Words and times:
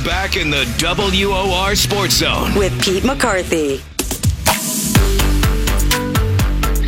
We're 0.00 0.06
back 0.06 0.36
in 0.36 0.48
the 0.48 0.64
WOR 0.78 1.74
Sports 1.74 2.14
Zone 2.14 2.54
with 2.54 2.72
Pete 2.82 3.04
McCarthy. 3.04 3.82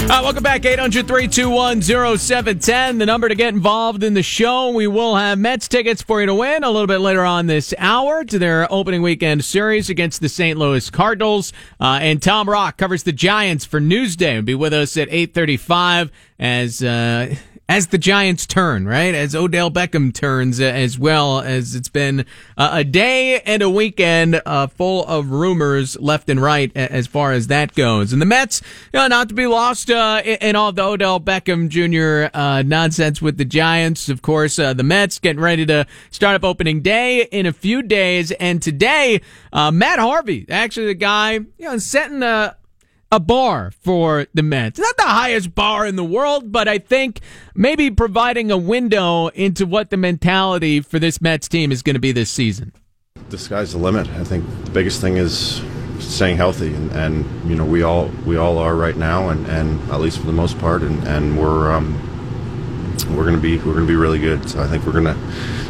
Uh, 0.05 0.21
welcome 0.23 0.43
back, 0.43 0.65
800 0.65 1.07
321 1.07 1.83
0710. 1.83 2.99
The 2.99 3.07
number 3.07 3.29
to 3.29 3.35
get 3.35 3.53
involved 3.53 4.03
in 4.03 4.15
the 4.15 4.23
show. 4.23 4.71
We 4.71 4.87
will 4.87 5.17
have 5.17 5.39
Mets 5.39 5.69
tickets 5.69 6.01
for 6.01 6.21
you 6.21 6.27
to 6.27 6.35
win 6.35 6.65
a 6.65 6.71
little 6.71 6.87
bit 6.87 6.99
later 6.99 7.25
on 7.25 7.49
this 7.49 7.75
hour 7.77 8.25
to 8.25 8.39
their 8.39 8.71
opening 8.73 9.03
weekend 9.03 9.45
series 9.45 9.91
against 9.91 10.21
the 10.23 10.29
St. 10.29 10.59
Louis 10.59 10.89
Cardinals. 10.89 11.53
Uh, 11.81 11.99
and 12.01 12.23
Tom 12.23 12.49
Rock 12.49 12.79
covers 12.79 13.03
the 13.03 13.13
Giants 13.13 13.67
for 13.67 13.81
Newsday. 13.81 14.35
He'll 14.35 14.43
be 14.43 14.55
with 14.55 14.73
us 14.73 14.97
at 14.97 15.09
835 15.09 16.11
as. 16.39 16.83
Uh, 16.83 17.35
as 17.69 17.87
the 17.89 17.99
Giants 17.99 18.47
turn, 18.47 18.87
right? 18.87 19.15
As 19.15 19.35
Odell 19.35 19.71
Beckham 19.71 20.13
turns 20.13 20.61
uh, 20.61 20.65
as 20.65 20.99
well 20.99 21.41
as 21.41 21.75
it's 21.75 21.89
been 21.89 22.27
uh, 22.57 22.71
a 22.73 22.85
day 22.85 23.41
and 23.41 23.63
a 23.63 23.71
weekend 23.71 24.43
uh, 24.45 24.67
full 24.67 25.07
of 25.07 25.31
rumors 25.31 25.99
left 25.99 26.29
and 26.29 26.43
right 26.43 26.71
as 26.77 27.07
far 27.07 27.33
as 27.33 27.47
that 27.47 27.75
goes. 27.75 28.13
And 28.13 28.21
the 28.21 28.27
Mets, 28.27 28.61
you 28.93 28.99
know, 28.99 29.07
not 29.07 29.29
to 29.29 29.35
be 29.35 29.47
lost 29.47 29.91
uh, 29.91 30.23
in 30.25 30.57
all 30.57 30.73
the 30.73 30.83
Odell 30.83 31.21
Beckham 31.21 31.69
Jr. 31.69 32.37
Uh, 32.37 32.63
nonsense 32.63 33.23
with 33.23 33.39
the 33.39 33.45
Giants. 33.45 34.09
Of 34.09 34.23
course, 34.23 34.59
uh, 34.59 34.75
the 34.75 34.83
Mets 34.83 35.19
getting 35.19 35.41
ready 35.41 35.65
to 35.67 35.87
start 36.11 36.35
up 36.35 36.45
opening 36.45 36.83
day 36.83 37.25
in 37.25 37.47
a 37.47 37.53
few 37.53 37.83
days. 37.83 38.33
And 38.33 38.61
today, 38.61 39.21
Matt 39.53 39.99
Harvey, 39.99 40.47
actually 40.51 40.87
the 40.87 40.95
guy, 40.95 41.33
you 41.33 41.49
know, 41.61 41.79
setting 41.79 42.23
a 42.23 42.57
a 43.13 43.21
bar 43.21 43.71
for 43.71 44.27
the 44.33 44.43
Mets. 44.43 44.81
Not 44.81 44.97
the 44.97 45.03
highest 45.03 45.55
bar 45.55 45.87
in 45.87 45.97
the 45.97 46.05
world, 46.05 46.51
but 46.51 46.67
I 46.67 46.79
think 46.79 47.21
maybe 47.55 47.91
providing 47.91 48.51
a 48.51 48.57
window 48.57 49.29
into 49.29 49.67
what 49.67 49.91
the 49.91 49.99
mentality 49.99 50.81
for 50.81 50.99
this 50.99 51.21
Mets 51.21 51.47
team 51.47 51.71
is 51.71 51.83
going 51.83 51.95
to 51.95 52.01
be 52.01 52.11
this 52.11 52.31
season. 52.31 52.73
The 53.29 53.37
sky's 53.37 53.73
the 53.73 53.79
limit. 53.79 54.09
I 54.09 54.25
think 54.25 54.47
the 54.65 54.71
biggest 54.71 55.03
thing 55.03 55.19
is 55.19 55.63
staying 56.01 56.39
healthy, 56.39 56.75
and, 56.75 56.91
and 56.93 57.51
you 57.51 57.55
know 57.55 57.65
we 57.65 57.83
all 57.83 58.11
we 58.27 58.37
all 58.37 58.59
are 58.59 58.75
right 58.75 58.97
now, 58.97 59.29
and, 59.29 59.47
and 59.47 59.91
at 59.91 60.01
least 60.01 60.19
for 60.19 60.27
the 60.27 60.33
most 60.33 60.59
part, 60.59 60.83
and, 60.83 61.07
and 61.07 61.39
we're 61.39 61.71
um, 61.71 61.95
we're 63.15 63.25
gonna 63.25 63.39
be 63.39 63.59
we're 63.59 63.75
gonna 63.75 63.87
be 63.87 63.95
really 63.95 64.19
good. 64.19 64.49
So 64.49 64.63
I 64.63 64.67
think 64.67 64.87
we're 64.87 64.93
gonna 64.93 65.17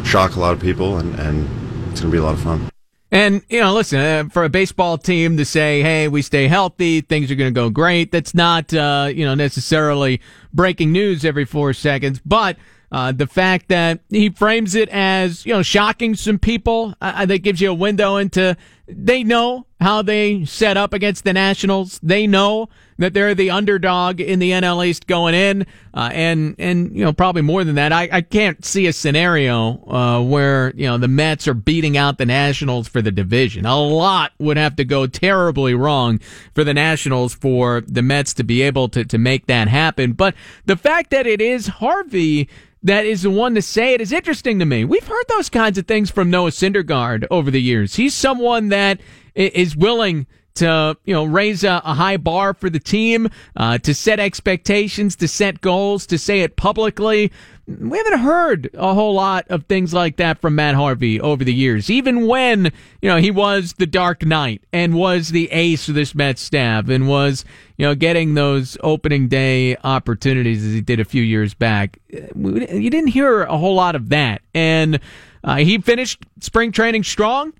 shock 0.05 0.35
a 0.37 0.39
lot 0.39 0.53
of 0.53 0.61
people, 0.61 0.97
and, 0.97 1.13
and 1.19 1.91
it's 1.91 1.99
gonna 1.99 2.11
be 2.11 2.17
a 2.17 2.23
lot 2.23 2.33
of 2.33 2.41
fun. 2.41 2.72
And, 3.13 3.43
you 3.47 3.59
know, 3.59 3.75
listen, 3.75 3.99
uh, 3.99 4.29
for 4.31 4.43
a 4.43 4.49
baseball 4.49 4.97
team 4.97 5.37
to 5.37 5.45
say, 5.45 5.83
hey, 5.83 6.07
we 6.07 6.23
stay 6.23 6.47
healthy, 6.47 7.01
things 7.01 7.29
are 7.29 7.35
going 7.35 7.53
to 7.53 7.55
go 7.55 7.69
great, 7.69 8.11
that's 8.11 8.33
not, 8.33 8.73
uh, 8.73 9.07
you 9.13 9.23
know, 9.23 9.35
necessarily 9.35 10.19
breaking 10.51 10.91
news 10.91 11.23
every 11.23 11.45
four 11.45 11.73
seconds. 11.73 12.19
But 12.25 12.57
uh, 12.91 13.11
the 13.11 13.27
fact 13.27 13.67
that 13.67 13.99
he 14.09 14.29
frames 14.29 14.73
it 14.73 14.89
as, 14.89 15.45
you 15.45 15.53
know, 15.53 15.61
shocking 15.61 16.15
some 16.15 16.39
people, 16.39 16.95
I, 17.01 17.21
I 17.21 17.25
think 17.27 17.43
gives 17.43 17.61
you 17.61 17.69
a 17.69 17.75
window 17.75 18.17
into 18.17 18.57
they 18.87 19.23
know 19.23 19.67
how 19.79 20.01
they 20.01 20.43
set 20.45 20.75
up 20.75 20.91
against 20.91 21.23
the 21.23 21.33
Nationals. 21.33 21.99
They 22.01 22.25
know 22.25 22.67
that 23.03 23.13
they're 23.13 23.35
the 23.35 23.51
underdog 23.51 24.21
in 24.21 24.39
the 24.39 24.51
NL 24.51 24.85
East 24.85 25.07
going 25.07 25.35
in, 25.35 25.65
uh, 25.93 26.09
and 26.13 26.55
and 26.57 26.95
you 26.95 27.03
know 27.03 27.11
probably 27.11 27.41
more 27.41 27.63
than 27.65 27.75
that. 27.75 27.91
I, 27.91 28.07
I 28.09 28.21
can't 28.21 28.63
see 28.63 28.87
a 28.87 28.93
scenario 28.93 29.85
uh, 29.87 30.21
where 30.21 30.73
you 30.75 30.85
know 30.85 30.97
the 30.97 31.09
Mets 31.09 31.45
are 31.47 31.53
beating 31.53 31.97
out 31.97 32.17
the 32.17 32.25
Nationals 32.25 32.87
for 32.87 33.01
the 33.01 33.11
division. 33.11 33.65
A 33.65 33.77
lot 33.77 34.31
would 34.39 34.55
have 34.55 34.77
to 34.77 34.85
go 34.85 35.05
terribly 35.05 35.73
wrong 35.73 36.19
for 36.55 36.63
the 36.63 36.73
Nationals 36.73 37.33
for 37.33 37.81
the 37.81 38.01
Mets 38.01 38.33
to 38.35 38.43
be 38.43 38.61
able 38.61 38.87
to 38.89 39.03
to 39.03 39.17
make 39.17 39.47
that 39.47 39.67
happen. 39.67 40.13
But 40.13 40.33
the 40.65 40.77
fact 40.77 41.09
that 41.09 41.27
it 41.27 41.41
is 41.41 41.67
Harvey 41.67 42.47
that 42.83 43.05
is 43.05 43.23
the 43.23 43.29
one 43.29 43.55
to 43.55 43.61
say 43.61 43.93
it 43.93 44.01
is 44.01 44.11
interesting 44.11 44.59
to 44.59 44.65
me. 44.65 44.85
We've 44.85 45.07
heard 45.07 45.25
those 45.29 45.49
kinds 45.49 45.77
of 45.77 45.87
things 45.87 46.09
from 46.09 46.29
Noah 46.29 46.51
Syndergaard 46.51 47.25
over 47.31 47.49
the 47.49 47.61
years. 47.61 47.95
He's 47.95 48.13
someone 48.13 48.69
that 48.69 48.99
is 49.35 49.75
willing 49.75 50.27
to 50.55 50.97
you 51.05 51.13
know 51.13 51.23
raise 51.23 51.63
a, 51.63 51.81
a 51.83 51.93
high 51.93 52.17
bar 52.17 52.53
for 52.53 52.69
the 52.69 52.79
team, 52.79 53.29
uh, 53.55 53.77
to 53.79 53.93
set 53.93 54.19
expectations, 54.19 55.15
to 55.17 55.27
set 55.27 55.61
goals, 55.61 56.05
to 56.07 56.17
say 56.17 56.41
it 56.41 56.55
publicly. 56.55 57.31
We 57.65 57.97
haven't 57.97 58.19
heard 58.19 58.69
a 58.73 58.93
whole 58.93 59.13
lot 59.13 59.45
of 59.49 59.65
things 59.65 59.93
like 59.93 60.17
that 60.17 60.41
from 60.41 60.55
Matt 60.55 60.75
Harvey 60.75 61.21
over 61.21 61.45
the 61.45 61.53
years. 61.53 61.89
Even 61.89 62.27
when 62.27 62.71
you 63.01 63.09
know 63.09 63.17
he 63.17 63.31
was 63.31 63.73
the 63.73 63.87
Dark 63.87 64.25
Knight 64.25 64.63
and 64.73 64.93
was 64.93 65.29
the 65.29 65.49
ace 65.51 65.87
of 65.87 65.95
this 65.95 66.13
Mets 66.13 66.41
staff 66.41 66.89
and 66.89 67.07
was 67.07 67.45
you 67.77 67.85
know 67.85 67.95
getting 67.95 68.33
those 68.33 68.77
opening 68.83 69.27
day 69.27 69.77
opportunities 69.83 70.63
as 70.65 70.73
he 70.73 70.81
did 70.81 70.99
a 70.99 71.05
few 71.05 71.23
years 71.23 71.53
back, 71.53 71.99
you 72.09 72.89
didn't 72.89 73.07
hear 73.07 73.43
a 73.43 73.57
whole 73.57 73.75
lot 73.75 73.95
of 73.95 74.09
that. 74.09 74.41
And 74.53 74.99
uh, 75.43 75.57
he 75.57 75.77
finished 75.79 76.23
spring 76.39 76.71
training 76.71 77.03
strong. 77.03 77.53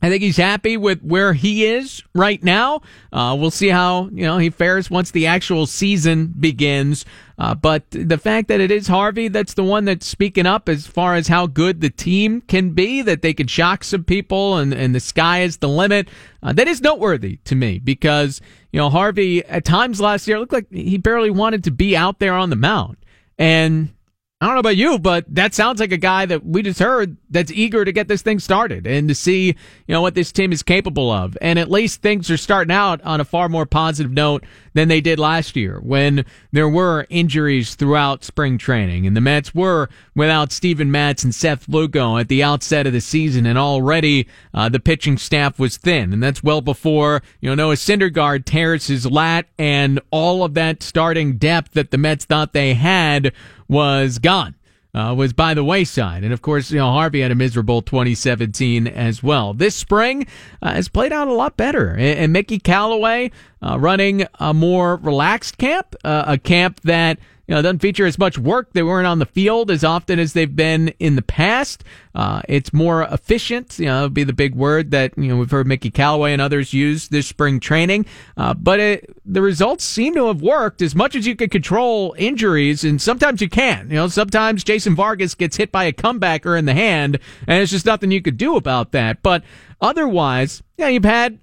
I 0.00 0.08
think 0.08 0.22
he's 0.22 0.36
happy 0.36 0.76
with 0.76 1.02
where 1.02 1.32
he 1.32 1.64
is 1.64 2.04
right 2.14 2.42
now. 2.42 2.82
Uh, 3.12 3.36
we'll 3.38 3.50
see 3.50 3.68
how 3.68 4.08
you 4.12 4.24
know 4.24 4.38
he 4.38 4.48
fares 4.48 4.88
once 4.88 5.10
the 5.10 5.26
actual 5.26 5.66
season 5.66 6.32
begins. 6.38 7.04
Uh, 7.36 7.54
but 7.54 7.84
the 7.90 8.18
fact 8.18 8.48
that 8.48 8.60
it 8.60 8.70
is 8.70 8.86
Harvey 8.86 9.26
that's 9.26 9.54
the 9.54 9.64
one 9.64 9.84
that's 9.84 10.06
speaking 10.06 10.46
up 10.46 10.68
as 10.68 10.86
far 10.86 11.14
as 11.16 11.26
how 11.26 11.46
good 11.46 11.80
the 11.80 11.90
team 11.90 12.40
can 12.42 12.70
be, 12.70 13.02
that 13.02 13.22
they 13.22 13.34
could 13.34 13.50
shock 13.50 13.82
some 13.82 14.04
people, 14.04 14.56
and, 14.56 14.72
and 14.72 14.94
the 14.94 15.00
sky 15.00 15.42
is 15.42 15.56
the 15.56 15.68
limit. 15.68 16.08
Uh, 16.42 16.52
that 16.52 16.68
is 16.68 16.80
noteworthy 16.80 17.36
to 17.44 17.56
me 17.56 17.80
because 17.80 18.40
you 18.72 18.78
know 18.78 18.90
Harvey 18.90 19.44
at 19.46 19.64
times 19.64 20.00
last 20.00 20.28
year 20.28 20.38
looked 20.38 20.52
like 20.52 20.70
he 20.70 20.96
barely 20.96 21.30
wanted 21.30 21.64
to 21.64 21.72
be 21.72 21.96
out 21.96 22.20
there 22.20 22.34
on 22.34 22.50
the 22.50 22.56
mound, 22.56 22.98
and 23.36 23.92
I 24.40 24.46
don't 24.46 24.54
know 24.54 24.60
about 24.60 24.76
you, 24.76 25.00
but 25.00 25.24
that 25.34 25.52
sounds 25.52 25.80
like 25.80 25.90
a 25.90 25.96
guy 25.96 26.24
that 26.24 26.46
we 26.46 26.62
just 26.62 26.78
heard 26.78 27.16
that's 27.28 27.50
eager 27.50 27.84
to 27.84 27.90
get 27.90 28.06
this 28.06 28.22
thing 28.22 28.38
started 28.38 28.86
and 28.86 29.08
to 29.08 29.14
see, 29.14 29.46
you 29.46 29.54
know, 29.88 30.00
what 30.00 30.14
this 30.14 30.30
team 30.30 30.52
is 30.52 30.62
capable 30.62 31.10
of. 31.10 31.36
And 31.42 31.58
at 31.58 31.72
least 31.72 32.02
things 32.02 32.30
are 32.30 32.36
starting 32.36 32.70
out 32.70 33.02
on 33.02 33.20
a 33.20 33.24
far 33.24 33.48
more 33.48 33.66
positive 33.66 34.12
note 34.12 34.44
than 34.74 34.86
they 34.86 35.00
did 35.00 35.18
last 35.18 35.56
year 35.56 35.80
when 35.80 36.24
there 36.52 36.68
were 36.68 37.04
injuries 37.10 37.74
throughout 37.74 38.22
spring 38.22 38.58
training. 38.58 39.08
And 39.08 39.16
the 39.16 39.20
Mets 39.20 39.56
were 39.56 39.88
without 40.14 40.52
Steven 40.52 40.88
Matz 40.88 41.24
and 41.24 41.34
Seth 41.34 41.68
Lugo 41.68 42.16
at 42.16 42.28
the 42.28 42.44
outset 42.44 42.86
of 42.86 42.92
the 42.92 43.00
season. 43.00 43.44
And 43.44 43.58
already 43.58 44.28
uh, 44.54 44.68
the 44.68 44.78
pitching 44.78 45.18
staff 45.18 45.58
was 45.58 45.78
thin. 45.78 46.12
And 46.12 46.22
that's 46.22 46.44
well 46.44 46.60
before, 46.60 47.22
you 47.40 47.48
know, 47.48 47.56
Noah 47.56 47.74
Syndergaard 47.74 48.44
tears 48.44 48.86
his 48.86 49.04
lat 49.04 49.46
and 49.58 50.00
all 50.12 50.44
of 50.44 50.54
that 50.54 50.80
starting 50.84 51.38
depth 51.38 51.72
that 51.72 51.90
the 51.90 51.98
Mets 51.98 52.24
thought 52.24 52.52
they 52.52 52.74
had 52.74 53.32
was 53.68 54.18
gone. 54.18 54.54
Uh, 54.94 55.14
was 55.14 55.34
by 55.34 55.52
the 55.52 55.62
wayside. 55.62 56.24
And 56.24 56.32
of 56.32 56.40
course, 56.40 56.70
you 56.70 56.78
know, 56.78 56.90
Harvey 56.90 57.20
had 57.20 57.30
a 57.30 57.34
miserable 57.34 57.82
2017 57.82 58.86
as 58.86 59.22
well. 59.22 59.52
This 59.52 59.74
spring 59.74 60.26
uh, 60.62 60.72
has 60.72 60.88
played 60.88 61.12
out 61.12 61.28
a 61.28 61.34
lot 61.34 61.58
better. 61.58 61.90
And, 61.90 62.18
and 62.18 62.32
Mickey 62.32 62.58
Callaway 62.58 63.30
uh, 63.62 63.78
running 63.78 64.26
a 64.40 64.54
more 64.54 64.96
relaxed 64.96 65.58
camp, 65.58 65.94
uh, 66.04 66.24
a 66.26 66.38
camp 66.38 66.80
that 66.84 67.18
you 67.48 67.54
know, 67.54 67.62
doesn't 67.62 67.78
feature 67.78 68.04
as 68.04 68.18
much 68.18 68.36
work. 68.36 68.74
They 68.74 68.82
weren't 68.82 69.06
on 69.06 69.20
the 69.20 69.26
field 69.26 69.70
as 69.70 69.82
often 69.82 70.18
as 70.18 70.34
they've 70.34 70.54
been 70.54 70.88
in 70.98 71.16
the 71.16 71.22
past. 71.22 71.82
Uh, 72.14 72.42
it's 72.46 72.74
more 72.74 73.04
efficient. 73.04 73.78
You 73.78 73.86
know, 73.86 74.02
would 74.02 74.14
be 74.14 74.24
the 74.24 74.34
big 74.34 74.54
word 74.54 74.90
that 74.90 75.16
you 75.16 75.28
know 75.28 75.36
we've 75.38 75.50
heard 75.50 75.66
Mickey 75.66 75.90
Callaway 75.90 76.34
and 76.34 76.42
others 76.42 76.74
use 76.74 77.08
this 77.08 77.26
spring 77.26 77.58
training. 77.58 78.04
Uh, 78.36 78.52
but 78.52 78.80
it, 78.80 79.16
the 79.24 79.40
results 79.40 79.82
seem 79.82 80.14
to 80.14 80.26
have 80.26 80.42
worked 80.42 80.82
as 80.82 80.94
much 80.94 81.16
as 81.16 81.26
you 81.26 81.34
can 81.34 81.48
control 81.48 82.14
injuries, 82.18 82.84
and 82.84 83.00
sometimes 83.00 83.40
you 83.40 83.48
can. 83.48 83.88
You 83.88 83.96
know, 83.96 84.08
sometimes 84.08 84.62
Jason 84.62 84.94
Vargas 84.94 85.34
gets 85.34 85.56
hit 85.56 85.72
by 85.72 85.84
a 85.84 85.92
comebacker 85.92 86.58
in 86.58 86.66
the 86.66 86.74
hand, 86.74 87.18
and 87.46 87.62
it's 87.62 87.72
just 87.72 87.86
nothing 87.86 88.10
you 88.10 88.20
could 88.20 88.36
do 88.36 88.56
about 88.56 88.92
that. 88.92 89.22
But 89.22 89.42
otherwise, 89.80 90.62
yeah, 90.76 90.88
you've 90.88 91.04
had 91.04 91.38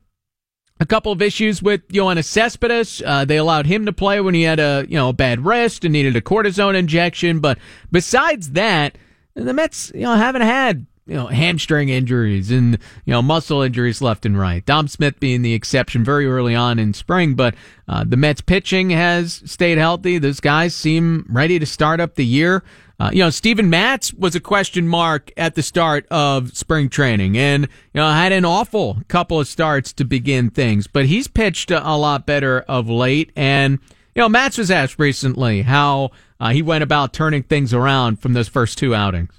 a 0.80 0.86
couple 0.86 1.12
of 1.12 1.22
issues 1.22 1.62
with 1.62 1.88
Yoenis 1.88 2.26
Cespedes. 2.26 3.02
Uh, 3.06 3.26
they 3.26 3.38
allowed 3.38 3.66
him 3.66 3.86
to 3.86 3.94
play 3.94 4.20
when 4.20 4.34
he 4.34 4.44
had 4.44 4.60
a 4.60 4.86
you 4.88 4.96
know 4.96 5.10
a 5.10 5.14
bad 5.14 5.46
wrist 5.46 5.86
and 5.86 5.94
needed 5.94 6.16
a 6.16 6.22
cortisone 6.22 6.76
injection. 6.76 7.40
But 7.40 7.58
besides 7.92 8.52
that, 8.52 8.98
the 9.34 9.54
Mets 9.54 9.92
you 9.96 10.02
know 10.02 10.16
haven't 10.16 10.42
had 10.42 10.86
you 11.08 11.14
know 11.14 11.28
hamstring 11.28 11.90
injuries 11.90 12.52
and 12.52 12.78
you 13.06 13.14
know 13.14 13.22
muscle 13.22 13.62
injuries 13.62 14.02
left 14.02 14.26
and 14.26 14.38
right. 14.38 14.66
Dom 14.66 14.88
Smith 14.88 15.20
being 15.20 15.42
the 15.42 15.54
exception 15.54 16.04
very 16.04 16.28
early 16.28 16.56
on 16.56 16.80
in 16.80 16.94
spring, 16.94 17.36
but 17.36 17.56
uh, 17.88 18.04
the 18.06 18.18
Mets 18.18 18.42
pitching 18.42 18.90
has 18.90 19.42
stayed 19.46 19.78
healthy. 19.78 20.18
Those 20.18 20.40
guys 20.40 20.76
seem 20.76 21.26
ready 21.30 21.58
to 21.60 21.66
start 21.66 22.00
up 22.00 22.16
the 22.16 22.26
year. 22.26 22.64
Uh, 23.00 23.10
you 23.12 23.20
know, 23.20 23.30
Steven 23.30 23.70
Matz 23.70 24.14
was 24.14 24.36
a 24.36 24.40
question 24.40 24.88
mark 24.88 25.32
at 25.36 25.56
the 25.56 25.64
start 25.64 26.08
of 26.10 26.56
spring 26.56 26.88
training 26.88 27.38
and, 27.38 27.64
you 27.64 27.70
know, 27.96 28.10
had 28.10 28.32
an 28.32 28.46
awful 28.46 29.00
couple 29.10 29.40
of 29.40 29.48
starts 29.48 29.92
to 29.94 30.06
begin 30.06 30.50
things, 30.50 30.88
but 30.88 31.06
he's 31.06 31.28
pitched 31.28 31.72
a, 31.72 31.86
a 31.86 31.98
lot 31.98 32.26
better 32.26 32.62
of 32.62 32.90
late. 32.90 33.32
And, 33.36 33.80
you 34.16 34.22
know, 34.22 34.30
Matz 34.30 34.58
was 34.58 34.72
asked 34.72 34.98
recently 34.98 35.64
how 35.64 36.12
uh, 36.40 36.52
he 36.52 36.62
went 36.62 36.84
about 36.84 37.12
turning 37.12 37.44
things 37.44 37.74
around 37.74 38.22
from 38.22 38.32
those 38.32 38.48
first 38.48 38.78
two 38.78 38.96
outings. 38.96 39.34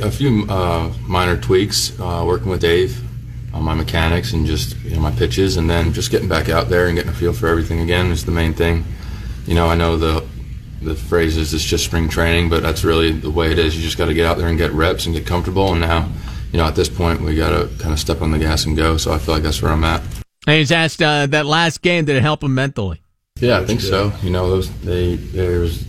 A 0.00 0.10
few 0.10 0.46
uh, 0.48 0.90
minor 1.02 1.36
tweaks, 1.36 1.98
uh, 2.00 2.24
working 2.26 2.48
with 2.48 2.62
Dave 2.62 2.98
on 3.52 3.62
my 3.62 3.74
mechanics 3.74 4.32
and 4.32 4.46
just, 4.46 4.76
you 4.78 4.96
know, 4.96 5.00
my 5.00 5.12
pitches, 5.12 5.58
and 5.58 5.68
then 5.68 5.92
just 5.92 6.10
getting 6.10 6.28
back 6.28 6.48
out 6.48 6.70
there 6.70 6.86
and 6.86 6.96
getting 6.96 7.10
a 7.10 7.14
feel 7.14 7.34
for 7.34 7.48
everything 7.48 7.80
again 7.80 8.10
is 8.10 8.24
the 8.24 8.32
main 8.32 8.54
thing. 8.54 8.82
You 9.46 9.54
know, 9.54 9.66
I 9.68 9.74
know 9.74 9.98
the 9.98 10.26
the 10.84 10.94
phrase 10.94 11.36
is 11.36 11.54
it's 11.54 11.64
just 11.64 11.84
spring 11.84 12.08
training, 12.08 12.48
but 12.48 12.62
that's 12.62 12.84
really 12.84 13.12
the 13.12 13.30
way 13.30 13.50
it 13.50 13.58
is. 13.58 13.76
You 13.76 13.82
just 13.82 13.98
got 13.98 14.06
to 14.06 14.14
get 14.14 14.26
out 14.26 14.38
there 14.38 14.48
and 14.48 14.58
get 14.58 14.72
reps 14.72 15.06
and 15.06 15.14
get 15.14 15.26
comfortable. 15.26 15.72
And 15.72 15.80
now, 15.80 16.08
you 16.52 16.58
know, 16.58 16.66
at 16.66 16.74
this 16.74 16.88
point, 16.88 17.20
we 17.20 17.34
got 17.34 17.50
to 17.50 17.68
kind 17.78 17.92
of 17.92 17.98
step 17.98 18.22
on 18.22 18.30
the 18.30 18.38
gas 18.38 18.64
and 18.64 18.76
go. 18.76 18.96
So 18.96 19.12
I 19.12 19.18
feel 19.18 19.34
like 19.34 19.42
that's 19.42 19.60
where 19.62 19.72
I'm 19.72 19.84
at. 19.84 20.02
And 20.46 20.58
he's 20.58 20.72
asked 20.72 21.02
uh, 21.02 21.26
that 21.26 21.46
last 21.46 21.82
game 21.82 22.04
did 22.04 22.16
it 22.16 22.22
help 22.22 22.42
him 22.42 22.54
mentally? 22.54 23.00
Yeah, 23.40 23.58
I 23.58 23.64
think 23.64 23.80
so. 23.80 24.12
You 24.22 24.30
know, 24.30 24.48
those 24.48 24.70
they 24.80 25.16
there's 25.16 25.84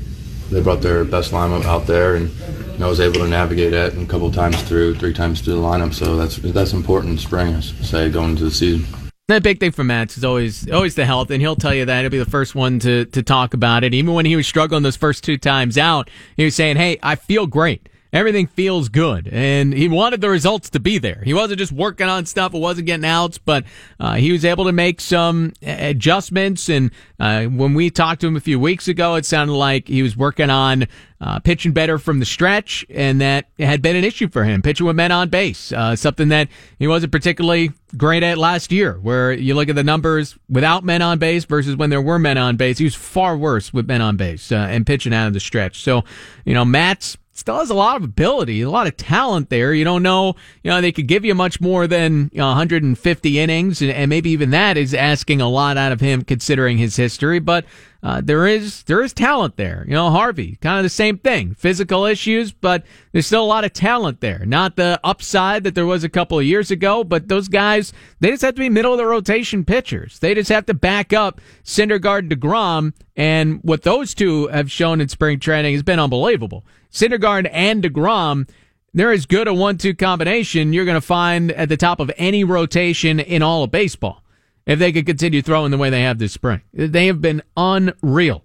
they 0.50 0.62
brought 0.62 0.82
their 0.82 1.04
best 1.04 1.32
lineup 1.32 1.66
out 1.66 1.86
there, 1.86 2.16
and 2.16 2.30
you 2.30 2.78
know, 2.80 2.88
I 2.88 2.90
was 2.90 3.00
able 3.00 3.20
to 3.20 3.28
navigate 3.28 3.74
it 3.74 3.98
a 3.98 4.06
couple 4.06 4.32
times 4.32 4.62
through, 4.64 4.96
three 4.96 5.14
times 5.14 5.42
through 5.42 5.56
the 5.56 5.62
lineup. 5.62 5.94
So 5.94 6.16
that's 6.16 6.38
that's 6.38 6.74
important 6.74 7.14
in 7.14 7.18
spring, 7.20 7.54
I 7.54 7.60
say, 7.60 8.10
going 8.10 8.32
into 8.32 8.46
the 8.46 8.52
season. 8.52 9.05
The 9.28 9.42
big 9.42 9.60
thing 9.60 9.72
for 9.72 9.84
Matz 9.84 10.18
is 10.18 10.24
always 10.24 10.70
always 10.70 10.94
the 10.94 11.04
health, 11.04 11.32
and 11.32 11.42
he'll 11.42 11.56
tell 11.56 11.74
you 11.74 11.86
that. 11.86 12.02
He'll 12.02 12.12
be 12.12 12.20
the 12.20 12.26
first 12.26 12.54
one 12.54 12.78
to 12.80 13.06
to 13.06 13.24
talk 13.24 13.56
about 13.56 13.84
it. 13.84 13.92
Even 13.92 14.14
when 14.14 14.26
he 14.28 14.36
was 14.36 14.46
struggling 14.46 14.84
those 14.84 14.96
first 14.96 15.24
two 15.24 15.36
times 15.36 15.80
out, 15.80 16.12
he 16.38 16.46
was 16.46 16.54
saying, 16.54 16.78
"Hey, 16.78 17.00
I 17.02 17.16
feel 17.16 17.48
great." 17.48 17.90
Everything 18.16 18.48
feels 18.48 18.88
good. 18.88 19.28
And 19.28 19.74
he 19.74 19.90
wanted 19.90 20.22
the 20.22 20.30
results 20.30 20.70
to 20.70 20.80
be 20.80 21.00
there. 21.00 21.22
He 21.26 21.34
wasn't 21.34 21.60
just 21.60 21.74
working 21.74 22.08
on 22.08 22.26
stuff. 22.26 22.54
It 22.54 22.60
wasn't 22.60 22.88
getting 22.88 23.04
outs, 23.04 23.38
but 23.38 23.66
uh, 24.00 24.14
he 24.16 24.32
was 24.32 24.46
able 24.46 24.64
to 24.64 24.72
make 24.72 25.02
some 25.02 25.52
adjustments. 25.62 26.70
And 26.70 26.92
uh, 27.20 27.44
when 27.44 27.74
we 27.74 27.90
talked 27.90 28.22
to 28.22 28.28
him 28.28 28.38
a 28.38 28.40
few 28.40 28.58
weeks 28.58 28.88
ago, 28.88 29.16
it 29.16 29.26
sounded 29.26 29.52
like 29.52 29.90
he 29.90 30.02
was 30.02 30.16
working 30.16 30.50
on 30.50 30.88
uh, 31.20 31.40
pitching 31.40 31.74
better 31.74 31.98
from 31.98 32.20
the 32.20 32.26
stretch, 32.26 32.86
and 32.90 33.20
that 33.20 33.50
had 33.60 33.82
been 33.82 33.98
an 33.98 34.04
issue 34.04 34.30
for 34.30 34.46
him, 34.46 34.62
pitching 34.62 34.86
with 34.86 34.96
men 34.96 35.12
on 35.12 35.28
base, 35.28 35.72
uh, 35.72 35.96
something 35.96 36.30
that 36.30 36.48
he 36.80 36.88
wasn't 36.88 37.12
particularly 37.12 37.72
great 37.98 38.24
at 38.24 38.38
last 38.38 38.72
year, 38.72 38.94
where 39.02 39.34
you 39.34 39.56
look 39.56 39.68
at 39.68 39.76
the 39.76 39.84
numbers 39.84 40.38
without 40.50 40.84
men 40.86 41.02
on 41.02 41.18
base 41.18 41.44
versus 41.44 41.76
when 41.76 41.90
there 41.90 42.02
were 42.02 42.20
men 42.20 42.38
on 42.38 42.56
base. 42.56 42.78
He 42.78 42.86
was 42.86 42.96
far 42.96 43.36
worse 43.36 43.74
with 43.74 43.88
men 43.88 44.02
on 44.02 44.16
base 44.18 44.52
uh, 44.52 44.56
and 44.56 44.86
pitching 44.86 45.14
out 45.14 45.28
of 45.28 45.34
the 45.34 45.40
stretch. 45.40 45.82
So, 45.82 46.04
you 46.46 46.54
know, 46.54 46.64
Matz 46.64 47.18
still 47.36 47.60
has 47.60 47.70
a 47.70 47.76
lot 47.76 47.98
of 47.98 48.04
ability, 48.04 48.62
a 48.62 48.70
lot 48.70 48.88
of 48.88 48.98
talent 48.98 49.50
there. 49.50 49.74
You 49.74 49.84
don't 49.84 50.02
know, 50.02 50.36
you 50.64 50.72
know, 50.72 50.82
they 50.82 50.92
could 50.92 51.08
give 51.08 51.26
you 51.26 51.36
much 51.36 51.62
more 51.62 51.86
than 51.86 52.32
you 52.34 52.40
know, 52.40 52.48
150 52.48 53.40
innings, 53.40 53.82
and, 53.82 53.92
and, 53.92 54.10
maybe 54.10 54.30
even 54.32 54.52
that 54.52 54.78
is 54.78 54.94
asking 54.94 55.42
a 55.42 55.50
lot 55.50 55.78
out 55.78 55.92
of 55.92 56.00
him 56.00 56.24
considering 56.24 56.78
his 56.78 56.96
history. 56.96 57.40
But 57.40 57.66
uh, 58.06 58.22
there 58.24 58.46
is 58.46 58.84
there 58.84 59.02
is 59.02 59.14
talent 59.14 59.58
there. 59.58 59.84
You 59.88 59.96
know, 59.96 60.12
Harvey, 60.12 60.58
kind 60.62 60.78
of 60.78 60.84
the 60.84 60.90
same 60.90 61.18
thing, 61.18 61.56
physical 61.56 62.06
issues, 62.06 62.52
but 62.52 62.84
there's 63.12 63.26
still 63.26 63.44
a 63.44 63.48
lot 63.48 63.66
of 63.66 63.74
talent 63.74 64.22
there. 64.22 64.46
Not 64.46 64.76
the 64.76 65.00
upside 65.04 65.64
that 65.64 65.74
there 65.74 65.88
was 65.88 66.04
a 66.04 66.10
couple 66.10 66.38
of 66.38 66.46
years 66.46 66.70
ago, 66.70 67.04
but 67.04 67.30
those 67.30 67.48
guys 67.48 67.94
they 68.20 68.30
just 68.30 68.44
have 68.44 68.54
to 68.54 68.60
be 68.60 68.70
middle 68.70 68.92
of 68.92 69.00
the 69.00 69.08
rotation 69.08 69.66
pitchers. 69.66 70.20
They 70.20 70.36
just 70.36 70.52
have 70.52 70.68
to 70.68 70.76
back 70.76 71.14
up 71.14 71.42
Syndergaard, 71.64 72.32
Degrom, 72.32 72.94
and 73.16 73.60
what 73.64 73.82
those 73.82 74.14
two 74.14 74.50
have 74.50 74.72
shown 74.72 75.02
in 75.02 75.10
spring 75.10 75.40
training 75.40 75.74
has 75.74 75.82
been 75.82 76.00
unbelievable. 76.00 76.64
Syndergaard 76.92 77.50
and 77.52 77.84
DeGrom, 77.84 78.48
they're 78.94 79.12
as 79.12 79.26
good 79.26 79.48
a 79.48 79.54
one-two 79.54 79.96
combination 79.96 80.74
you're 80.74 80.86
going 80.86 80.94
to 80.94 81.02
find 81.02 81.52
at 81.54 81.70
the 81.70 81.76
top 81.76 82.00
of 82.00 82.12
any 82.18 82.44
rotation 82.44 83.20
in 83.20 83.42
all 83.42 83.64
of 83.64 83.72
baseball. 83.72 84.22
If 84.66 84.80
they 84.80 84.92
could 84.92 85.06
continue 85.06 85.42
throwing 85.42 85.72
the 85.72 85.78
way 85.78 85.90
they 85.90 86.02
have 86.02 86.18
this 86.18 86.34
spring, 86.34 86.62
they 86.74 87.08
have 87.08 87.22
been 87.22 87.44
unreal. 87.56 88.44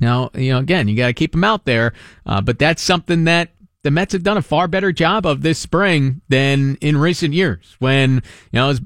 Now, 0.00 0.30
you 0.34 0.52
know, 0.52 0.58
again, 0.58 0.88
you 0.88 0.96
got 0.96 1.08
to 1.08 1.12
keep 1.12 1.32
them 1.32 1.44
out 1.44 1.64
there, 1.64 1.92
uh, 2.26 2.40
but 2.40 2.58
that's 2.58 2.82
something 2.82 3.24
that 3.24 3.50
the 3.82 3.90
Mets 3.90 4.12
have 4.12 4.22
done 4.22 4.36
a 4.36 4.42
far 4.42 4.68
better 4.68 4.92
job 4.92 5.26
of 5.26 5.42
this 5.42 5.58
spring 5.58 6.20
than 6.28 6.76
in 6.80 6.96
recent 6.96 7.34
years. 7.34 7.76
When 7.78 8.14
you 8.52 8.58
know, 8.58 8.70
it 8.70 8.80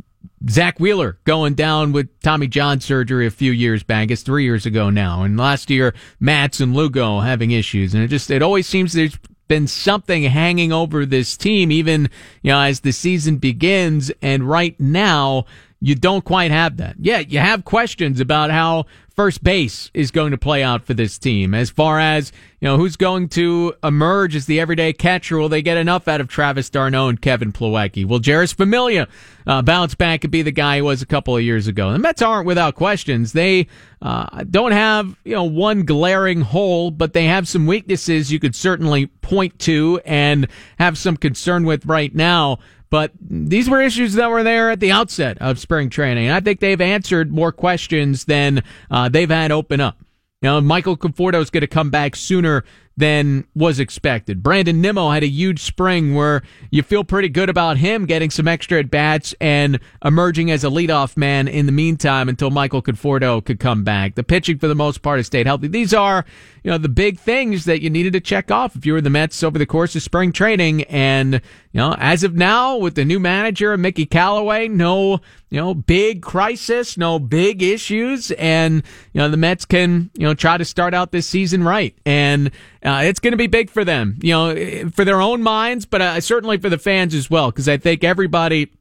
Zack 0.51 0.81
Wheeler 0.81 1.19
going 1.25 1.55
down 1.55 1.93
with 1.93 2.09
Tommy 2.21 2.47
John 2.49 2.81
surgery 2.81 3.27
a 3.27 3.31
few 3.31 3.53
years 3.53 3.83
back. 3.83 4.11
It's 4.11 4.23
three 4.23 4.45
years 4.45 4.67
ago 4.67 4.91
now. 4.91 5.23
And 5.23 5.39
last 5.39 5.71
year, 5.71 5.95
Matz 6.19 6.61
and 6.61 6.75
Lugo 6.75 7.21
having 7.21 7.53
issues. 7.53 7.95
And 7.95 8.03
it 8.03 8.09
just, 8.09 8.31
it 8.31 8.43
always 8.43 8.67
seems 8.67 8.93
there's 8.93 9.19
been 9.47 9.67
something 9.67 10.25
hanging 10.25 10.73
over 10.73 11.07
this 11.07 11.37
team, 11.37 11.71
even, 11.71 12.11
you 12.43 12.51
know, 12.51 12.61
as 12.61 12.81
the 12.81 12.93
season 12.93 13.37
begins. 13.37 14.11
And 14.21 14.49
right 14.49 14.79
now, 14.81 15.47
you 15.83 15.97
don't 15.97 16.25
quite 16.25 16.53
have 16.53 16.77
that. 16.77 16.95
Yeah, 17.01 17.19
you 17.19 17.41
have 17.41 17.65
questions 17.65 18.21
about 18.21 18.51
how 18.51 18.87
first 19.17 19.43
base 19.43 19.91
is 19.93 20.13
going 20.13 20.31
to 20.31 20.39
play 20.39 20.63
out 20.63 20.87
for 20.87 20.95
this 20.95 21.19
team 21.19 21.55
as 21.55 21.71
far 21.71 21.99
as, 21.99 22.31
you 22.61 22.69
know, 22.69 22.77
who's 22.77 22.95
going 22.97 23.29
to 23.29 23.75
emerge 23.83 24.37
as 24.37 24.47
the 24.47 24.61
everyday 24.61 24.93
catcher. 24.93 25.39
Will 25.39 25.49
they 25.49 25.61
get 25.61 25.77
enough 25.77 26.07
out 26.07 26.21
of 26.21 26.29
Travis 26.29 26.71
d'Arnaud 26.71 27.09
and 27.09 27.21
Kevin 27.21 27.53
Plawecki? 27.53 28.07
Will 28.07 28.21
Jeurys 28.21 28.55
Familia 28.55 29.09
uh, 29.45 29.61
bounce 29.61 29.97
back 29.97 30.23
and 30.23 30.31
be 30.31 30.43
the 30.43 30.53
guy 30.53 30.77
he 30.77 30.83
was 30.83 31.03
a 31.03 31.07
couple 31.07 31.37
of 31.37 31.43
years 31.43 31.67
ago? 31.67 31.93
The 31.93 31.99
Mets 31.99 32.23
aren't 32.23 32.47
without 32.47 32.77
questions. 32.77 33.33
They 33.33 33.67
uh, 34.01 34.45
don't 34.45 34.73
have, 34.73 35.17
you 35.25 35.35
know, 35.35 35.45
one 35.45 35.85
glaring 35.85 36.43
hole, 36.43 36.93
but 36.93 37.13
they 37.13 37.25
have 37.25 37.49
some 37.49 37.67
weaknesses 37.67 38.31
you 38.31 38.39
could 38.39 38.55
certainly 38.55 39.07
point 39.07 39.59
to 39.61 40.01
and 40.05 40.47
have 40.79 40.97
some 40.97 41.17
concern 41.17 41.65
with 41.65 41.87
right 41.87 42.15
now. 42.15 42.61
But 42.93 43.13
these 43.23 43.71
were 43.71 43.81
issues 43.81 44.13
that 44.15 44.29
were 44.29 44.43
there 44.43 44.71
at 44.71 44.79
the 44.79 44.93
outset 44.93 45.39
of 45.41 45.59
spring 45.59 45.89
training. 45.89 46.27
And 46.27 46.35
I 46.35 46.41
think 46.41 46.61
they've 46.61 46.79
answered 46.79 47.33
more 47.33 47.51
questions 47.51 48.27
than 48.27 48.63
uh, 48.91 49.09
they've 49.09 49.31
had 49.31 49.51
open 49.51 49.81
up. 49.81 49.97
You 50.43 50.51
know, 50.51 50.61
Michael 50.61 50.99
Conforto 50.99 51.41
is 51.41 51.49
going 51.49 51.63
to 51.63 51.69
come 51.69 51.89
back 51.89 52.15
sooner 52.15 52.65
than 52.97 53.45
was 53.55 53.81
expected. 53.81 54.43
Brandon 54.43 54.81
Nimmo 54.81 55.11
had 55.11 55.23
a 55.23 55.29
huge 55.29 55.61
spring 55.61 56.15
where 56.15 56.43
you 56.71 56.83
feel 56.83 57.05
pretty 57.05 57.29
good 57.29 57.49
about 57.49 57.79
him 57.79 58.07
getting 58.07 58.31
some 58.31 58.47
extra 58.47 58.81
at 58.81 58.91
bats 58.91 59.35
and 59.41 59.81
emerging 60.05 60.51
as 60.51 60.63
a 60.63 60.69
leadoff 60.69 61.17
man 61.17 61.49
in 61.49 61.67
the 61.67 61.73
meantime 61.73 62.29
until 62.29 62.51
Michael 62.51 62.83
Conforto 62.83 63.45
could 63.45 63.59
come 63.59 63.83
back. 63.83 64.15
The 64.15 64.23
pitching 64.23 64.59
for 64.59 64.69
the 64.69 64.75
most 64.75 65.03
part 65.03 65.19
has 65.19 65.27
stayed 65.27 65.47
healthy. 65.47 65.69
These 65.69 65.95
are, 65.95 66.25
you 66.63 66.71
know, 66.71 66.79
the 66.79 66.89
big 66.89 67.19
things 67.19 67.65
that 67.65 67.81
you 67.81 67.89
needed 67.89 68.13
to 68.13 68.21
check 68.21 68.51
off 68.51 68.77
if 68.77 68.85
you 68.85 68.93
were 68.93 69.01
the 69.01 69.11
Mets 69.11 69.43
over 69.43 69.59
the 69.59 69.67
course 69.67 69.97
of 69.97 70.03
spring 70.03 70.33
training. 70.33 70.83
And, 70.85 71.35
you 71.35 71.81
know, 71.81 71.95
as 71.99 72.23
of 72.23 72.35
now, 72.35 72.77
with 72.77 72.95
the 72.95 73.05
new 73.05 73.19
manager, 73.19 73.77
Mickey 73.79 74.05
Callaway, 74.05 74.69
no, 74.69 75.21
you 75.49 75.59
know, 75.61 75.75
big 75.75 76.23
crisis, 76.23 76.99
no 76.99 77.19
big 77.19 77.63
issues. 77.63 78.31
And, 78.33 78.83
you 79.13 79.21
know, 79.21 79.29
the 79.31 79.37
Mets 79.37 79.65
can, 79.65 80.11
you 80.15 80.27
know, 80.27 80.35
try 80.35 80.59
to 80.59 80.65
start 80.65 80.93
out 80.93 81.13
this 81.13 81.27
season 81.27 81.65
right. 81.65 81.97
And, 82.05 82.51
uh, 82.85 83.03
it's 83.05 83.21
going 83.21 83.33
to 83.33 83.37
be 83.37 83.47
big 83.47 83.71
for 83.71 83.85
them, 83.85 84.19
you 84.23 84.33
know, 84.33 84.91
for 84.91 85.05
their 85.05 85.21
own 85.21 85.43
minds, 85.43 85.87
but 85.87 86.03
uh, 86.03 86.21
certainly 86.21 86.59
for 86.59 86.69
the 86.69 86.79
fans 86.79 87.15
as 87.15 87.31
well, 87.31 87.51
because 87.51 87.69
I 87.69 87.77
think 87.77 88.03
everybody, 88.03 88.73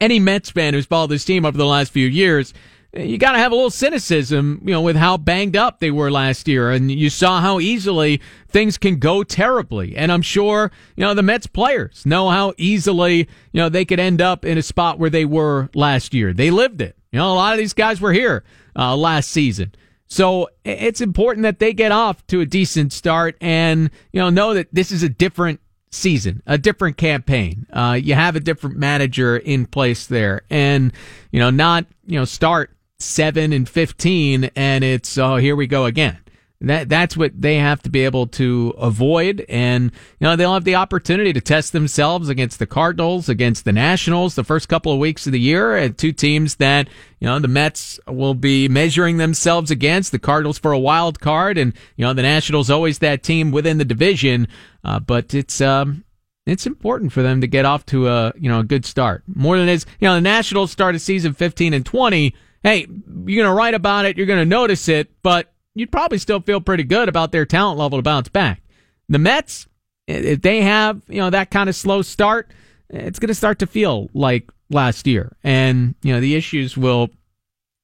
any 0.00 0.20
Mets 0.20 0.50
fan 0.50 0.74
who's 0.74 0.86
followed 0.86 1.08
this 1.10 1.24
team 1.24 1.44
over 1.44 1.56
the 1.56 1.66
last 1.66 1.90
few 1.92 2.06
years, 2.06 2.52
you 2.96 3.18
got 3.18 3.32
to 3.32 3.38
have 3.38 3.50
a 3.50 3.54
little 3.54 3.70
cynicism, 3.70 4.60
you 4.64 4.72
know, 4.72 4.80
with 4.80 4.96
how 4.96 5.16
banged 5.16 5.56
up 5.56 5.80
they 5.80 5.90
were 5.90 6.10
last 6.10 6.46
year. 6.46 6.70
And 6.70 6.90
you 6.90 7.10
saw 7.10 7.40
how 7.40 7.58
easily 7.58 8.20
things 8.48 8.78
can 8.78 8.98
go 8.98 9.24
terribly. 9.24 9.96
And 9.96 10.12
I'm 10.12 10.22
sure, 10.22 10.70
you 10.94 11.04
know, 11.04 11.14
the 11.14 11.22
Mets 11.22 11.46
players 11.46 12.06
know 12.06 12.30
how 12.30 12.54
easily, 12.56 13.16
you 13.16 13.60
know, 13.60 13.68
they 13.68 13.84
could 13.84 13.98
end 13.98 14.20
up 14.20 14.44
in 14.44 14.58
a 14.58 14.62
spot 14.62 14.98
where 14.98 15.10
they 15.10 15.24
were 15.24 15.70
last 15.74 16.14
year. 16.14 16.32
They 16.32 16.50
lived 16.50 16.80
it. 16.80 16.96
You 17.10 17.18
know, 17.18 17.32
a 17.32 17.34
lot 17.34 17.52
of 17.52 17.58
these 17.58 17.72
guys 17.72 18.00
were 18.00 18.12
here 18.12 18.44
uh, 18.76 18.96
last 18.96 19.30
season. 19.30 19.74
So 20.06 20.48
it's 20.64 21.00
important 21.00 21.44
that 21.44 21.58
they 21.58 21.72
get 21.72 21.92
off 21.92 22.26
to 22.28 22.40
a 22.40 22.46
decent 22.46 22.92
start 22.92 23.36
and, 23.40 23.90
you 24.12 24.20
know, 24.20 24.30
know 24.30 24.54
that 24.54 24.68
this 24.72 24.92
is 24.92 25.02
a 25.02 25.08
different 25.08 25.60
season, 25.90 26.42
a 26.46 26.58
different 26.58 26.96
campaign. 26.96 27.66
Uh, 27.72 27.98
you 28.00 28.14
have 28.14 28.36
a 28.36 28.40
different 28.40 28.76
manager 28.76 29.36
in 29.36 29.66
place 29.66 30.06
there 30.06 30.42
and, 30.50 30.92
you 31.30 31.40
know, 31.40 31.50
not, 31.50 31.86
you 32.06 32.18
know, 32.18 32.24
start 32.24 32.70
seven 32.98 33.52
and 33.52 33.68
15 33.68 34.50
and 34.56 34.84
it's, 34.84 35.16
oh, 35.18 35.36
here 35.36 35.56
we 35.56 35.66
go 35.66 35.84
again. 35.84 36.18
That 36.60 36.88
that's 36.88 37.16
what 37.16 37.32
they 37.38 37.56
have 37.56 37.82
to 37.82 37.90
be 37.90 38.04
able 38.04 38.26
to 38.28 38.74
avoid, 38.78 39.44
and 39.48 39.90
you 40.18 40.26
know 40.26 40.36
they'll 40.36 40.54
have 40.54 40.64
the 40.64 40.76
opportunity 40.76 41.32
to 41.32 41.40
test 41.40 41.72
themselves 41.72 42.28
against 42.28 42.58
the 42.58 42.66
Cardinals, 42.66 43.28
against 43.28 43.64
the 43.64 43.72
Nationals, 43.72 44.34
the 44.34 44.44
first 44.44 44.68
couple 44.68 44.92
of 44.92 44.98
weeks 44.98 45.26
of 45.26 45.32
the 45.32 45.40
year, 45.40 45.76
and 45.76 45.98
two 45.98 46.12
teams 46.12 46.56
that 46.56 46.88
you 47.18 47.26
know 47.26 47.38
the 47.38 47.48
Mets 47.48 47.98
will 48.06 48.34
be 48.34 48.68
measuring 48.68 49.16
themselves 49.16 49.70
against. 49.70 50.12
The 50.12 50.18
Cardinals 50.18 50.58
for 50.58 50.72
a 50.72 50.78
wild 50.78 51.20
card, 51.20 51.58
and 51.58 51.74
you 51.96 52.04
know 52.04 52.14
the 52.14 52.22
Nationals 52.22 52.70
always 52.70 53.00
that 53.00 53.22
team 53.22 53.50
within 53.50 53.78
the 53.78 53.84
division, 53.84 54.48
uh, 54.84 55.00
but 55.00 55.34
it's 55.34 55.60
um, 55.60 56.04
it's 56.46 56.66
important 56.66 57.12
for 57.12 57.22
them 57.22 57.40
to 57.40 57.46
get 57.46 57.64
off 57.64 57.86
to 57.86 58.08
a 58.08 58.32
you 58.38 58.48
know 58.48 58.60
a 58.60 58.64
good 58.64 58.84
start. 58.84 59.22
More 59.26 59.58
than 59.58 59.68
is 59.68 59.86
you 60.00 60.08
know 60.08 60.14
the 60.14 60.20
Nationals 60.20 60.70
start 60.70 60.84
started 60.84 61.00
season 61.00 61.32
15 61.32 61.74
and 61.74 61.86
20. 61.86 62.34
Hey, 62.62 62.86
you're 63.26 63.44
gonna 63.44 63.54
write 63.54 63.74
about 63.74 64.04
it, 64.04 64.16
you're 64.16 64.26
gonna 64.26 64.44
notice 64.44 64.88
it, 64.88 65.10
but 65.22 65.53
you'd 65.74 65.92
probably 65.92 66.18
still 66.18 66.40
feel 66.40 66.60
pretty 66.60 66.84
good 66.84 67.08
about 67.08 67.32
their 67.32 67.44
talent 67.44 67.78
level 67.78 67.98
to 67.98 68.02
bounce 68.02 68.28
back. 68.28 68.62
The 69.08 69.18
Mets, 69.18 69.66
if 70.06 70.42
they 70.42 70.62
have, 70.62 71.02
you 71.08 71.18
know, 71.18 71.30
that 71.30 71.50
kind 71.50 71.68
of 71.68 71.74
slow 71.74 72.02
start, 72.02 72.50
it's 72.88 73.18
going 73.18 73.28
to 73.28 73.34
start 73.34 73.58
to 73.58 73.66
feel 73.66 74.08
like 74.14 74.50
last 74.70 75.06
year. 75.06 75.36
And, 75.42 75.94
you 76.02 76.12
know, 76.12 76.20
the 76.20 76.34
issues 76.34 76.76
will 76.76 77.10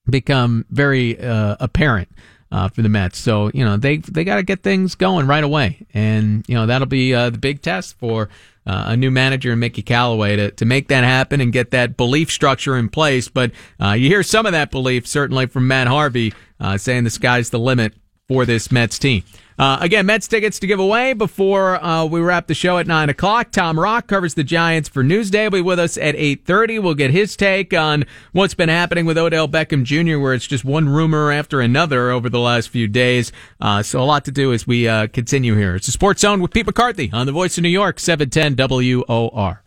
become 0.09 0.65
very 0.71 1.21
uh, 1.21 1.57
apparent 1.61 2.09
uh, 2.53 2.69
for 2.69 2.83
the 2.83 2.89
Mets. 2.89 3.19
So, 3.19 3.51
you 3.55 3.65
know, 3.65 3.77
they 3.77 3.99
they 3.99 4.25
got 4.25 4.37
to 4.37 4.43
get 4.43 4.63
things 4.63 4.95
going 4.95 5.27
right 5.27 5.45
away. 5.45 5.87
And, 5.93 6.45
you 6.49 6.55
know, 6.55 6.67
that'll 6.67 6.87
be 6.87 7.15
uh, 7.15 7.31
the 7.31 7.39
big 7.39 7.63
test 7.63 7.99
for 7.99 8.29
uh, 8.67 8.85
a 8.89 8.97
new 8.97 9.11
manager 9.11 9.53
and 9.53 9.61
Mickey 9.61 9.83
Callaway 9.83 10.37
to, 10.37 10.51
to 10.53 10.65
make 10.65 10.89
that 10.89 11.05
happen 11.05 11.41
and 11.41 11.53
get 11.53 11.71
that 11.71 11.97
belief 11.97 12.31
structure 12.31 12.77
in 12.77 12.89
place. 12.89 13.29
But 13.29 13.53
uh, 13.83 13.93
you 13.93 14.09
hear 14.09 14.23
some 14.23 14.47
of 14.47 14.53
that 14.53 14.71
belief 14.71 15.07
certainly 15.07 15.47
from 15.47 15.67
Matt 15.67 15.89
Harvey 15.89 16.35
uh, 16.61 16.77
saying 16.77 17.05
the 17.05 17.11
sky's 17.11 17.51
the 17.51 17.59
limit 17.59 17.95
for 18.31 18.47
this 18.47 18.71
Mets 18.71 18.97
team. 18.97 19.25
Uh, 19.59 19.77
again, 19.81 20.07
Mets 20.07 20.29
tickets 20.29 20.61
to 20.61 20.69
give 20.69 20.79
away 20.79 21.15
before 21.15 21.85
uh, 21.85 22.05
we 22.05 22.21
wrap 22.21 22.47
the 22.47 22.55
show 22.55 22.79
at 22.79 22.87
nine 22.87 23.11
o'clock. 23.11 23.51
Tom 23.51 23.79
Rock 23.79 24.07
covers 24.07 24.35
the 24.35 24.45
Giants 24.45 24.89
for 24.89 25.03
Newsday. 25.03 25.47
Will 25.47 25.59
be 25.59 25.61
with 25.63 25.81
us 25.81 25.99
at 25.99 26.15
eight 26.15 26.47
thirty. 26.47 26.79
We'll 26.79 26.95
get 26.95 27.11
his 27.11 27.37
take 27.37 27.75
on 27.75 28.05
what's 28.31 28.55
been 28.55 28.69
happening 28.69 29.05
with 29.05 29.19
Odell 29.19 29.49
Beckham 29.49 29.83
Jr., 29.83 30.19
where 30.21 30.33
it's 30.33 30.47
just 30.47 30.65
one 30.65 30.89
rumor 30.89 31.33
after 31.33 31.61
another 31.61 32.11
over 32.11 32.31
the 32.31 32.39
last 32.39 32.69
few 32.69 32.87
days. 32.87 33.33
Uh, 33.61 33.83
so 33.83 34.01
a 34.01 34.05
lot 34.05 34.25
to 34.27 34.31
do 34.31 34.53
as 34.53 34.65
we 34.65 34.87
uh, 34.87 35.09
continue 35.09 35.57
here. 35.57 35.75
It's 35.75 35.87
the 35.87 35.93
Sports 35.93 36.23
Zone 36.23 36.41
with 36.41 36.53
Pete 36.53 36.67
McCarthy 36.67 37.11
on 37.13 37.27
the 37.27 37.33
Voice 37.33 37.59
of 37.59 37.65
New 37.65 37.69
York, 37.69 37.99
seven 37.99 38.31
ten 38.31 38.55
WOR. 38.55 39.63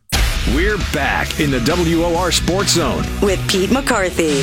We're 0.56 0.78
back 0.94 1.40
in 1.40 1.52
the 1.52 1.60
WOR 1.60 2.32
Sports 2.32 2.72
Zone 2.72 3.04
with 3.22 3.46
Pete 3.52 3.72
McCarthy. 3.72 4.42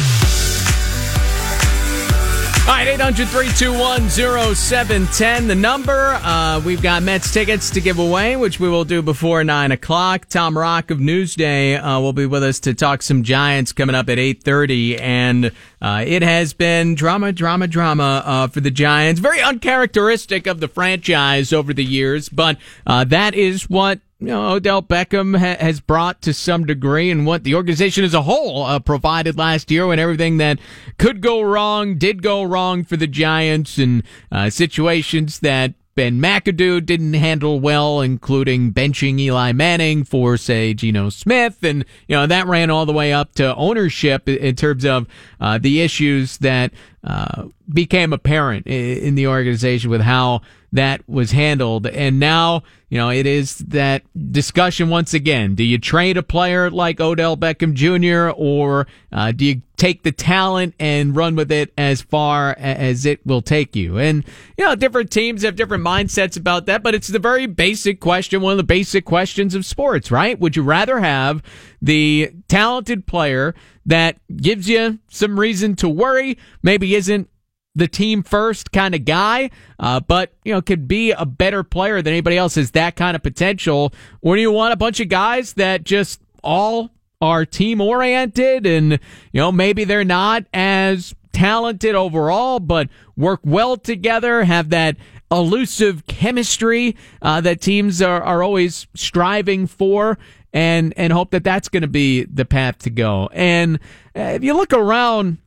All 2.69 2.77
right, 2.77 2.87
800 2.87 3.27
321 3.29 4.55
0710, 4.55 5.49
the 5.49 5.55
number. 5.57 6.13
Uh, 6.23 6.61
we've 6.61 6.81
got 6.81 7.03
Mets 7.03 7.33
tickets 7.33 7.69
to 7.71 7.81
give 7.81 7.99
away, 7.99 8.37
which 8.37 8.61
we 8.61 8.69
will 8.69 8.85
do 8.85 9.03
before 9.03 9.43
9 9.43 9.73
o'clock. 9.73 10.27
Tom 10.29 10.57
Rock 10.57 10.93
of 10.93 10.99
Newsday 10.99 11.77
uh, 11.83 12.01
will 12.01 12.13
be 12.13 12.27
with 12.27 12.45
us 12.45 12.61
to 12.61 12.73
talk 12.73 13.03
some 13.03 13.25
Giants 13.25 13.73
coming 13.73 13.97
up 13.97 14.09
at 14.09 14.19
8.30. 14.19 15.01
And 15.01 15.53
uh, 15.83 16.05
it 16.07 16.23
has 16.23 16.53
been 16.53 16.95
drama, 16.95 17.33
drama, 17.33 17.67
drama 17.67 18.23
uh, 18.25 18.47
for 18.47 18.61
the 18.61 18.71
Giants. 18.71 19.21
Very 19.21 19.41
uncharacteristic 19.41 20.47
of 20.47 20.61
the 20.61 20.69
franchise 20.69 21.53
over 21.53 21.75
the 21.75 21.85
years, 21.85 22.29
but 22.29 22.57
uh, 22.87 23.03
that 23.05 23.35
is 23.35 23.69
what 23.69 23.99
you 24.21 24.27
know, 24.27 24.53
Odell 24.53 24.83
Beckham 24.83 25.39
ha- 25.39 25.63
has 25.65 25.81
brought 25.81 26.21
to 26.23 26.35
some 26.35 26.67
degree 26.67 27.11
and 27.11 27.27
what 27.27 27.45
the 27.45 27.55
organization 27.55 28.05
as 28.05 28.13
a 28.13 28.23
whole 28.23 28.65
uh, 28.65 28.79
provided 28.79 29.39
last 29.39 29.71
year 29.71 29.87
when 29.87 29.99
everything 29.99 30.37
that 30.37 30.59
could 30.99 31.23
go 31.23 31.41
wrong 31.41 31.97
did 31.97 32.23
go 32.23 32.43
wrong 32.43 32.85
for 32.85 32.97
the 32.99 33.07
Giants 33.07 33.79
and 33.79 34.03
uh, 34.31 34.51
situations 34.51 35.41
that 35.41 35.73
Ben 35.95 36.21
McAdoo 36.21 36.85
didn't 36.85 37.15
handle 37.15 37.61
well, 37.61 38.01
including 38.01 38.73
benching 38.73 39.19
Eli 39.19 39.53
Manning 39.53 40.05
for, 40.05 40.37
say, 40.37 40.73
Geno 40.73 41.09
Smith. 41.09 41.63
And, 41.63 41.85
you 42.07 42.17
know, 42.17 42.27
that 42.27 42.47
ran 42.47 42.71
all 42.71 42.87
the 42.87 42.93
way 42.93 43.13
up 43.13 43.35
to 43.35 43.55
ownership 43.57 44.29
in 44.29 44.55
terms 44.55 44.85
of 44.85 45.07
uh, 45.41 45.59
the 45.59 45.81
issues 45.81 46.39
that 46.39 46.73
uh, 47.03 47.49
became 47.69 48.13
apparent 48.13 48.67
in 48.67 49.15
the 49.15 49.27
organization 49.27 49.91
with 49.91 50.03
how 50.03 50.43
that 50.73 51.07
was 51.09 51.33
handled. 51.33 51.87
And 51.87 52.21
now, 52.21 52.63
you 52.89 52.99
know, 52.99 53.11
it 53.11 53.27
is 53.27 53.59
that 53.59 54.03
discussion 54.33 54.89
once 54.89 55.15
again. 55.15 55.55
Do 55.55 55.65
you 55.65 55.79
trade 55.79 56.17
a 56.17 56.23
player 56.23 56.71
like 56.71 57.01
Odell 57.01 57.37
Beckham 57.37 57.75
Jr. 57.75 58.33
or 58.37 58.87
uh, 59.13 59.33
do 59.33 59.45
you 59.45 59.63
take 59.77 60.03
the 60.03 60.13
talent 60.13 60.75
and 60.79 61.17
run 61.17 61.35
with 61.37 61.51
it 61.51 61.73
as 61.79 62.03
far 62.03 62.55
as 62.59 63.07
it 63.07 63.25
will 63.27 63.43
take 63.43 63.75
you? 63.75 63.99
And, 63.99 64.25
you 64.57 64.65
know, 64.65 64.75
different 64.75 65.11
teams 65.11 65.43
have 65.43 65.57
different 65.57 65.85
mindsets 65.85 66.37
about 66.37 66.67
that, 66.67 66.83
but 66.83 66.95
it's 66.95 67.09
the 67.09 67.19
very 67.19 67.47
basic 67.47 68.01
question, 68.01 68.41
one 68.41 68.53
of 68.53 68.59
the 68.59 68.65
basic 68.65 69.05
questions 69.05 69.55
of 69.55 69.67
sports, 69.67 70.11
right? 70.11 70.39
Would 70.39 70.57
you 70.57 70.63
rather 70.63 71.01
have 71.01 71.43
the 71.83 72.33
talented 72.49 73.07
player 73.07 73.55
that 73.87 74.19
gives 74.37 74.69
you 74.69 74.99
some 75.09 75.41
reason 75.41 75.75
to 75.77 75.89
worry, 75.89 76.39
maybe 76.63 76.95
isn't 76.95 77.29
the 77.75 77.89
team 77.89 78.23
first 78.23 78.73
kind 78.73 78.95
of 78.95 79.05
guy, 79.05 79.51
uh, 79.79 80.01
but 80.01 80.33
you 80.45 80.53
know 80.53 80.63
could 80.63 80.89
be 80.89 81.13
a 81.13 81.25
better 81.27 81.63
player 81.63 82.03
than 82.03 82.13
anybody 82.13 82.37
else. 82.37 82.57
Is 82.57 82.73
that 82.73 82.97
kind 82.97 83.15
of 83.15 83.23
potential, 83.23 83.93
or 84.21 84.37
do 84.37 84.43
you 84.43 84.53
want 84.53 84.73
a 84.73 84.77
bunch 84.77 85.01
of 85.01 85.09
guys 85.09 85.55
that 85.55 85.85
just 85.85 86.21
all 86.43 86.91
are 87.21 87.45
team 87.45 87.81
oriented 87.81 88.67
and 88.67 88.93
you 88.93 89.41
know 89.41 89.53
maybe 89.53 89.85
they're 89.85 90.05
not 90.05 90.45
as 90.53 91.15
talented 91.33 91.95
overall, 91.95 92.61
but 92.61 92.89
work 93.17 93.41
well 93.45 93.77
together, 93.77 94.45
have 94.45 94.71
that 94.71 94.97
elusive 95.31 96.07
chemistry 96.07 96.97
uh, 97.23 97.41
that 97.41 97.61
teams 97.61 98.03
are, 98.03 98.23
are 98.23 98.43
always 98.43 98.89
striving 98.95 99.67
for 99.67 100.19
and 100.53 100.93
and 100.97 101.13
hope 101.13 101.31
that 101.31 101.45
that's 101.45 101.69
going 101.69 101.83
to 101.83 101.89
be 101.89 102.25
the 102.25 102.45
path 102.45 102.79
to 102.79 102.91
go. 102.91 103.29
And 103.33 103.77
uh, 104.17 104.35
if 104.35 104.43
you 104.43 104.55
look 104.55 104.73
around 104.73 105.39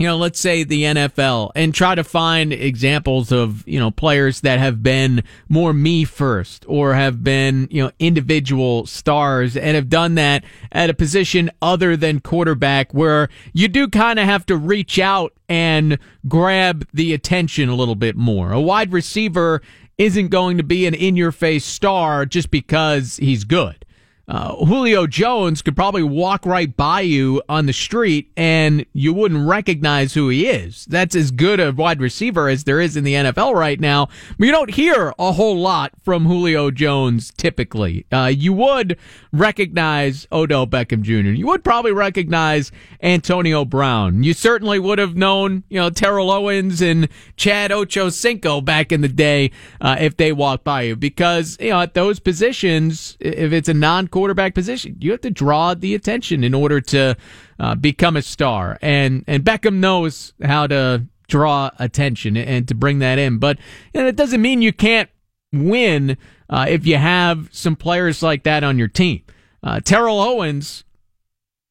you 0.00 0.06
know, 0.06 0.16
let's 0.16 0.40
say 0.40 0.64
the 0.64 0.84
NFL 0.84 1.50
and 1.54 1.74
try 1.74 1.94
to 1.94 2.02
find 2.02 2.54
examples 2.54 3.30
of, 3.30 3.68
you 3.68 3.78
know, 3.78 3.90
players 3.90 4.40
that 4.40 4.58
have 4.58 4.82
been 4.82 5.22
more 5.50 5.74
me 5.74 6.04
first 6.04 6.64
or 6.66 6.94
have 6.94 7.22
been, 7.22 7.68
you 7.70 7.84
know, 7.84 7.90
individual 7.98 8.86
stars 8.86 9.58
and 9.58 9.76
have 9.76 9.90
done 9.90 10.14
that 10.14 10.42
at 10.72 10.88
a 10.88 10.94
position 10.94 11.50
other 11.60 11.98
than 11.98 12.18
quarterback 12.18 12.94
where 12.94 13.28
you 13.52 13.68
do 13.68 13.86
kind 13.88 14.18
of 14.18 14.24
have 14.24 14.46
to 14.46 14.56
reach 14.56 14.98
out 14.98 15.34
and 15.50 15.98
grab 16.26 16.88
the 16.94 17.12
attention 17.12 17.68
a 17.68 17.74
little 17.74 17.94
bit 17.94 18.16
more. 18.16 18.52
A 18.52 18.60
wide 18.60 18.92
receiver 18.92 19.60
isn't 19.98 20.28
going 20.28 20.56
to 20.56 20.64
be 20.64 20.86
an 20.86 20.94
in 20.94 21.14
your 21.14 21.30
face 21.30 21.66
star 21.66 22.24
just 22.24 22.50
because 22.50 23.18
he's 23.18 23.44
good 23.44 23.84
uh, 24.30 24.54
Julio 24.64 25.08
Jones 25.08 25.60
could 25.60 25.74
probably 25.74 26.04
walk 26.04 26.46
right 26.46 26.76
by 26.76 27.00
you 27.00 27.42
on 27.48 27.66
the 27.66 27.72
street 27.72 28.30
and 28.36 28.86
you 28.92 29.12
wouldn't 29.12 29.48
recognize 29.48 30.14
who 30.14 30.28
he 30.28 30.46
is. 30.46 30.84
That's 30.84 31.16
as 31.16 31.32
good 31.32 31.58
a 31.58 31.72
wide 31.72 32.00
receiver 32.00 32.48
as 32.48 32.62
there 32.62 32.80
is 32.80 32.96
in 32.96 33.02
the 33.02 33.14
NFL 33.14 33.54
right 33.54 33.80
now. 33.80 34.08
But 34.38 34.46
you 34.46 34.52
don't 34.52 34.72
hear 34.72 35.12
a 35.18 35.32
whole 35.32 35.58
lot 35.58 35.90
from 36.04 36.26
Julio 36.26 36.70
Jones 36.70 37.32
typically. 37.36 38.06
Uh, 38.12 38.26
you 38.32 38.52
would 38.52 38.96
recognize 39.32 40.28
Odell 40.30 40.66
Beckham 40.66 41.02
Jr. 41.02 41.30
You 41.30 41.48
would 41.48 41.64
probably 41.64 41.92
recognize 41.92 42.70
Antonio 43.02 43.64
Brown. 43.64 44.22
You 44.22 44.34
certainly 44.34 44.78
would 44.78 45.00
have 45.00 45.16
known, 45.16 45.64
you 45.68 45.80
know, 45.80 45.90
Terrell 45.90 46.30
Owens 46.30 46.80
and 46.80 47.08
Chad 47.36 47.72
Ochocinco 47.72 48.64
back 48.64 48.92
in 48.92 49.00
the 49.00 49.08
day 49.08 49.50
uh, 49.80 49.96
if 49.98 50.16
they 50.16 50.30
walked 50.30 50.62
by 50.62 50.82
you 50.82 50.94
because, 50.94 51.56
you 51.58 51.70
know, 51.70 51.80
at 51.80 51.94
those 51.94 52.20
positions, 52.20 53.16
if 53.18 53.52
it's 53.52 53.68
a 53.68 53.74
non 53.74 54.06
quarterback 54.20 54.54
position. 54.54 54.96
You 55.00 55.12
have 55.12 55.22
to 55.22 55.30
draw 55.30 55.72
the 55.72 55.94
attention 55.94 56.44
in 56.44 56.52
order 56.52 56.78
to 56.82 57.16
uh, 57.58 57.74
become 57.74 58.18
a 58.18 58.22
star, 58.22 58.78
and 58.82 59.24
and 59.26 59.42
Beckham 59.42 59.76
knows 59.76 60.34
how 60.44 60.66
to 60.66 61.06
draw 61.26 61.70
attention 61.78 62.36
and 62.36 62.68
to 62.68 62.74
bring 62.74 62.98
that 62.98 63.18
in. 63.18 63.38
But 63.38 63.56
and 63.94 64.06
it 64.06 64.16
doesn't 64.16 64.42
mean 64.42 64.60
you 64.60 64.74
can't 64.74 65.08
win 65.54 66.18
uh, 66.50 66.66
if 66.68 66.86
you 66.86 66.98
have 66.98 67.48
some 67.50 67.76
players 67.76 68.22
like 68.22 68.42
that 68.42 68.62
on 68.62 68.76
your 68.76 68.88
team. 68.88 69.22
Uh, 69.62 69.80
Terrell 69.80 70.20
Owens 70.20 70.84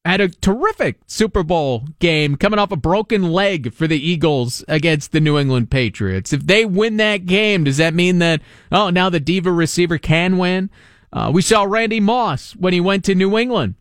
had 0.04 0.20
a 0.20 0.28
terrific 0.28 0.98
Super 1.06 1.44
Bowl 1.44 1.84
game 2.00 2.34
coming 2.34 2.58
off 2.58 2.72
a 2.72 2.76
broken 2.76 3.30
leg 3.30 3.72
for 3.72 3.86
the 3.86 4.04
Eagles 4.04 4.64
against 4.66 5.12
the 5.12 5.20
New 5.20 5.38
England 5.38 5.70
Patriots. 5.70 6.32
If 6.32 6.48
they 6.48 6.64
win 6.64 6.96
that 6.96 7.26
game, 7.26 7.62
does 7.62 7.76
that 7.76 7.94
mean 7.94 8.18
that, 8.18 8.40
oh, 8.72 8.90
now 8.90 9.08
the 9.08 9.20
diva 9.20 9.52
receiver 9.52 9.98
can 9.98 10.36
win? 10.36 10.68
Uh, 11.12 11.30
we 11.32 11.42
saw 11.42 11.64
Randy 11.64 12.00
Moss 12.00 12.52
when 12.52 12.72
he 12.72 12.80
went 12.80 13.04
to 13.04 13.14
New 13.14 13.36
England 13.36 13.74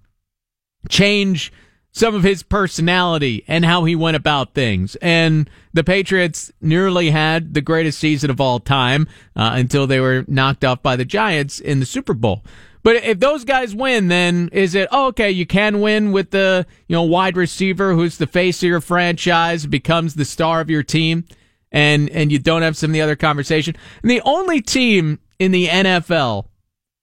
change 0.87 1.51
some 1.91 2.15
of 2.15 2.23
his 2.23 2.43
personality 2.43 3.43
and 3.47 3.65
how 3.65 3.83
he 3.83 3.95
went 3.95 4.15
about 4.15 4.53
things. 4.53 4.95
And 5.01 5.49
the 5.73 5.83
Patriots 5.83 6.51
nearly 6.61 7.09
had 7.09 7.53
the 7.53 7.61
greatest 7.61 7.99
season 7.99 8.29
of 8.29 8.39
all 8.39 8.59
time 8.59 9.07
uh, 9.35 9.51
until 9.53 9.87
they 9.87 9.99
were 9.99 10.23
knocked 10.27 10.63
off 10.63 10.83
by 10.83 10.95
the 10.95 11.05
Giants 11.05 11.59
in 11.59 11.79
the 11.79 11.85
Super 11.85 12.13
Bowl. 12.13 12.43
But 12.81 12.97
if 12.97 13.19
those 13.19 13.43
guys 13.43 13.75
win, 13.75 14.07
then 14.07 14.49
is 14.53 14.73
it 14.73 14.87
oh, 14.91 15.07
okay? 15.07 15.29
You 15.29 15.45
can 15.45 15.81
win 15.81 16.11
with 16.13 16.31
the 16.31 16.65
you 16.87 16.95
know 16.95 17.03
wide 17.03 17.35
receiver 17.35 17.93
who's 17.93 18.17
the 18.17 18.27
face 18.27 18.63
of 18.63 18.69
your 18.69 18.79
franchise, 18.79 19.65
becomes 19.65 20.15
the 20.15 20.23
star 20.23 20.61
of 20.61 20.69
your 20.69 20.83
team, 20.83 21.25
and 21.73 22.09
and 22.11 22.31
you 22.31 22.39
don't 22.39 22.61
have 22.61 22.77
some 22.77 22.91
of 22.91 22.93
the 22.93 23.01
other 23.01 23.17
conversation. 23.17 23.75
And 24.01 24.09
the 24.09 24.21
only 24.23 24.61
team 24.61 25.19
in 25.39 25.51
the 25.51 25.67
NFL 25.67 26.45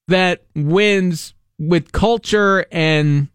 that 0.08 0.42
wins 0.54 1.34
with 1.58 1.92
culture 1.92 2.66
and 2.70 3.28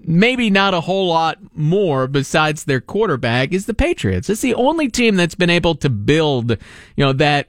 maybe 0.00 0.50
not 0.50 0.74
a 0.74 0.80
whole 0.80 1.08
lot 1.08 1.38
more 1.54 2.06
besides 2.06 2.64
their 2.64 2.80
quarterback 2.80 3.52
is 3.52 3.66
the 3.66 3.74
Patriots. 3.74 4.28
It's 4.28 4.40
the 4.40 4.54
only 4.54 4.88
team 4.88 5.16
that's 5.16 5.34
been 5.34 5.50
able 5.50 5.74
to 5.76 5.90
build, 5.90 6.50
you 6.50 7.04
know, 7.04 7.12
that 7.14 7.48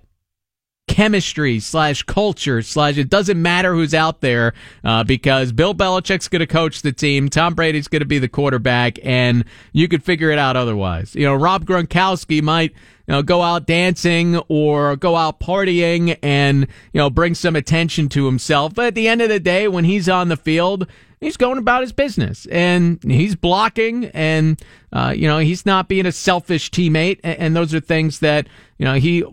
chemistry 0.89 1.59
slash 1.59 2.01
culture 2.03 2.63
slash 2.63 2.97
it 2.97 3.09
doesn't 3.09 3.39
matter 3.39 3.75
who's 3.75 3.93
out 3.93 4.21
there 4.21 4.53
uh, 4.83 5.03
because 5.03 5.51
Bill 5.51 5.75
Belichick's 5.75 6.27
going 6.27 6.39
to 6.39 6.47
coach 6.47 6.81
the 6.81 6.91
team, 6.91 7.29
Tom 7.29 7.53
Brady's 7.53 7.87
going 7.87 8.01
to 8.01 8.07
be 8.07 8.17
the 8.17 8.27
quarterback, 8.27 8.97
and 9.03 9.45
you 9.71 9.87
could 9.87 10.03
figure 10.03 10.31
it 10.31 10.39
out 10.39 10.57
otherwise. 10.57 11.13
You 11.13 11.25
know, 11.25 11.35
Rob 11.35 11.65
Gronkowski 11.65 12.41
might 12.41 12.71
you 13.07 13.13
know, 13.13 13.21
go 13.21 13.41
out 13.41 13.65
dancing 13.67 14.37
or 14.49 14.95
go 14.95 15.15
out 15.15 15.39
partying 15.39 16.17
and, 16.21 16.67
you 16.91 16.99
know, 16.99 17.09
bring 17.09 17.35
some 17.35 17.55
attention 17.55 18.09
to 18.09 18.25
himself. 18.25 18.73
But 18.73 18.87
at 18.87 18.95
the 18.95 19.07
end 19.07 19.21
of 19.21 19.29
the 19.29 19.39
day, 19.39 19.67
when 19.67 19.83
he's 19.83 20.09
on 20.09 20.29
the 20.29 20.37
field, 20.37 20.87
he's 21.19 21.37
going 21.37 21.57
about 21.57 21.81
his 21.81 21.91
business 21.91 22.45
and 22.51 23.01
he's 23.03 23.35
blocking 23.35 24.05
and, 24.05 24.61
uh, 24.91 25.13
you 25.15 25.27
know, 25.27 25.39
he's 25.39 25.65
not 25.65 25.87
being 25.87 26.05
a 26.05 26.11
selfish 26.11 26.69
teammate. 26.71 27.19
And, 27.23 27.39
and 27.39 27.55
those 27.55 27.73
are 27.73 27.79
things 27.79 28.19
that, 28.19 28.47
you 28.77 28.85
know, 28.85 28.95
he 28.95 29.23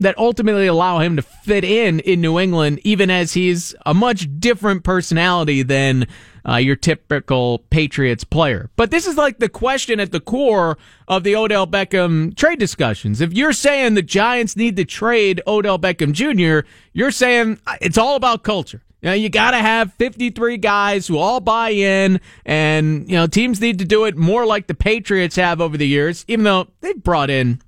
that 0.00 0.18
ultimately 0.18 0.66
allow 0.66 0.98
him 0.98 1.16
to 1.16 1.22
fit 1.22 1.64
in 1.64 2.00
in 2.00 2.20
New 2.20 2.38
England, 2.38 2.80
even 2.84 3.10
as 3.10 3.34
he's 3.34 3.74
a 3.86 3.94
much 3.94 4.28
different 4.38 4.84
personality 4.84 5.62
than 5.62 6.06
uh, 6.46 6.56
your 6.56 6.76
typical 6.76 7.60
Patriots 7.70 8.24
player. 8.24 8.70
But 8.76 8.90
this 8.90 9.06
is 9.06 9.16
like 9.16 9.38
the 9.38 9.48
question 9.48 10.00
at 10.00 10.12
the 10.12 10.20
core 10.20 10.76
of 11.08 11.22
the 11.22 11.36
Odell 11.36 11.66
Beckham 11.66 12.36
trade 12.36 12.58
discussions. 12.58 13.20
If 13.20 13.32
you're 13.32 13.52
saying 13.52 13.94
the 13.94 14.02
Giants 14.02 14.56
need 14.56 14.76
to 14.76 14.84
trade 14.84 15.40
Odell 15.46 15.78
Beckham 15.78 16.12
Jr., 16.12 16.66
you're 16.92 17.10
saying 17.10 17.60
uh, 17.66 17.76
it's 17.80 17.98
all 17.98 18.16
about 18.16 18.42
culture. 18.42 18.82
You, 19.00 19.10
know, 19.10 19.14
you 19.14 19.28
got 19.28 19.50
to 19.50 19.58
have 19.58 19.92
53 19.94 20.56
guys 20.56 21.06
who 21.06 21.18
all 21.18 21.38
buy 21.40 21.70
in, 21.70 22.20
and 22.46 23.08
you 23.08 23.16
know 23.16 23.26
teams 23.26 23.60
need 23.60 23.78
to 23.78 23.84
do 23.84 24.06
it 24.06 24.16
more 24.16 24.46
like 24.46 24.66
the 24.66 24.74
Patriots 24.74 25.36
have 25.36 25.60
over 25.60 25.76
the 25.76 25.86
years. 25.86 26.24
Even 26.26 26.44
though 26.44 26.68
they've 26.80 27.02
brought 27.02 27.28
in 27.28 27.60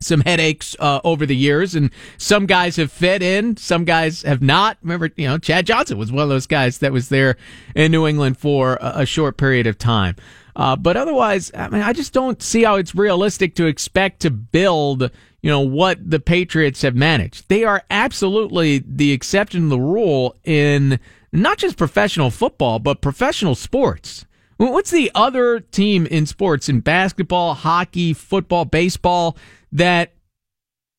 some 0.00 0.20
headaches 0.22 0.74
uh, 0.78 1.00
over 1.04 1.26
the 1.26 1.36
years, 1.36 1.74
and 1.74 1.90
some 2.16 2.46
guys 2.46 2.76
have 2.76 2.90
fit 2.90 3.22
in, 3.22 3.56
some 3.56 3.84
guys 3.84 4.22
have 4.22 4.40
not. 4.40 4.78
Remember, 4.82 5.10
you 5.16 5.28
know, 5.28 5.36
Chad 5.38 5.66
Johnson 5.66 5.98
was 5.98 6.10
one 6.10 6.22
of 6.22 6.30
those 6.30 6.46
guys 6.46 6.78
that 6.78 6.92
was 6.92 7.10
there 7.10 7.36
in 7.74 7.92
New 7.92 8.06
England 8.06 8.38
for 8.38 8.78
a, 8.80 9.00
a 9.00 9.06
short 9.06 9.36
period 9.36 9.66
of 9.66 9.76
time. 9.76 10.16
Uh, 10.56 10.74
but 10.74 10.96
otherwise, 10.96 11.50
I 11.54 11.68
mean, 11.68 11.82
I 11.82 11.92
just 11.92 12.12
don't 12.12 12.42
see 12.42 12.64
how 12.64 12.76
it's 12.76 12.94
realistic 12.94 13.54
to 13.56 13.66
expect 13.66 14.20
to 14.20 14.30
build, 14.30 15.10
you 15.42 15.50
know, 15.50 15.60
what 15.60 15.98
the 16.10 16.18
Patriots 16.18 16.82
have 16.82 16.94
managed. 16.94 17.48
They 17.48 17.64
are 17.64 17.82
absolutely 17.90 18.78
the 18.78 19.12
exception 19.12 19.62
to 19.62 19.68
the 19.68 19.80
rule 19.80 20.36
in 20.44 20.98
not 21.32 21.58
just 21.58 21.76
professional 21.76 22.30
football, 22.30 22.78
but 22.78 23.00
professional 23.00 23.54
sports. 23.54 24.24
What's 24.56 24.90
the 24.90 25.10
other 25.14 25.60
team 25.60 26.04
in 26.06 26.26
sports, 26.26 26.68
in 26.68 26.80
basketball, 26.80 27.54
hockey, 27.54 28.12
football, 28.12 28.66
baseball, 28.66 29.36
that 29.72 30.12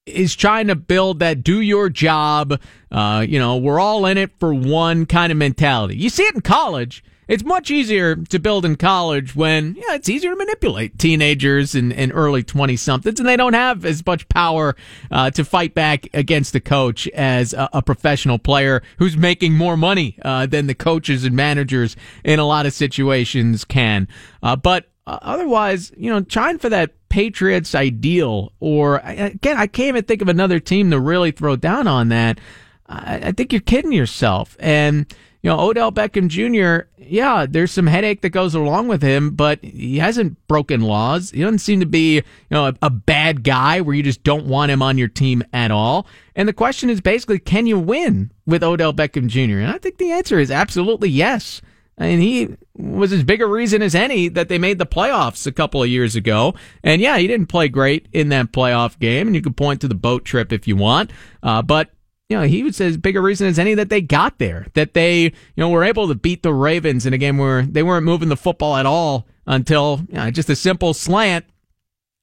is 0.06 0.36
trying 0.36 0.68
to 0.68 0.76
build 0.76 1.20
that 1.20 1.44
do 1.44 1.62
your 1.62 1.90
job, 1.90 2.60
uh, 2.92 3.26
you 3.28 3.40
know, 3.40 3.58
we're 3.58 3.80
all 3.80 4.06
in 4.06 4.18
it 4.18 4.32
for 4.40 4.54
one 4.54 5.06
kind 5.06 5.32
of 5.32 5.38
mentality. 5.38 5.96
You 5.96 6.10
see 6.10 6.24
it 6.24 6.36
in 6.36 6.42
college. 6.42 7.04
It's 7.28 7.46
much 7.46 7.72
easier 7.72 8.18
to 8.18 8.40
build 8.40 8.66
in 8.66 8.76
college 8.76 9.38
when, 9.38 9.76
yeah, 9.76 9.96
it's 9.96 10.10
easier 10.10 10.32
to 10.32 10.36
manipulate 10.36 11.00
teenagers 11.00 11.76
and, 11.76 11.94
and 11.94 12.12
early 12.14 12.44
20 12.44 12.76
somethings, 12.76 13.22
and 13.22 13.30
they 13.30 13.38
don't 13.38 13.54
have 13.54 13.86
as 13.86 14.06
much 14.06 14.28
power 14.28 14.76
uh, 15.12 15.32
to 15.32 15.46
fight 15.46 15.74
back 15.74 16.10
against 16.14 16.52
the 16.52 16.60
coach 16.60 17.08
as 17.10 17.54
a, 17.54 17.70
a 17.72 17.82
professional 17.82 18.38
player 18.38 18.82
who's 18.98 19.16
making 19.16 19.54
more 19.54 19.78
money 19.78 20.18
uh, 20.24 20.46
than 20.46 20.68
the 20.68 20.76
coaches 20.76 21.24
and 21.24 21.34
managers 21.34 21.96
in 22.26 22.38
a 22.38 22.46
lot 22.46 22.66
of 22.66 22.74
situations 22.74 23.64
can. 23.64 24.10
Uh, 24.44 24.58
but 24.58 24.90
uh, 25.08 25.20
otherwise, 25.22 25.94
you 25.96 26.10
know, 26.10 26.20
trying 26.20 26.58
for 26.58 26.68
that 26.68 26.92
Patriots 27.12 27.76
ideal, 27.76 28.54
or 28.62 29.02
again, 29.04 29.58
I 29.58 29.68
can't 29.68 29.90
even 29.90 30.06
think 30.06 30.22
of 30.22 30.30
another 30.30 30.62
team 30.62 30.92
to 30.92 31.00
really 31.00 31.32
throw 31.32 31.58
down 31.58 31.86
on 31.86 32.08
that. 32.08 32.40
I, 32.88 33.16
I 33.26 33.32
think 33.34 33.52
you're 33.52 33.60
kidding 33.60 33.92
yourself. 33.92 34.56
And, 34.62 35.14
you 35.42 35.50
know, 35.50 35.60
Odell 35.60 35.92
Beckham 35.92 36.30
Jr., 36.30 36.88
yeah, 36.98 37.46
there's 37.50 37.72
some 37.72 37.88
headache 37.88 38.22
that 38.22 38.30
goes 38.30 38.56
along 38.56 38.88
with 38.88 39.02
him, 39.02 39.32
but 39.32 39.62
he 39.62 39.98
hasn't 39.98 40.38
broken 40.48 40.80
laws. 40.80 41.32
He 41.32 41.42
doesn't 41.42 41.60
seem 41.60 41.82
to 41.82 41.86
be, 41.86 42.16
you 42.16 42.24
know, 42.50 42.68
a, 42.68 42.76
a 42.84 42.90
bad 42.90 43.44
guy 43.44 43.82
where 43.82 43.94
you 43.94 44.04
just 44.04 44.24
don't 44.24 44.46
want 44.46 44.72
him 44.72 44.82
on 44.82 44.98
your 44.98 45.10
team 45.10 45.44
at 45.52 45.70
all. 45.70 46.08
And 46.34 46.48
the 46.48 46.54
question 46.54 46.90
is 46.90 47.02
basically, 47.02 47.40
can 47.40 47.68
you 47.68 47.78
win 47.78 48.32
with 48.46 48.64
Odell 48.64 48.94
Beckham 48.94 49.28
Jr.? 49.28 49.60
And 49.60 49.72
I 49.72 49.78
think 49.78 49.98
the 49.98 50.12
answer 50.12 50.40
is 50.40 50.50
absolutely 50.50 51.10
yes. 51.10 51.62
And 52.02 52.22
he 52.22 52.50
was 52.76 53.14
as 53.14 53.24
big 53.24 53.42
a 53.42 53.48
reason 53.48 53.82
as 53.82 53.94
any 53.94 54.28
that 54.30 54.50
they 54.50 54.58
made 54.58 54.80
the 54.80 54.86
playoffs 54.86 55.46
a 55.46 55.52
couple 55.52 55.84
of 55.84 55.90
years 55.90 56.16
ago. 56.16 56.56
And 56.84 57.00
yeah, 57.00 57.18
he 57.18 57.28
didn't 57.28 57.48
play 57.48 57.70
great 57.70 58.08
in 58.12 58.30
that 58.30 58.52
playoff 58.52 58.98
game. 58.98 59.28
And 59.28 59.36
you 59.36 59.42
can 59.42 59.54
point 59.54 59.82
to 59.82 59.88
the 59.88 59.96
boat 59.96 60.26
trip 60.26 60.52
if 60.52 60.68
you 60.68 60.76
want. 60.76 61.12
Uh, 61.44 61.62
but 61.62 61.92
you 62.28 62.38
know, 62.38 62.44
he 62.44 62.64
was 62.64 62.80
as 62.82 62.98
big 62.98 63.18
a 63.18 63.22
reason 63.22 63.48
as 63.48 63.60
any 63.60 63.76
that 63.76 63.90
they 63.90 64.02
got 64.02 64.40
there, 64.40 64.66
that 64.74 64.94
they, 64.94 65.24
you 65.24 65.32
know, 65.58 65.70
were 65.70 65.84
able 65.84 66.08
to 66.08 66.16
beat 66.16 66.44
the 66.44 66.54
Ravens 66.54 67.06
in 67.06 67.14
a 67.14 67.18
game 67.18 67.38
where 67.38 67.64
they 67.64 67.84
weren't 67.84 68.06
moving 68.06 68.30
the 68.30 68.38
football 68.38 68.78
at 68.78 68.86
all 68.86 69.28
until 69.46 70.00
you 70.08 70.16
know, 70.16 70.32
just 70.32 70.50
a 70.50 70.56
simple 70.56 70.94
slant. 70.94 71.46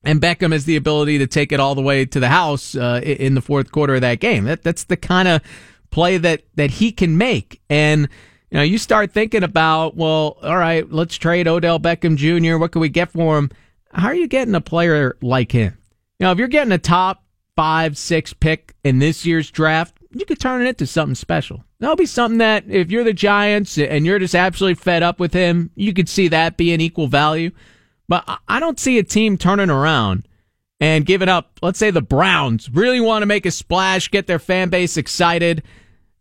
And 0.04 0.20
Beckham 0.20 0.52
has 0.52 0.64
the 0.64 0.76
ability 0.76 1.18
to 1.18 1.26
take 1.26 1.52
it 1.52 1.60
all 1.60 1.74
the 1.74 1.82
way 1.82 2.06
to 2.06 2.20
the 2.20 2.28
house 2.28 2.74
uh, 2.74 3.00
in 3.04 3.34
the 3.34 3.42
fourth 3.42 3.70
quarter 3.70 3.96
of 3.96 4.00
that 4.00 4.18
game. 4.18 4.44
That 4.44 4.62
that's 4.62 4.84
the 4.84 4.96
kind 4.96 5.28
of 5.28 5.42
play 5.90 6.16
that 6.16 6.42
that 6.54 6.70
he 6.70 6.90
can 6.90 7.18
make. 7.18 7.60
And 7.68 8.08
you 8.50 8.56
know, 8.56 8.62
you 8.62 8.78
start 8.78 9.12
thinking 9.12 9.42
about, 9.42 9.96
well, 9.96 10.38
all 10.42 10.56
right, 10.56 10.90
let's 10.90 11.16
trade 11.16 11.46
Odell 11.46 11.78
Beckham 11.78 12.16
Jr. 12.16 12.56
What 12.56 12.72
can 12.72 12.80
we 12.80 12.88
get 12.88 13.10
for 13.10 13.36
him? 13.36 13.50
How 13.92 14.08
are 14.08 14.14
you 14.14 14.28
getting 14.28 14.54
a 14.54 14.60
player 14.60 15.16
like 15.20 15.52
him? 15.52 15.76
You 16.18 16.24
know, 16.24 16.32
if 16.32 16.38
you're 16.38 16.48
getting 16.48 16.72
a 16.72 16.78
top 16.78 17.24
five, 17.56 17.98
six 17.98 18.32
pick 18.32 18.74
in 18.84 18.98
this 18.98 19.26
year's 19.26 19.50
draft, 19.50 19.98
you 20.12 20.24
could 20.24 20.40
turn 20.40 20.62
it 20.62 20.68
into 20.68 20.86
something 20.86 21.14
special. 21.14 21.62
That'll 21.80 21.96
be 21.96 22.06
something 22.06 22.38
that 22.38 22.64
if 22.68 22.90
you're 22.90 23.04
the 23.04 23.12
Giants 23.12 23.78
and 23.78 24.06
you're 24.06 24.18
just 24.18 24.34
absolutely 24.34 24.76
fed 24.76 25.02
up 25.02 25.20
with 25.20 25.32
him, 25.32 25.70
you 25.74 25.92
could 25.92 26.08
see 26.08 26.28
that 26.28 26.56
being 26.56 26.80
equal 26.80 27.06
value. 27.06 27.50
But 28.08 28.24
I 28.48 28.58
don't 28.58 28.80
see 28.80 28.98
a 28.98 29.02
team 29.02 29.36
turning 29.36 29.70
around 29.70 30.26
and 30.80 31.04
giving 31.04 31.28
up. 31.28 31.58
Let's 31.60 31.78
say 31.78 31.90
the 31.90 32.00
Browns 32.00 32.70
really 32.70 33.00
want 33.00 33.22
to 33.22 33.26
make 33.26 33.44
a 33.44 33.50
splash, 33.50 34.10
get 34.10 34.26
their 34.26 34.38
fan 34.38 34.70
base 34.70 34.96
excited 34.96 35.62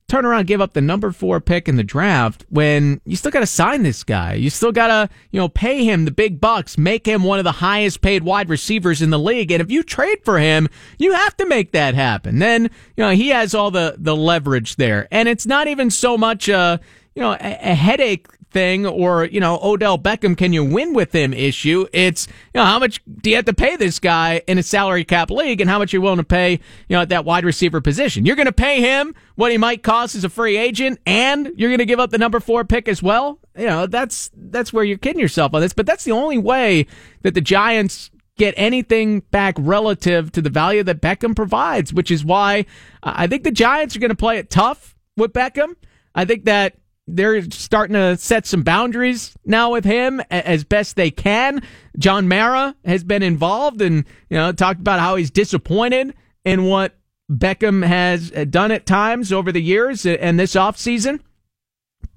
turn 0.07 0.25
around 0.25 0.47
give 0.47 0.61
up 0.61 0.71
the 0.71 0.81
number 0.81 1.11
four 1.11 1.41
pick 1.41 1.67
in 1.67 1.75
the 1.75 1.83
draft 1.83 2.45
when 2.49 3.01
you 3.05 3.17
still 3.17 3.31
got 3.31 3.41
to 3.41 3.45
sign 3.47 3.83
this 3.83 4.05
guy. 4.05 4.35
You 4.35 4.49
still 4.49 4.71
got 4.71 4.87
to, 4.87 5.13
you 5.31 5.39
know, 5.39 5.49
pay 5.49 5.83
him 5.83 6.05
the 6.05 6.11
big 6.11 6.39
bucks, 6.39 6.77
make 6.77 7.05
him 7.05 7.23
one 7.23 7.39
of 7.39 7.43
the 7.43 7.51
highest 7.51 8.01
paid 8.01 8.23
wide 8.23 8.47
receivers 8.47 9.01
in 9.01 9.09
the 9.09 9.19
league. 9.19 9.51
And 9.51 9.61
if 9.61 9.69
you 9.69 9.83
trade 9.83 10.19
for 10.23 10.39
him, 10.39 10.69
you 10.97 11.11
have 11.13 11.35
to 11.37 11.45
make 11.45 11.73
that 11.73 11.93
happen. 11.93 12.39
Then, 12.39 12.63
you 12.95 13.03
know, 13.03 13.11
he 13.11 13.29
has 13.29 13.53
all 13.53 13.69
the, 13.69 13.95
the 13.97 14.15
leverage 14.15 14.77
there. 14.77 15.09
And 15.11 15.27
it's 15.27 15.45
not 15.45 15.67
even 15.67 15.89
so 15.89 16.17
much, 16.17 16.47
uh, 16.47 16.77
you 17.13 17.21
know, 17.21 17.33
a, 17.33 17.71
a 17.71 17.75
headache 17.75 18.27
thing 18.51 18.85
or, 18.85 19.25
you 19.25 19.39
know, 19.39 19.59
Odell 19.61 19.97
Beckham, 19.97 20.37
can 20.37 20.53
you 20.53 20.63
win 20.63 20.93
with 20.93 21.13
him 21.13 21.33
issue. 21.33 21.85
It's, 21.93 22.27
you 22.27 22.59
know, 22.59 22.65
how 22.65 22.79
much 22.79 23.01
do 23.21 23.29
you 23.29 23.35
have 23.35 23.45
to 23.45 23.53
pay 23.53 23.75
this 23.75 23.99
guy 23.99 24.41
in 24.47 24.57
a 24.57 24.63
salary 24.63 25.03
cap 25.03 25.29
league 25.29 25.61
and 25.61 25.69
how 25.69 25.79
much 25.79 25.93
you're 25.93 26.01
willing 26.01 26.17
to 26.17 26.23
pay, 26.23 26.53
you 26.53 26.95
know, 26.95 27.01
at 27.01 27.09
that 27.09 27.25
wide 27.25 27.45
receiver 27.45 27.81
position. 27.81 28.25
You're 28.25 28.35
going 28.35 28.47
to 28.47 28.51
pay 28.51 28.81
him 28.81 29.15
what 29.35 29.51
he 29.51 29.57
might 29.57 29.83
cost 29.83 30.15
as 30.15 30.23
a 30.23 30.29
free 30.29 30.57
agent 30.57 30.99
and 31.05 31.51
you're 31.55 31.69
going 31.69 31.79
to 31.79 31.85
give 31.85 31.99
up 31.99 32.11
the 32.11 32.17
number 32.17 32.39
four 32.39 32.63
pick 32.63 32.87
as 32.87 33.03
well. 33.03 33.39
You 33.57 33.65
know, 33.65 33.87
that's, 33.87 34.31
that's 34.33 34.71
where 34.71 34.83
you're 34.83 34.97
kidding 34.97 35.21
yourself 35.21 35.53
on 35.53 35.61
this, 35.61 35.73
but 35.73 35.85
that's 35.85 36.03
the 36.03 36.11
only 36.11 36.37
way 36.37 36.87
that 37.23 37.33
the 37.33 37.41
Giants 37.41 38.11
get 38.37 38.53
anything 38.55 39.21
back 39.31 39.55
relative 39.57 40.31
to 40.31 40.41
the 40.41 40.49
value 40.49 40.83
that 40.83 41.01
Beckham 41.01 41.35
provides, 41.35 41.91
which 41.91 42.11
is 42.11 42.23
why 42.23 42.65
I 43.03 43.27
think 43.27 43.43
the 43.43 43.51
Giants 43.51 43.95
are 43.95 43.99
going 43.99 44.09
to 44.09 44.15
play 44.15 44.37
it 44.37 44.49
tough 44.49 44.95
with 45.17 45.33
Beckham. 45.33 45.75
I 46.15 46.25
think 46.25 46.45
that 46.45 46.75
they're 47.07 47.49
starting 47.51 47.93
to 47.93 48.17
set 48.17 48.45
some 48.45 48.63
boundaries 48.63 49.35
now 49.45 49.71
with 49.71 49.85
him 49.85 50.21
as 50.29 50.63
best 50.63 50.95
they 50.95 51.09
can. 51.09 51.61
John 51.97 52.27
Mara 52.27 52.75
has 52.85 53.03
been 53.03 53.23
involved 53.23 53.81
and 53.81 54.05
you 54.29 54.37
know 54.37 54.51
talked 54.51 54.79
about 54.79 54.99
how 54.99 55.15
he's 55.15 55.31
disappointed 55.31 56.13
in 56.43 56.65
what 56.65 56.95
Beckham 57.31 57.85
has 57.85 58.31
uh, 58.35 58.45
done 58.45 58.71
at 58.71 58.85
times 58.85 59.31
over 59.31 59.51
the 59.51 59.61
years 59.61 60.05
and 60.05 60.39
this 60.39 60.53
offseason. 60.53 61.21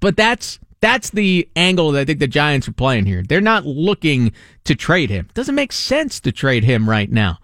But 0.01 0.17
that's 0.17 0.59
that's 0.81 1.11
the 1.11 1.49
angle 1.55 1.93
that 1.93 2.01
I 2.01 2.05
think 2.05 2.19
the 2.19 2.27
Giants 2.27 2.67
are 2.67 2.73
playing 2.73 3.07
here. 3.07 3.23
They're 3.23 3.41
not 3.41 3.67
looking 3.67 4.33
to 4.65 4.75
trade 4.75 5.11
him. 5.11 5.29
Doesn't 5.35 5.55
make 5.55 5.73
sense 5.73 6.21
to 6.21 6.33
trade 6.33 6.65
him 6.65 6.89
right 6.89 7.11
now 7.11 7.39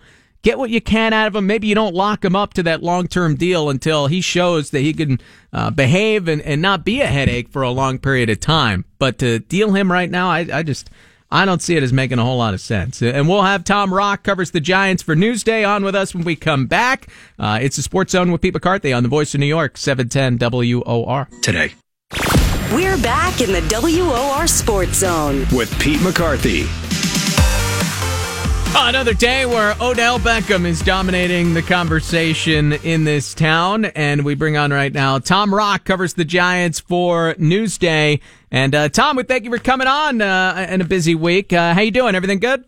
get 0.46 0.58
what 0.58 0.70
you 0.70 0.80
can 0.80 1.12
out 1.12 1.26
of 1.26 1.34
him. 1.34 1.44
Maybe 1.44 1.66
you 1.66 1.74
don't 1.74 1.94
lock 1.94 2.24
him 2.24 2.36
up 2.36 2.54
to 2.54 2.62
that 2.62 2.80
long 2.80 3.08
term 3.08 3.34
deal 3.34 3.68
until 3.68 4.06
he 4.06 4.20
shows 4.20 4.70
that 4.70 4.80
he 4.80 4.92
can 4.92 5.18
uh, 5.52 5.70
behave 5.70 6.28
and, 6.28 6.40
and 6.42 6.62
not 6.62 6.84
be 6.84 7.00
a 7.00 7.06
headache 7.06 7.48
for 7.48 7.62
a 7.62 7.70
long 7.70 7.98
period 7.98 8.30
of 8.30 8.38
time. 8.38 8.84
But 9.00 9.18
to 9.18 9.40
deal 9.40 9.74
him 9.74 9.90
right 9.90 10.10
now, 10.10 10.30
I, 10.30 10.46
I 10.52 10.62
just. 10.62 10.88
I 11.28 11.44
don't 11.44 11.60
see 11.60 11.76
it 11.76 11.82
as 11.82 11.92
making 11.92 12.20
a 12.20 12.22
whole 12.22 12.38
lot 12.38 12.54
of 12.54 12.60
sense. 12.60 13.02
And 13.02 13.28
we'll 13.28 13.42
have 13.42 13.64
Tom 13.64 13.92
Rock 13.92 14.22
covers 14.22 14.52
the 14.52 14.60
Giants 14.60 15.02
for 15.02 15.16
Newsday 15.16 15.68
on 15.68 15.82
with 15.82 15.96
us 15.96 16.14
when 16.14 16.22
we 16.22 16.36
come 16.36 16.66
back. 16.68 17.08
Uh, 17.36 17.58
it's 17.60 17.74
the 17.74 17.82
Sports 17.82 18.12
Zone 18.12 18.30
with 18.30 18.40
Pete 18.40 18.54
McCarthy 18.54 18.92
on 18.92 19.02
the 19.02 19.08
Voice 19.08 19.34
of 19.34 19.40
New 19.40 19.46
York, 19.46 19.76
710 19.76 20.38
WOR. 20.38 21.28
Today. 21.42 21.74
We're 22.72 22.96
back 23.02 23.40
in 23.40 23.50
the 23.50 23.60
WOR 23.72 24.46
Sports 24.46 24.98
Zone 24.98 25.44
with 25.52 25.76
Pete 25.80 26.00
McCarthy. 26.00 26.66
Another 28.74 29.14
day 29.14 29.46
where 29.46 29.74
Odell 29.80 30.18
Beckham 30.18 30.64
is 30.64 30.80
dominating 30.80 31.54
the 31.54 31.62
conversation 31.62 32.72
in 32.72 33.04
this 33.04 33.34
town, 33.34 33.84
and 33.84 34.24
we 34.24 34.34
bring 34.34 34.56
on 34.56 34.70
right 34.70 34.92
now 34.92 35.18
Tom 35.18 35.54
Rock 35.54 35.84
covers 35.84 36.14
the 36.14 36.24
Giants 36.24 36.80
for 36.80 37.34
Newsday. 37.34 38.20
And 38.50 38.74
uh, 38.74 38.88
Tom, 38.88 39.16
we 39.16 39.22
thank 39.22 39.44
you 39.44 39.50
for 39.50 39.58
coming 39.58 39.86
on 39.86 40.20
uh, 40.20 40.66
in 40.70 40.80
a 40.80 40.84
busy 40.84 41.14
week. 41.14 41.52
Uh, 41.52 41.74
how 41.74 41.80
you 41.80 41.90
doing? 41.90 42.14
Everything 42.14 42.38
good? 42.38 42.64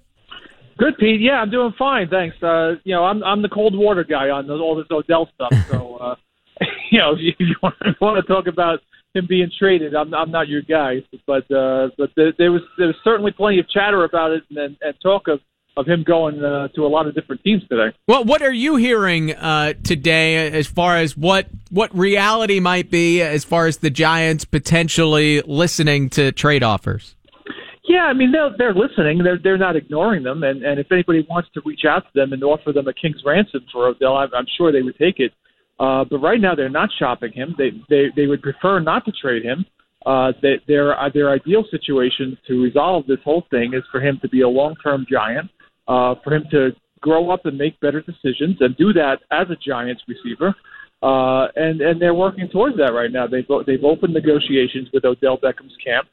Good, 0.78 0.96
Pete. 0.98 1.20
Yeah, 1.20 1.40
I'm 1.40 1.50
doing 1.50 1.74
fine, 1.76 2.08
thanks. 2.08 2.40
Uh, 2.42 2.74
you 2.84 2.94
know, 2.94 3.04
I'm 3.04 3.22
I'm 3.24 3.42
the 3.42 3.48
cold 3.48 3.76
water 3.76 4.04
guy 4.04 4.30
on 4.30 4.48
all 4.50 4.76
this 4.76 4.86
Odell 4.90 5.28
stuff. 5.34 5.52
So, 5.68 5.96
uh, 6.00 6.14
you 6.90 6.98
know, 6.98 7.12
if 7.12 7.18
you, 7.20 7.32
if 7.38 7.48
you 7.48 7.56
want 8.00 8.24
to 8.24 8.32
talk 8.32 8.46
about 8.46 8.80
him 9.14 9.26
being 9.28 9.50
traded, 9.58 9.94
I'm 9.94 10.14
I'm 10.14 10.30
not 10.30 10.48
your 10.48 10.62
guy. 10.62 11.02
But 11.26 11.50
uh, 11.50 11.88
but 11.98 12.10
there, 12.16 12.32
there 12.38 12.52
was 12.52 12.62
there 12.78 12.86
was 12.86 12.96
certainly 13.02 13.32
plenty 13.32 13.58
of 13.58 13.68
chatter 13.68 14.04
about 14.04 14.30
it 14.30 14.44
and 14.50 14.76
and 14.80 14.94
talk 15.02 15.28
of 15.28 15.40
of 15.78 15.86
him 15.86 16.02
going 16.02 16.42
uh, 16.42 16.68
to 16.68 16.84
a 16.84 16.88
lot 16.88 17.06
of 17.06 17.14
different 17.14 17.42
teams 17.44 17.62
today. 17.68 17.96
Well, 18.08 18.24
what 18.24 18.42
are 18.42 18.52
you 18.52 18.76
hearing 18.76 19.34
uh, 19.34 19.74
today 19.84 20.50
as 20.50 20.66
far 20.66 20.96
as 20.96 21.16
what 21.16 21.46
what 21.70 21.96
reality 21.96 22.58
might 22.58 22.90
be 22.90 23.22
as 23.22 23.44
far 23.44 23.66
as 23.66 23.78
the 23.78 23.90
Giants 23.90 24.44
potentially 24.44 25.40
listening 25.42 26.10
to 26.10 26.32
trade 26.32 26.62
offers? 26.62 27.14
Yeah, 27.88 28.04
I 28.04 28.12
mean 28.12 28.32
they're 28.32 28.50
they're 28.58 28.74
listening. 28.74 29.22
They're 29.22 29.38
they're 29.42 29.56
not 29.56 29.76
ignoring 29.76 30.24
them, 30.24 30.42
and 30.42 30.62
and 30.62 30.80
if 30.80 30.90
anybody 30.90 31.26
wants 31.30 31.48
to 31.54 31.62
reach 31.64 31.82
out 31.88 32.00
to 32.00 32.10
them 32.14 32.32
and 32.32 32.42
offer 32.42 32.72
them 32.72 32.88
a 32.88 32.92
king's 32.92 33.22
ransom 33.24 33.64
for 33.72 33.86
Odell, 33.86 34.16
I'm, 34.16 34.28
I'm 34.34 34.46
sure 34.56 34.72
they 34.72 34.82
would 34.82 34.98
take 34.98 35.20
it. 35.20 35.32
Uh, 35.78 36.04
but 36.10 36.18
right 36.18 36.40
now 36.40 36.54
they're 36.54 36.68
not 36.68 36.90
shopping 36.98 37.32
him. 37.32 37.54
They 37.56 37.70
they 37.88 38.06
they 38.16 38.26
would 38.26 38.42
prefer 38.42 38.80
not 38.80 39.04
to 39.06 39.12
trade 39.12 39.44
him. 39.44 39.64
Uh, 40.04 40.32
they, 40.42 40.60
their 40.66 40.94
their 41.14 41.30
ideal 41.30 41.64
situation 41.70 42.36
to 42.46 42.62
resolve 42.62 43.06
this 43.06 43.20
whole 43.24 43.44
thing 43.50 43.72
is 43.74 43.84
for 43.90 44.00
him 44.00 44.18
to 44.22 44.28
be 44.28 44.42
a 44.42 44.48
long 44.48 44.74
term 44.82 45.06
Giant, 45.10 45.50
uh, 45.88 46.14
for 46.22 46.34
him 46.34 46.44
to 46.50 46.70
grow 47.00 47.30
up 47.30 47.46
and 47.46 47.56
make 47.56 47.78
better 47.80 48.00
decisions 48.00 48.56
and 48.60 48.76
do 48.76 48.92
that 48.92 49.18
as 49.30 49.48
a 49.50 49.56
Giants 49.56 50.02
receiver. 50.06 50.54
Uh, 51.02 51.46
and 51.54 51.80
and 51.80 52.02
they're 52.02 52.14
working 52.14 52.48
towards 52.48 52.76
that 52.76 52.92
right 52.92 53.12
now. 53.12 53.26
They've 53.26 53.46
they've 53.66 53.84
opened 53.84 54.14
negotiations 54.14 54.88
with 54.92 55.04
Odell 55.04 55.38
Beckham's 55.38 55.76
camp. 55.84 56.08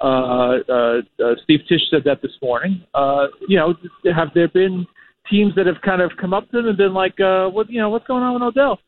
Uh, 0.00 0.58
uh, 0.68 1.00
uh, 1.22 1.34
Steve 1.44 1.60
Tisch 1.68 1.82
said 1.90 2.02
that 2.04 2.22
this 2.22 2.32
morning. 2.42 2.82
Uh, 2.94 3.26
you 3.46 3.58
know, 3.58 3.74
have 4.14 4.28
there 4.34 4.48
been 4.48 4.86
teams 5.30 5.54
that 5.54 5.66
have 5.66 5.76
kind 5.84 6.02
of 6.02 6.10
come 6.20 6.34
up 6.34 6.50
to 6.50 6.56
them 6.56 6.68
and 6.68 6.78
been 6.78 6.94
like, 6.94 7.20
uh, 7.20 7.48
"What 7.48 7.70
you 7.70 7.78
know, 7.78 7.90
what's 7.90 8.06
going 8.06 8.22
on 8.22 8.34
with 8.34 8.42
Odell?" 8.42 8.78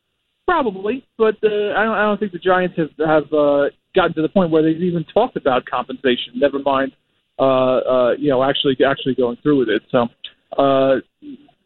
Probably, 0.47 1.07
but 1.17 1.37
uh, 1.45 1.73
I 1.77 1.85
don't. 1.85 1.95
I 1.95 2.03
don't 2.03 2.19
think 2.19 2.33
the 2.33 2.39
Giants 2.39 2.77
have 2.77 2.91
have 3.07 3.33
uh, 3.33 3.69
gotten 3.95 4.15
to 4.15 4.23
the 4.23 4.29
point 4.29 4.51
where 4.51 4.63
they've 4.63 4.83
even 4.83 5.05
talked 5.13 5.37
about 5.37 5.67
compensation. 5.67 6.35
Never 6.35 6.59
mind, 6.59 6.93
you 7.39 8.31
know, 8.31 8.43
actually 8.43 8.77
actually 8.87 9.15
going 9.15 9.37
through 9.43 9.59
with 9.59 9.69
it. 9.69 9.83
So, 9.91 10.09
uh, 10.59 10.97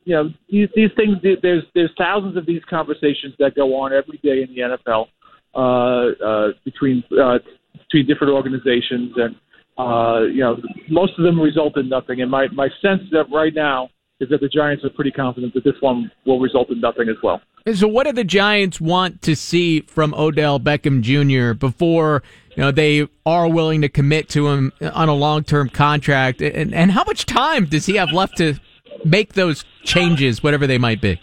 you 0.08 0.14
know, 0.14 0.30
these, 0.48 0.68
these 0.74 0.90
things. 0.96 1.18
There's 1.22 1.64
there's 1.74 1.90
thousands 1.98 2.36
of 2.36 2.46
these 2.46 2.62
conversations 2.68 3.34
that 3.38 3.54
go 3.54 3.76
on 3.76 3.92
every 3.92 4.18
day 4.22 4.42
in 4.42 4.54
the 4.54 4.76
NFL 4.76 5.06
uh, 5.54 6.24
uh, 6.24 6.48
between 6.64 7.04
uh, 7.20 7.38
between 7.74 8.06
different 8.06 8.32
organizations, 8.32 9.12
and 9.16 9.36
uh, 9.76 10.22
you 10.22 10.40
know, 10.40 10.56
most 10.88 11.12
of 11.18 11.24
them 11.24 11.38
result 11.38 11.76
in 11.76 11.90
nothing. 11.90 12.22
And 12.22 12.30
my 12.30 12.48
my 12.48 12.68
sense 12.80 13.02
that 13.12 13.26
right 13.30 13.54
now 13.54 13.90
is 14.20 14.30
that 14.30 14.40
the 14.40 14.48
Giants 14.48 14.82
are 14.84 14.90
pretty 14.90 15.10
confident 15.10 15.52
that 15.54 15.64
this 15.64 15.76
one 15.80 16.10
will 16.26 16.40
result 16.40 16.70
in 16.70 16.80
nothing 16.80 17.08
as 17.08 17.16
well. 17.22 17.40
So, 17.74 17.86
what 17.86 18.06
do 18.06 18.12
the 18.12 18.24
Giants 18.24 18.80
want 18.80 19.20
to 19.22 19.36
see 19.36 19.82
from 19.82 20.14
Odell 20.14 20.58
Beckham 20.58 21.02
Jr. 21.02 21.52
before 21.52 22.22
you 22.58 22.64
know 22.64 22.72
they 22.72 23.06
are 23.24 23.48
willing 23.48 23.82
to 23.82 23.88
commit 23.88 24.28
to 24.30 24.48
him 24.48 24.72
on 24.80 25.08
a 25.08 25.14
long 25.14 25.44
term 25.44 25.68
contract? 25.68 26.42
And, 26.42 26.74
and 26.74 26.90
how 26.90 27.04
much 27.04 27.24
time 27.24 27.66
does 27.66 27.86
he 27.86 27.94
have 27.94 28.10
left 28.10 28.36
to 28.38 28.54
make 29.04 29.34
those 29.34 29.64
changes, 29.84 30.42
whatever 30.42 30.66
they 30.66 30.76
might 30.76 31.00
be? 31.00 31.20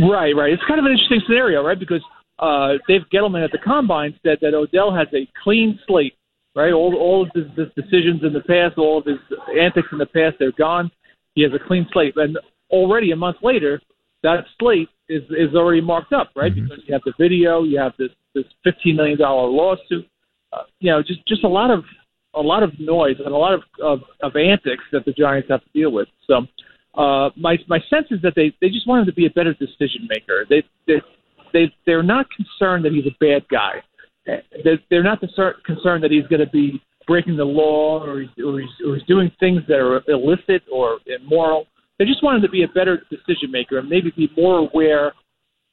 Right, 0.00 0.34
right. 0.34 0.52
It's 0.52 0.62
kind 0.66 0.80
of 0.80 0.86
an 0.86 0.90
interesting 0.90 1.20
scenario, 1.24 1.62
right? 1.62 1.78
Because 1.78 2.02
uh, 2.40 2.82
Dave 2.88 3.02
Gettleman 3.14 3.44
at 3.44 3.52
the 3.52 3.58
combine 3.58 4.18
said 4.24 4.38
that 4.40 4.54
Odell 4.54 4.92
has 4.92 5.06
a 5.14 5.28
clean 5.44 5.78
slate, 5.86 6.14
right? 6.56 6.72
All 6.72 6.96
all 6.96 7.22
of 7.22 7.28
his, 7.32 7.46
his 7.56 7.68
decisions 7.76 8.24
in 8.24 8.32
the 8.32 8.40
past, 8.40 8.76
all 8.76 8.98
of 8.98 9.04
his 9.04 9.20
antics 9.56 9.86
in 9.92 9.98
the 9.98 10.06
past, 10.06 10.34
they're 10.40 10.50
gone. 10.50 10.90
He 11.36 11.44
has 11.44 11.52
a 11.52 11.64
clean 11.64 11.86
slate, 11.92 12.14
and 12.16 12.36
already 12.70 13.12
a 13.12 13.16
month 13.16 13.36
later, 13.40 13.80
that 14.24 14.46
slate 14.58 14.88
is 15.08 15.22
is 15.30 15.54
already 15.54 15.80
marked 15.80 16.12
up, 16.12 16.30
right? 16.34 16.50
Mm-hmm. 16.50 16.64
Because 16.64 16.82
you 16.88 16.92
have 16.92 17.02
the 17.04 17.14
video, 17.20 17.62
you 17.62 17.78
have 17.78 17.92
this 18.00 18.10
this 18.34 18.46
fifteen 18.64 18.96
million 18.96 19.16
dollar 19.16 19.48
lawsuit, 19.48 20.08
you 20.80 20.90
know, 20.90 21.02
just 21.02 21.26
just 21.26 21.44
a 21.44 21.48
lot 21.48 21.70
of 21.70 21.84
a 22.34 22.40
lot 22.40 22.62
of 22.62 22.78
noise 22.78 23.16
and 23.18 23.34
a 23.34 23.36
lot 23.36 23.54
of, 23.54 23.62
of 23.82 24.00
of 24.22 24.36
antics 24.36 24.84
that 24.92 25.04
the 25.04 25.12
Giants 25.12 25.48
have 25.50 25.62
to 25.62 25.70
deal 25.74 25.92
with. 25.92 26.08
So, 26.26 26.46
uh, 27.00 27.30
my 27.36 27.58
my 27.68 27.78
sense 27.90 28.06
is 28.10 28.20
that 28.22 28.34
they 28.36 28.52
they 28.60 28.68
just 28.68 28.86
want 28.86 29.00
him 29.00 29.06
to 29.06 29.14
be 29.14 29.26
a 29.26 29.30
better 29.30 29.54
decision 29.54 30.08
maker. 30.08 30.46
They 30.48 30.62
they 30.86 31.00
they 31.52 31.72
they're 31.86 32.02
not 32.02 32.26
concerned 32.30 32.84
that 32.84 32.92
he's 32.92 33.06
a 33.06 33.16
bad 33.20 33.48
guy. 33.48 33.82
They're, 34.24 34.78
they're 34.88 35.02
not 35.02 35.20
concerned 35.20 36.04
that 36.04 36.10
he's 36.12 36.26
going 36.28 36.40
to 36.40 36.50
be 36.50 36.80
breaking 37.08 37.36
the 37.36 37.44
law 37.44 38.00
or 38.04 38.20
he's, 38.20 38.30
or 38.44 38.60
he's 38.60 38.70
or 38.86 38.94
he's 38.94 39.06
doing 39.06 39.30
things 39.40 39.62
that 39.68 39.78
are 39.78 40.02
illicit 40.08 40.62
or 40.72 40.98
immoral. 41.06 41.66
They 41.98 42.04
just 42.04 42.22
want 42.22 42.36
him 42.36 42.42
to 42.42 42.48
be 42.48 42.62
a 42.62 42.68
better 42.68 43.02
decision 43.10 43.50
maker 43.50 43.78
and 43.78 43.88
maybe 43.88 44.12
be 44.16 44.30
more 44.36 44.58
aware 44.58 45.12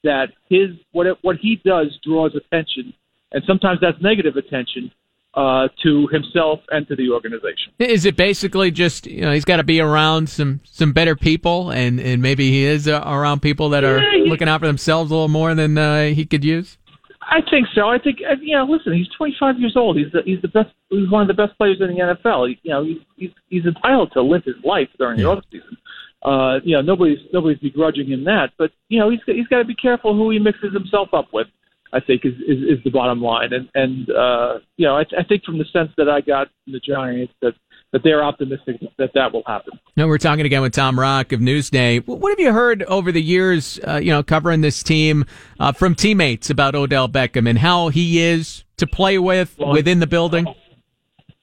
that 0.04 0.28
his 0.48 0.70
what 0.92 1.06
it, 1.06 1.16
what 1.22 1.36
he 1.36 1.60
does 1.64 1.98
draws 2.04 2.34
attention, 2.34 2.92
and 3.32 3.42
sometimes 3.46 3.80
that's 3.80 4.00
negative 4.00 4.36
attention 4.36 4.90
uh, 5.34 5.68
to 5.82 6.08
himself 6.08 6.60
and 6.70 6.86
to 6.88 6.96
the 6.96 7.10
organization. 7.10 7.72
Is 7.78 8.04
it 8.04 8.16
basically 8.16 8.70
just 8.70 9.06
you 9.06 9.20
know 9.22 9.32
he's 9.32 9.44
got 9.44 9.56
to 9.58 9.64
be 9.64 9.80
around 9.80 10.28
some 10.28 10.60
some 10.64 10.92
better 10.92 11.14
people, 11.16 11.70
and 11.70 12.00
and 12.00 12.20
maybe 12.20 12.50
he 12.50 12.64
is 12.64 12.88
uh, 12.88 13.02
around 13.06 13.40
people 13.40 13.68
that 13.70 13.84
are 13.84 14.00
yeah, 14.00 14.30
looking 14.30 14.48
out 14.48 14.60
for 14.60 14.66
themselves 14.66 15.10
a 15.10 15.14
little 15.14 15.28
more 15.28 15.54
than 15.54 15.78
uh, 15.78 16.06
he 16.06 16.26
could 16.26 16.44
use? 16.44 16.78
I 17.22 17.40
think 17.48 17.68
so. 17.74 17.88
I 17.88 17.98
think 17.98 18.18
uh, 18.28 18.34
you 18.40 18.56
know. 18.56 18.64
Listen, 18.64 18.92
he's 18.92 19.08
25 19.16 19.60
years 19.60 19.76
old. 19.76 19.96
He's 19.96 20.10
the, 20.12 20.22
he's 20.24 20.42
the 20.42 20.48
best. 20.48 20.70
He's 20.88 21.08
one 21.08 21.22
of 21.22 21.28
the 21.28 21.34
best 21.34 21.56
players 21.58 21.78
in 21.80 21.88
the 21.88 22.00
NFL. 22.00 22.48
He, 22.48 22.58
you 22.62 22.70
know, 22.70 22.84
he's, 22.84 22.98
he's 23.16 23.30
he's 23.48 23.64
entitled 23.66 24.10
to 24.12 24.22
live 24.22 24.42
his 24.44 24.56
life 24.64 24.88
during 24.98 25.18
yeah. 25.18 25.24
the 25.24 25.30
off 25.30 25.44
season. 25.52 25.76
Uh, 26.22 26.58
you 26.64 26.74
know, 26.74 26.82
nobody's 26.82 27.18
nobody's 27.32 27.58
begrudging 27.58 28.08
him 28.08 28.24
that, 28.24 28.50
but 28.58 28.72
you 28.88 28.98
know, 28.98 29.10
he's 29.10 29.20
he's 29.26 29.46
got 29.46 29.58
to 29.58 29.64
be 29.64 29.76
careful 29.76 30.14
who 30.14 30.30
he 30.30 30.38
mixes 30.38 30.72
himself 30.72 31.14
up 31.14 31.28
with. 31.32 31.46
I 31.92 32.00
think 32.00 32.24
is 32.24 32.34
is, 32.46 32.78
is 32.78 32.84
the 32.84 32.90
bottom 32.90 33.20
line, 33.20 33.52
and 33.52 33.68
and 33.74 34.10
uh, 34.10 34.58
you 34.76 34.86
know, 34.86 34.96
I, 34.96 35.04
I 35.18 35.24
think 35.24 35.44
from 35.44 35.58
the 35.58 35.64
sense 35.72 35.90
that 35.96 36.08
I 36.08 36.20
got 36.20 36.48
from 36.64 36.72
the 36.72 36.80
Giants 36.80 37.32
that 37.42 37.54
that 37.92 38.02
they're 38.04 38.22
optimistic 38.22 38.80
that 38.98 39.10
that 39.14 39.32
will 39.32 39.42
happen. 39.46 39.78
No, 39.96 40.06
we're 40.06 40.18
talking 40.18 40.46
again 40.46 40.62
with 40.62 40.72
Tom 40.72 40.98
Rock 40.98 41.32
of 41.32 41.40
Newsday. 41.40 42.04
What 42.06 42.30
have 42.30 42.38
you 42.38 42.52
heard 42.52 42.82
over 42.84 43.10
the 43.10 43.22
years, 43.22 43.80
uh, 43.86 43.96
you 43.96 44.10
know, 44.10 44.22
covering 44.22 44.60
this 44.60 44.82
team 44.82 45.24
uh, 45.58 45.72
from 45.72 45.94
teammates 45.94 46.50
about 46.50 46.74
Odell 46.74 47.08
Beckham 47.08 47.48
and 47.48 47.58
how 47.58 47.88
he 47.88 48.20
is 48.20 48.64
to 48.76 48.86
play 48.86 49.18
with 49.18 49.56
well, 49.58 49.72
within 49.72 49.98
the 49.98 50.06
building? 50.06 50.46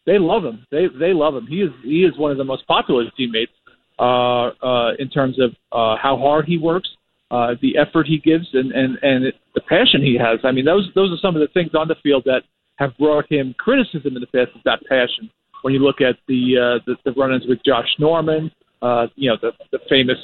They 0.06 0.20
love 0.20 0.46
him. 0.46 0.66
They 0.72 0.88
they 0.88 1.14
love 1.14 1.36
him. 1.36 1.48
He 1.48 1.62
is 1.62 1.72
he 1.84 2.04
is 2.04 2.18
one 2.18 2.32
of 2.32 2.38
the 2.38 2.46
most 2.46 2.66
popular 2.68 3.04
teammates 3.18 3.52
uh, 4.00 4.52
uh, 4.64 4.94
in 5.00 5.10
terms 5.10 5.40
of 5.40 5.52
uh, 5.72 5.98
how 6.02 6.18
hard 6.18 6.46
he 6.46 6.58
works, 6.58 6.88
uh, 7.30 7.56
the 7.62 7.78
effort 7.78 8.08
he 8.08 8.20
gives, 8.20 8.48
and 8.54 8.72
and 8.72 8.98
and 9.02 9.34
the 9.58 9.66
passion 9.66 10.06
he 10.06 10.14
has. 10.22 10.38
I 10.46 10.52
mean, 10.54 10.66
those 10.66 10.86
those 10.94 11.10
are 11.10 11.22
some 11.22 11.36
of 11.36 11.42
the 11.42 11.50
things 11.58 11.74
on 11.74 11.88
the 11.88 11.98
field 12.06 12.24
that 12.26 12.46
have 12.78 12.96
brought 12.98 13.26
him 13.32 13.56
criticism 13.58 14.14
in 14.16 14.22
the 14.22 14.30
past. 14.30 14.54
Is 14.56 14.62
that 14.66 14.86
passion? 14.88 15.34
when 15.62 15.74
you 15.74 15.80
look 15.80 16.02
at 16.02 16.16
the 16.28 16.56
uh, 16.58 16.84
the, 16.86 16.96
the 17.06 17.20
run-ins 17.20 17.46
with 17.48 17.60
Josh 17.66 17.88
Norman, 18.00 18.52
uh, 18.82 19.08
you 19.16 19.30
know 19.30 19.38
the 19.42 19.52
the 19.72 19.80
famous 19.90 20.18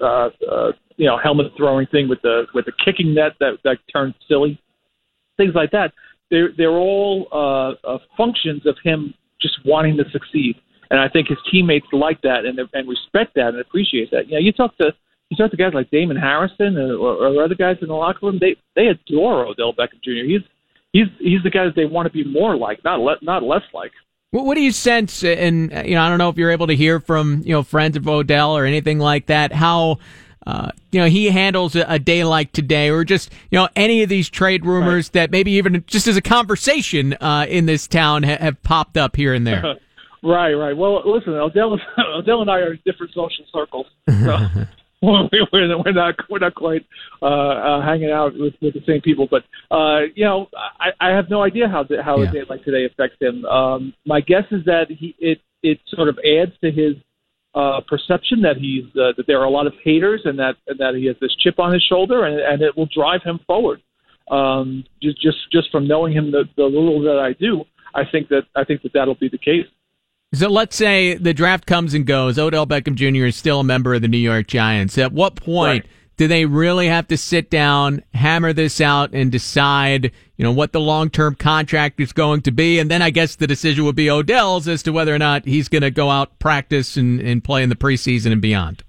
uh, 0.00 0.28
uh, 0.50 0.72
you 0.96 1.06
know 1.06 1.18
helmet 1.22 1.46
throwing 1.56 1.86
thing 1.88 2.08
with 2.08 2.20
the 2.22 2.44
with 2.54 2.66
the 2.66 2.72
kicking 2.84 3.14
net 3.14 3.32
that 3.40 3.58
that 3.64 3.78
turned 3.92 4.14
silly, 4.28 4.60
things 5.36 5.52
like 5.54 5.70
that. 5.72 5.92
They're 6.30 6.50
they're 6.56 6.70
all 6.76 7.28
uh, 7.32 7.88
uh, 7.88 7.98
functions 8.16 8.66
of 8.66 8.76
him 8.82 9.14
just 9.40 9.58
wanting 9.64 9.96
to 9.96 10.04
succeed, 10.10 10.56
and 10.90 11.00
I 11.00 11.08
think 11.08 11.28
his 11.28 11.38
teammates 11.50 11.86
like 11.92 12.20
that 12.22 12.44
and 12.44 12.58
and 12.58 12.88
respect 12.88 13.34
that 13.34 13.48
and 13.48 13.60
appreciate 13.60 14.10
that. 14.12 14.28
You 14.28 14.34
know, 14.34 14.40
you 14.40 14.52
talk 14.52 14.76
to 14.78 14.92
you 15.30 15.36
talk 15.36 15.50
to 15.50 15.56
guys 15.56 15.74
like 15.74 15.90
Damon 15.90 16.16
Harrison 16.16 16.76
or, 16.76 16.96
or 16.96 17.44
other 17.44 17.54
guys 17.54 17.76
in 17.82 17.88
the 17.88 17.94
locker 17.94 18.26
room. 18.26 18.38
They 18.40 18.56
they 18.74 18.86
adore 18.86 19.46
Odell 19.46 19.72
Beckham 19.72 20.02
Jr. 20.02 20.24
He's 20.26 20.42
he's 20.92 21.06
he's 21.18 21.42
the 21.42 21.50
guy 21.50 21.64
that 21.64 21.74
they 21.74 21.84
want 21.84 22.06
to 22.06 22.12
be 22.12 22.24
more 22.24 22.56
like, 22.56 22.82
not 22.84 23.00
le- 23.00 23.18
not 23.22 23.42
less 23.42 23.62
like. 23.74 23.92
What, 24.32 24.56
do 24.56 24.60
you 24.60 24.72
sense? 24.72 25.24
And 25.24 25.72
you 25.86 25.94
know, 25.94 26.02
I 26.02 26.08
don't 26.10 26.18
know 26.18 26.28
if 26.28 26.36
you're 26.36 26.50
able 26.50 26.66
to 26.66 26.76
hear 26.76 27.00
from 27.00 27.42
you 27.44 27.52
know 27.52 27.62
friends 27.62 27.96
of 27.96 28.06
Odell 28.06 28.56
or 28.56 28.66
anything 28.66 28.98
like 28.98 29.26
that. 29.26 29.52
How 29.52 29.98
uh, 30.46 30.72
you 30.92 31.00
know 31.00 31.06
he 31.06 31.30
handles 31.30 31.74
a, 31.74 31.86
a, 31.88 31.98
day 31.98 32.22
like 32.22 32.52
today, 32.52 32.90
or 32.90 33.02
just 33.04 33.32
you 33.50 33.58
know 33.58 33.68
any 33.74 34.02
of 34.02 34.08
these 34.08 34.28
trade 34.28 34.66
rumors 34.66 35.06
right. 35.06 35.12
that 35.14 35.30
maybe 35.30 35.52
even 35.52 35.82
just 35.86 36.06
as 36.06 36.16
a 36.16 36.22
conversation 36.22 37.14
uh, 37.14 37.46
in 37.48 37.66
this 37.66 37.88
town 37.88 38.24
ha- 38.24 38.36
have 38.38 38.62
popped 38.62 38.96
up 38.96 39.16
here 39.16 39.32
and 39.32 39.46
there. 39.46 39.62
right, 40.22 40.52
right. 40.52 40.76
Well, 40.76 41.02
listen, 41.10 41.32
Odell, 41.32 41.78
Odell 42.14 42.42
and 42.42 42.50
I 42.50 42.58
are 42.58 42.72
in 42.74 42.80
different 42.84 43.14
social 43.14 43.46
circles. 43.52 43.86
So. 44.08 44.38
we're, 45.02 45.46
we're 45.52 45.92
not 45.92 46.16
we're 46.30 46.38
not 46.38 46.54
quite 46.54 46.84
uh, 47.20 47.26
uh, 47.26 47.82
hanging 47.84 48.10
out 48.10 48.32
with, 48.34 48.54
with 48.62 48.72
the 48.72 48.82
same 48.86 49.02
people, 49.02 49.28
but 49.30 49.44
uh, 49.70 50.00
you 50.14 50.24
know, 50.24 50.48
I, 50.80 51.08
I 51.08 51.10
have 51.10 51.28
no 51.28 51.42
idea 51.42 51.68
how 51.68 51.82
the, 51.82 52.02
how 52.02 52.18
yeah. 52.18 52.28
a 52.28 52.32
day 52.32 52.42
like 52.48 52.64
today 52.64 52.86
affects 52.86 53.16
him. 53.20 53.44
Um, 53.44 53.92
my 54.06 54.20
guess 54.20 54.44
is 54.50 54.64
that 54.64 54.86
he 54.88 55.14
it 55.18 55.40
it 55.62 55.80
sort 55.88 56.08
of 56.08 56.18
adds 56.18 56.52
to 56.62 56.70
his 56.70 56.94
uh, 57.54 57.80
perception 57.86 58.40
that 58.42 58.56
he's 58.56 58.84
uh, 58.96 59.12
that 59.16 59.26
there 59.26 59.40
are 59.40 59.44
a 59.44 59.50
lot 59.50 59.66
of 59.66 59.74
haters 59.84 60.22
and 60.24 60.38
that 60.38 60.54
and 60.66 60.78
that 60.78 60.94
he 60.94 61.06
has 61.06 61.16
this 61.20 61.34
chip 61.40 61.58
on 61.58 61.74
his 61.74 61.82
shoulder 61.82 62.24
and, 62.24 62.40
and 62.40 62.62
it 62.62 62.74
will 62.76 62.88
drive 62.94 63.22
him 63.22 63.38
forward. 63.46 63.82
Um, 64.30 64.84
just 65.02 65.20
just 65.20 65.38
just 65.52 65.70
from 65.70 65.86
knowing 65.86 66.14
him 66.14 66.30
the, 66.30 66.44
the 66.56 66.64
little 66.64 67.02
that 67.02 67.18
I 67.18 67.34
do, 67.34 67.64
I 67.94 68.04
think 68.10 68.28
that 68.28 68.42
I 68.54 68.64
think 68.64 68.80
that 68.82 68.92
that'll 68.94 69.14
be 69.14 69.28
the 69.28 69.38
case. 69.38 69.66
So 70.36 70.50
let's 70.50 70.76
say 70.76 71.14
the 71.14 71.32
draft 71.32 71.64
comes 71.64 71.94
and 71.94 72.04
goes. 72.06 72.38
Odell 72.38 72.66
Beckham 72.66 72.94
Jr. 72.94 73.24
is 73.24 73.36
still 73.36 73.60
a 73.60 73.64
member 73.64 73.94
of 73.94 74.02
the 74.02 74.08
New 74.08 74.18
York 74.18 74.46
Giants. 74.46 74.98
At 74.98 75.12
what 75.12 75.34
point 75.34 75.84
right. 75.84 75.92
do 76.18 76.28
they 76.28 76.44
really 76.44 76.88
have 76.88 77.08
to 77.08 77.16
sit 77.16 77.48
down, 77.48 78.02
hammer 78.12 78.52
this 78.52 78.78
out, 78.78 79.14
and 79.14 79.32
decide, 79.32 80.12
you 80.36 80.44
know, 80.44 80.52
what 80.52 80.72
the 80.72 80.80
long 80.80 81.08
term 81.08 81.36
contract 81.36 82.00
is 82.00 82.12
going 82.12 82.42
to 82.42 82.50
be? 82.50 82.78
And 82.78 82.90
then 82.90 83.00
I 83.00 83.08
guess 83.08 83.36
the 83.36 83.46
decision 83.46 83.86
would 83.86 83.96
be 83.96 84.10
Odell's 84.10 84.68
as 84.68 84.82
to 84.82 84.92
whether 84.92 85.14
or 85.14 85.18
not 85.18 85.46
he's 85.46 85.70
going 85.70 85.82
to 85.82 85.90
go 85.90 86.10
out, 86.10 86.38
practice, 86.38 86.98
and, 86.98 87.18
and 87.18 87.42
play 87.42 87.62
in 87.62 87.70
the 87.70 87.74
preseason 87.74 88.30
and 88.30 88.42
beyond. 88.42 88.84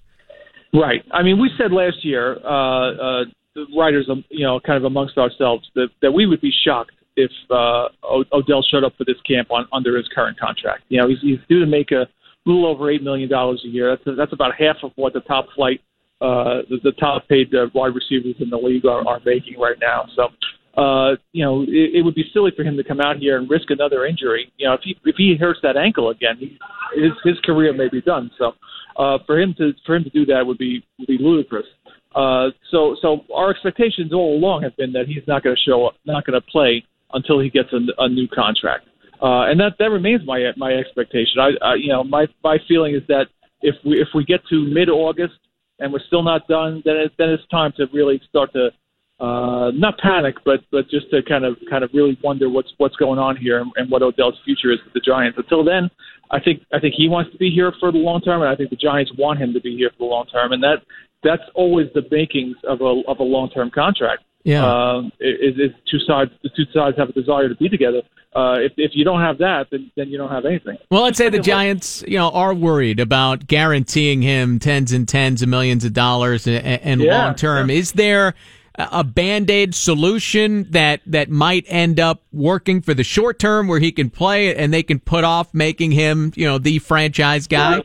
Right. 0.74 1.02
I 1.12 1.24
mean, 1.24 1.40
we 1.40 1.50
said 1.58 1.72
last 1.72 2.04
year, 2.04 2.40
uh, 2.44 3.22
uh, 3.22 3.24
the 3.56 3.66
writers, 3.76 4.10
um, 4.12 4.26
you 4.30 4.46
know, 4.46 4.60
kind 4.60 4.76
of 4.76 4.84
amongst 4.84 5.18
ourselves, 5.18 5.66
that, 5.76 5.88
that 6.02 6.12
we 6.12 6.26
would 6.26 6.42
be 6.42 6.52
shocked 6.66 6.92
if 7.18 7.32
uh, 7.50 7.90
Odell 8.32 8.64
showed 8.72 8.84
up 8.84 8.94
for 8.98 9.04
this 9.04 9.20
camp 9.28 9.52
on 9.52 9.68
under 9.74 9.98
his 9.98 10.08
current 10.14 10.40
contract. 10.40 10.84
You 10.90 11.02
know, 11.02 11.10
he's, 11.10 11.20
he's 11.22 11.40
due 11.50 11.60
to 11.60 11.66
make 11.66 11.92
a 11.92 12.08
little 12.46 12.66
over 12.66 12.90
eight 12.90 13.04
million 13.04 13.30
dollars 13.30 13.62
a 13.66 13.68
year. 13.68 13.98
That's 13.98 14.18
that's 14.18 14.34
about 14.34 14.54
half 14.58 14.78
of 14.84 14.92
what 14.96 15.14
the 15.14 15.22
top 15.22 15.48
flight, 15.56 15.82
uh, 16.22 16.62
the, 16.70 16.78
the 16.84 16.92
top 16.94 17.28
paid 17.28 17.54
uh, 17.54 17.68
wide 17.74 17.94
receivers 17.96 18.36
in 18.40 18.50
the 18.50 18.58
league 18.58 18.86
are, 18.86 19.06
are 19.06 19.20
making 19.26 19.60
right 19.60 19.78
now. 19.82 20.06
So. 20.16 20.30
Uh, 20.78 21.16
you 21.32 21.44
know, 21.44 21.64
it, 21.64 21.96
it 21.96 22.02
would 22.06 22.14
be 22.14 22.30
silly 22.32 22.52
for 22.56 22.62
him 22.62 22.78
to 22.78 22.84
come 22.84 23.02
out 23.02 23.18
here 23.18 23.40
and 23.40 23.50
risk 23.50 23.72
another 23.72 24.06
injury. 24.06 24.54
You 24.58 24.68
know, 24.68 24.76
if 24.76 24.82
he 24.84 24.96
if 25.06 25.16
he 25.18 25.36
hurts 25.36 25.60
that 25.64 25.76
ankle 25.76 26.12
again, 26.12 26.36
he, 26.38 26.56
his 26.94 27.14
his 27.24 27.40
career 27.44 27.74
may 27.74 27.90
be 27.90 28.00
done. 28.00 28.30
So, 28.38 28.52
uh, 28.96 29.18
for 29.26 29.40
him 29.40 29.56
to 29.58 29.72
for 29.88 29.96
him 29.96 30.04
to 30.04 30.12
do 30.12 30.24
that 30.28 30.46
would 30.46 30.60
be 30.60 30.86
would 31.00 31.08
be 31.08 31.18
ludicrous. 31.20 31.66
Uh, 32.14 32.50
so 32.70 32.96
so 33.02 33.22
our 33.34 33.50
expectations 33.50 34.14
all 34.14 34.38
along 34.38 34.62
have 34.62 34.78
been 34.78 34.92
that 34.94 35.08
he's 35.08 35.24
not 35.28 35.42
going 35.42 35.56
to 35.56 35.62
show 35.62 35.88
up, 35.88 35.96
not 36.06 36.28
going 36.28 36.40
to 36.40 36.46
play 36.48 36.84
until 37.13 37.39
he 37.39 37.50
gets 37.50 37.70
a, 37.74 37.80
a 38.04 38.10
new 38.10 38.28
contract, 38.28 38.88
uh, 39.22 39.50
and 39.50 39.60
that 39.60 39.74
that 39.80 39.91
remains 39.91 40.22
my 40.26 40.52
my 40.58 40.74
expectation. 40.74 41.39
I, 41.39 41.52
I 41.63 41.76
you 41.76 41.89
know 41.89 42.04
my 42.04 42.28
my 42.43 42.58
feeling 42.67 42.96
is 42.96 43.04
that 43.08 43.28
if 43.62 43.76
we 43.86 44.00
if 44.00 44.10
we 44.13 44.24
get 44.24 44.41
to 44.50 44.65
mid 44.65 44.89
August 44.89 45.36
and 45.80 45.93
we're 45.93 46.06
still 46.08 46.24
not 46.24 46.48
done, 46.48 46.82
then 46.86 46.98
it, 46.98 47.12
then 47.17 47.30
it's 47.30 47.48
time 47.50 47.72
to 47.78 47.86
really 47.93 48.22
start 48.30 48.52
to 48.54 48.72
uh, 49.20 49.72
not 49.74 49.98
panic, 49.98 50.36
but 50.46 50.62
but 50.72 50.89
just 50.89 51.10
to 51.10 51.24
kind 51.24 51.43
of 51.46 51.58
kind 51.70 51.84
of 51.84 51.89
really 51.93 52.17
wonder 52.24 52.50
what's 52.50 52.72
what's 52.78 52.96
going 52.98 53.20
on 53.20 53.36
here 53.36 53.60
and, 53.60 53.72
and 53.76 53.89
what 53.89 54.02
Odell's 54.04 54.39
future 54.46 54.72
is 54.72 54.80
with 54.84 54.93
the 54.93 55.00
Giants. 55.00 55.38
Until 55.38 55.63
then, 55.63 55.89
I 56.30 56.39
think 56.39 56.62
I 56.72 56.80
think 56.80 56.93
he 56.96 57.10
wants 57.10 57.32
to 57.32 57.38
be 57.38 57.50
here 57.50 57.74
for 57.80 57.91
the 57.91 57.98
long 57.98 58.22
term, 58.22 58.41
and 58.41 58.50
I 58.50 58.56
think 58.56 58.70
the 58.70 58.76
Giants 58.76 59.12
want 59.17 59.39
him 59.39 59.54
to 59.54 59.62
be 59.62 59.76
here 59.76 59.89
for 59.91 59.98
the 60.00 60.06
long 60.06 60.26
term, 60.28 60.52
and 60.52 60.62
that 60.63 60.84
that's 61.24 61.43
always 61.56 61.88
the 61.96 62.04
makings 62.12 62.58
of 62.63 62.82
a 62.82 63.02
of 63.08 63.20
a 63.20 63.24
long 63.24 63.50
term 63.50 63.72
contract. 63.72 64.24
Yeah, 64.48 64.64
um, 64.66 65.12
is, 65.20 65.56
is 65.58 65.72
two 65.92 66.00
sides 66.08 66.32
the 66.42 66.50
two 66.56 66.64
sides 66.74 66.96
have 66.98 67.10
a 67.10 67.12
desire 67.12 67.50
to 67.50 67.56
be 67.56 67.68
together. 67.68 68.02
Uh, 68.34 68.56
if 68.60 68.72
if 68.78 68.92
you 68.94 69.04
don't 69.04 69.20
have 69.20 69.40
that, 69.40 69.68
then 69.72 69.92
then 69.98 70.08
you 70.08 70.18
don't 70.18 70.32
have 70.32 70.46
anything. 70.46 70.78
Well, 70.90 71.04
let's 71.04 71.18
say 71.18 71.28
the 71.28 71.40
Giants, 71.40 72.02
you 72.08 72.18
know, 72.18 72.30
are 72.30 72.54
worried 72.54 73.02
about 73.02 73.46
guaranteeing 73.46 74.22
him 74.22 74.58
tens 74.60 74.94
and 74.94 75.06
tens 75.06 75.42
of 75.42 75.50
millions 75.50 75.84
of 75.84 75.92
dollars 75.92 76.48
and, 76.48 76.66
and 76.66 77.02
Yeah, 77.02 77.26
long 77.26 77.36
term. 77.36 77.70
yeah. 77.70 77.76
Is 77.76 77.92
there 77.92 78.36
a 78.78 79.04
band-aid 79.04 79.76
solution 79.76 80.72
that 80.72 81.02
that 81.08 81.30
might 81.30 81.66
end 81.68 82.00
up 82.00 82.24
working 82.32 82.80
for 82.80 82.94
the 82.94 83.04
short 83.04 83.40
term 83.40 83.68
where 83.68 83.80
he 83.80 83.92
can 83.92 84.10
play 84.10 84.56
and 84.56 84.74
they 84.74 84.84
can 84.84 85.00
put 85.00 85.26
off 85.26 85.54
making 85.54 85.92
him, 85.92 86.32
you 86.38 86.48
know, 86.48 86.58
the 86.58 86.80
franchise 86.80 87.48
guy? 87.48 87.84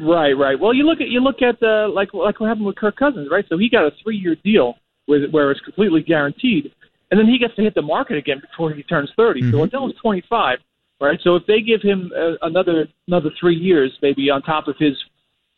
Right, 0.00 0.32
right. 0.32 0.58
Well, 0.58 0.74
you 0.74 0.82
look 0.82 1.00
at 1.00 1.06
you 1.06 1.20
look 1.20 1.40
at 1.40 1.62
uh, 1.62 1.88
like 1.88 2.12
like 2.14 2.40
what 2.40 2.48
happened 2.48 2.66
with 2.66 2.74
Kirk 2.74 2.96
Cousins, 2.96 3.28
right? 3.30 3.44
So 3.48 3.58
he 3.58 3.68
got 3.68 3.84
a 3.86 3.92
three 4.02 4.16
year 4.16 4.34
deal 4.34 4.74
with 5.06 5.30
where 5.30 5.50
it's 5.50 5.60
completely 5.60 6.02
guaranteed, 6.02 6.72
and 7.10 7.18
then 7.18 7.26
he 7.26 7.38
gets 7.38 7.54
to 7.56 7.62
hit 7.62 7.74
the 7.74 7.82
market 7.82 8.16
again 8.16 8.40
before 8.40 8.72
he 8.72 8.82
turns 8.82 9.10
30 9.16 9.50
So 9.50 9.62
Odell's 9.62 9.94
twenty 10.00 10.22
five, 10.28 10.58
right? 11.00 11.18
So 11.22 11.36
if 11.36 11.46
they 11.46 11.60
give 11.60 11.82
him 11.82 12.10
uh, 12.16 12.34
another 12.42 12.86
another 13.06 13.30
three 13.38 13.56
years, 13.56 13.92
maybe 14.02 14.30
on 14.30 14.42
top 14.42 14.68
of 14.68 14.76
his 14.78 14.96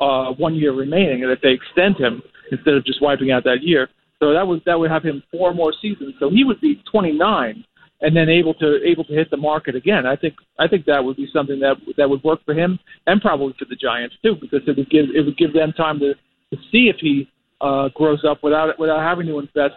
uh, 0.00 0.32
one 0.32 0.54
year 0.54 0.72
remaining, 0.72 1.22
and 1.22 1.32
if 1.32 1.40
they 1.40 1.52
extend 1.52 1.96
him 1.96 2.22
instead 2.50 2.74
of 2.74 2.84
just 2.84 3.00
wiping 3.00 3.30
out 3.30 3.44
that 3.44 3.62
year, 3.62 3.88
so 4.18 4.32
that 4.32 4.46
would 4.46 4.62
that 4.66 4.78
would 4.78 4.90
have 4.90 5.02
him 5.02 5.22
four 5.30 5.54
more 5.54 5.72
seasons. 5.80 6.14
So 6.18 6.30
he 6.30 6.44
would 6.44 6.60
be 6.60 6.82
twenty 6.90 7.12
nine 7.12 7.64
and 8.00 8.14
then 8.14 8.28
able 8.28 8.54
to 8.54 8.80
able 8.84 9.04
to 9.04 9.12
hit 9.12 9.30
the 9.30 9.36
market 9.36 9.74
again. 9.74 10.06
I 10.06 10.16
think 10.16 10.34
I 10.58 10.68
think 10.68 10.84
that 10.86 11.02
would 11.02 11.16
be 11.16 11.28
something 11.32 11.60
that 11.60 11.76
that 11.96 12.08
would 12.08 12.22
work 12.22 12.40
for 12.44 12.54
him 12.54 12.78
and 13.06 13.20
probably 13.20 13.54
for 13.58 13.64
the 13.64 13.76
Giants 13.76 14.16
too, 14.22 14.36
because 14.40 14.60
it 14.66 14.76
would 14.76 14.90
give 14.90 15.06
it 15.14 15.24
would 15.24 15.38
give 15.38 15.52
them 15.52 15.72
time 15.72 15.98
to, 16.00 16.14
to 16.14 16.62
see 16.70 16.90
if 16.92 16.96
he 17.00 17.28
uh, 17.60 17.88
grows 17.94 18.24
up 18.28 18.42
without 18.42 18.78
without 18.78 19.00
having 19.00 19.26
to 19.26 19.38
invest, 19.38 19.74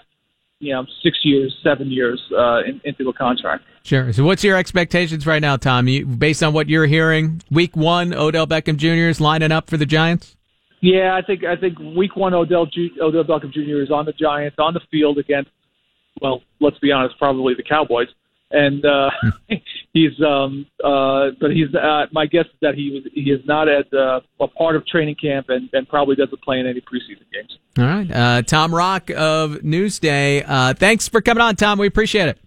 you 0.60 0.74
know, 0.74 0.86
six 1.04 1.18
years, 1.24 1.56
seven 1.64 1.92
years 1.92 2.22
uh, 2.38 2.62
in, 2.64 2.82
into 2.84 3.10
a 3.10 3.14
contract. 3.14 3.64
Sure. 3.84 4.12
So, 4.14 4.24
what's 4.24 4.44
your 4.44 4.58
expectations 4.58 5.26
right 5.26 5.42
now, 5.42 5.58
Tom? 5.58 5.88
You, 5.88 6.06
based 6.06 6.44
on 6.44 6.54
what 6.54 6.70
you're 6.70 6.86
hearing, 6.86 7.42
Week 7.50 7.76
One, 7.76 8.14
Odell 8.14 8.48
Beckham 8.48 8.78
Jr. 8.78 9.10
is 9.10 9.22
lining 9.22 9.52
up 9.52 9.70
for 9.70 9.78
the 9.78 9.86
Giants. 9.86 10.36
Yeah, 10.82 11.16
I 11.16 11.26
think 11.26 11.44
I 11.44 11.56
think 11.56 11.78
week 11.80 12.16
one 12.16 12.34
Odell 12.34 12.66
Ju- 12.66 12.92
Odell 13.02 13.26
Beckham 13.26 13.52
Jr. 13.52 13.82
is 13.82 13.92
on 13.92 14.06
the 14.06 14.14
Giants 14.14 14.56
on 14.60 14.74
the 14.74 14.80
field 14.90 15.18
against 15.18 15.52
well, 16.22 16.42
let's 16.60 16.80
be 16.80 16.92
honest, 16.92 17.18
probably 17.18 17.54
the 17.54 17.64
Cowboys. 17.64 18.08
And 18.52 18.84
uh 18.86 19.10
he's 19.94 20.20
um 20.26 20.66
uh 20.84 21.30
but 21.40 21.52
he's 21.52 21.74
uh 21.76 22.06
my 22.12 22.26
guess 22.26 22.46
is 22.46 22.60
that 22.62 22.76
he 22.76 22.92
was 22.92 23.04
he 23.14 23.32
is 23.32 23.42
not 23.46 23.68
at 23.68 23.92
uh, 23.94 24.22
a 24.40 24.48
part 24.48 24.76
of 24.76 24.86
training 24.88 25.16
camp 25.16 25.50
and, 25.50 25.70
and 25.74 25.88
probably 25.88 26.16
doesn't 26.16 26.42
play 26.42 26.60
in 26.60 26.68
any 26.68 26.82
preseason 26.82 27.26
games. 27.32 27.58
All 27.78 27.86
right. 27.86 28.12
Uh, 28.12 28.42
Tom 28.42 28.74
Rock 28.74 29.10
of 29.12 29.52
Newsday. 29.62 30.44
Uh, 30.46 30.74
thanks 30.74 31.08
for 31.08 31.22
coming 31.22 31.42
on, 31.42 31.56
Tom. 31.56 31.80
We 31.80 31.88
appreciate 31.88 32.28
it. 32.28 32.40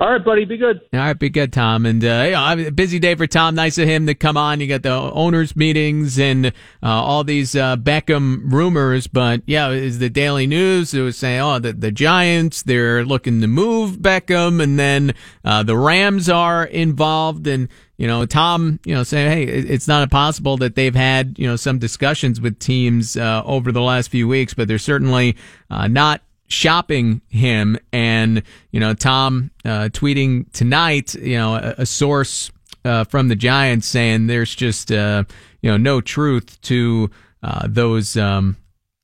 All 0.00 0.10
right, 0.10 0.24
buddy, 0.24 0.44
be 0.44 0.56
good. 0.56 0.80
All 0.92 1.00
right, 1.00 1.18
be 1.18 1.30
good, 1.30 1.52
Tom. 1.52 1.86
And 1.86 2.04
uh, 2.04 2.70
busy 2.74 2.98
day 2.98 3.14
for 3.14 3.26
Tom. 3.26 3.54
Nice 3.54 3.78
of 3.78 3.86
him 3.86 4.06
to 4.06 4.14
come 4.14 4.36
on. 4.36 4.60
You 4.60 4.66
got 4.66 4.82
the 4.82 4.90
owners' 4.90 5.54
meetings 5.54 6.18
and 6.18 6.46
uh, 6.46 6.50
all 6.82 7.24
these 7.24 7.54
uh, 7.54 7.76
Beckham 7.76 8.52
rumors. 8.52 9.06
But 9.06 9.42
yeah, 9.46 9.70
is 9.70 9.98
the 9.98 10.10
Daily 10.10 10.46
News? 10.46 10.92
It 10.94 11.02
was 11.02 11.16
saying, 11.16 11.40
oh, 11.40 11.58
the, 11.58 11.72
the 11.72 11.92
Giants 11.92 12.62
they're 12.62 13.04
looking 13.04 13.40
to 13.40 13.46
move 13.46 13.98
Beckham, 13.98 14.62
and 14.62 14.78
then 14.78 15.14
uh, 15.44 15.62
the 15.62 15.76
Rams 15.76 16.28
are 16.28 16.64
involved. 16.64 17.46
And 17.46 17.68
you 17.96 18.06
know, 18.06 18.26
Tom, 18.26 18.80
you 18.84 18.94
know, 18.94 19.04
saying, 19.04 19.30
hey, 19.30 19.44
it's 19.44 19.86
not 19.86 20.02
impossible 20.02 20.56
that 20.58 20.74
they've 20.74 20.94
had 20.94 21.38
you 21.38 21.46
know 21.46 21.56
some 21.56 21.78
discussions 21.78 22.40
with 22.40 22.58
teams 22.58 23.16
uh, 23.16 23.42
over 23.44 23.72
the 23.72 23.82
last 23.82 24.10
few 24.10 24.26
weeks, 24.26 24.54
but 24.54 24.68
they're 24.68 24.78
certainly 24.78 25.36
uh, 25.70 25.86
not 25.86 26.22
shopping 26.52 27.20
him 27.28 27.78
and 27.92 28.42
you 28.70 28.78
know 28.78 28.94
tom 28.94 29.50
uh, 29.64 29.88
tweeting 29.92 30.50
tonight 30.52 31.14
you 31.14 31.36
know 31.36 31.54
a, 31.54 31.74
a 31.78 31.86
source 31.86 32.50
uh, 32.84 33.04
from 33.04 33.28
the 33.28 33.36
giants 33.36 33.86
saying 33.86 34.26
there's 34.26 34.54
just 34.54 34.92
uh, 34.92 35.24
you 35.62 35.70
know 35.70 35.76
no 35.76 36.00
truth 36.00 36.60
to 36.62 37.10
uh, 37.42 37.66
those 37.68 38.16
um, 38.16 38.56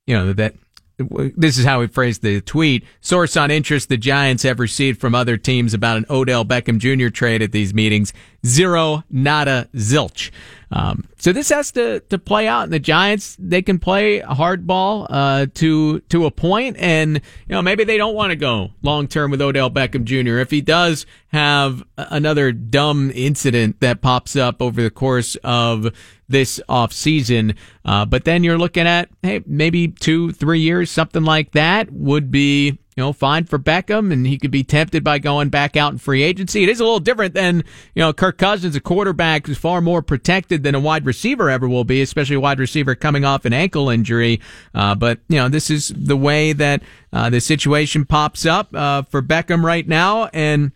you 0.05 0.15
know 0.15 0.33
that 0.33 0.53
this 0.99 1.57
is 1.57 1.65
how 1.65 1.81
he 1.81 1.87
phrased 1.87 2.21
the 2.21 2.41
tweet. 2.41 2.83
Source 2.99 3.37
on 3.37 3.51
interest 3.51 3.87
the 3.87 3.97
Giants 3.97 4.43
have 4.43 4.59
received 4.59 4.99
from 4.99 5.15
other 5.15 5.37
teams 5.37 5.73
about 5.73 5.97
an 5.97 6.05
Odell 6.09 6.43
Beckham 6.43 6.77
Jr. 6.77 7.09
trade 7.09 7.41
at 7.41 7.53
these 7.53 7.73
meetings. 7.73 8.11
Zero, 8.45 9.03
nada, 9.09 9.69
zilch. 9.75 10.29
Um, 10.71 11.05
so 11.17 11.33
this 11.33 11.49
has 11.49 11.71
to, 11.71 11.99
to 12.01 12.17
play 12.19 12.47
out 12.47 12.63
and 12.63 12.73
the 12.73 12.79
Giants, 12.79 13.35
they 13.39 13.61
can 13.61 13.79
play 13.79 14.21
hardball, 14.21 15.07
uh, 15.09 15.47
to, 15.55 15.99
to 16.01 16.25
a 16.25 16.31
point 16.31 16.77
and, 16.77 17.15
you 17.15 17.21
know, 17.55 17.61
maybe 17.61 17.83
they 17.83 17.97
don't 17.97 18.13
want 18.13 18.31
to 18.31 18.35
go 18.35 18.71
long 18.83 19.07
term 19.07 19.31
with 19.31 19.41
Odell 19.41 19.71
Beckham 19.71 20.03
Jr. 20.03 20.37
If 20.37 20.51
he 20.51 20.61
does 20.61 21.05
have 21.29 21.83
another 21.97 22.51
dumb 22.51 23.11
incident 23.13 23.79
that 23.79 24.01
pops 24.01 24.35
up 24.35 24.61
over 24.61 24.81
the 24.81 24.91
course 24.91 25.35
of 25.43 25.91
this 26.29 26.61
off 26.69 26.93
season. 26.93 27.55
Uh, 27.83 28.05
but 28.05 28.23
then 28.23 28.43
you're 28.43 28.57
looking 28.57 28.87
at, 28.87 29.09
hey, 29.23 29.41
maybe 29.45 29.87
two, 29.87 30.31
three 30.31 30.59
years, 30.59 30.89
something 30.91 31.23
like 31.23 31.51
that 31.51 31.91
would 31.91 32.31
be, 32.31 32.77
you 32.99 33.05
know, 33.05 33.13
fine 33.13 33.45
for 33.45 33.57
Beckham 33.57 34.11
and 34.11 34.27
he 34.27 34.37
could 34.37 34.51
be 34.51 34.61
tempted 34.61 35.05
by 35.05 35.19
going 35.19 35.47
back 35.47 35.77
out 35.77 35.93
in 35.93 35.97
free 35.97 36.21
agency. 36.21 36.63
It 36.63 36.69
is 36.69 36.81
a 36.81 36.83
little 36.83 36.99
different 36.99 37.33
than, 37.33 37.63
you 37.95 38.01
know, 38.01 38.11
Kirk 38.11 38.37
Cousins, 38.37 38.75
a 38.75 38.81
quarterback 38.81 39.47
who's 39.47 39.57
far 39.57 39.79
more 39.79 40.01
protected 40.01 40.63
than 40.63 40.75
a 40.75 40.81
wide 40.81 41.05
receiver 41.05 41.49
ever 41.49 41.69
will 41.69 41.85
be, 41.85 42.01
especially 42.01 42.35
a 42.35 42.41
wide 42.41 42.59
receiver 42.59 42.95
coming 42.95 43.23
off 43.23 43.45
an 43.45 43.53
ankle 43.53 43.89
injury. 43.89 44.41
Uh, 44.75 44.95
but, 44.95 45.19
you 45.29 45.37
know, 45.37 45.47
this 45.47 45.69
is 45.69 45.93
the 45.95 46.17
way 46.17 46.51
that, 46.51 46.83
uh, 47.13 47.29
the 47.29 47.39
situation 47.39 48.03
pops 48.03 48.45
up, 48.45 48.75
uh, 48.75 49.03
for 49.03 49.21
Beckham 49.21 49.63
right 49.63 49.87
now. 49.87 50.25
And, 50.33 50.73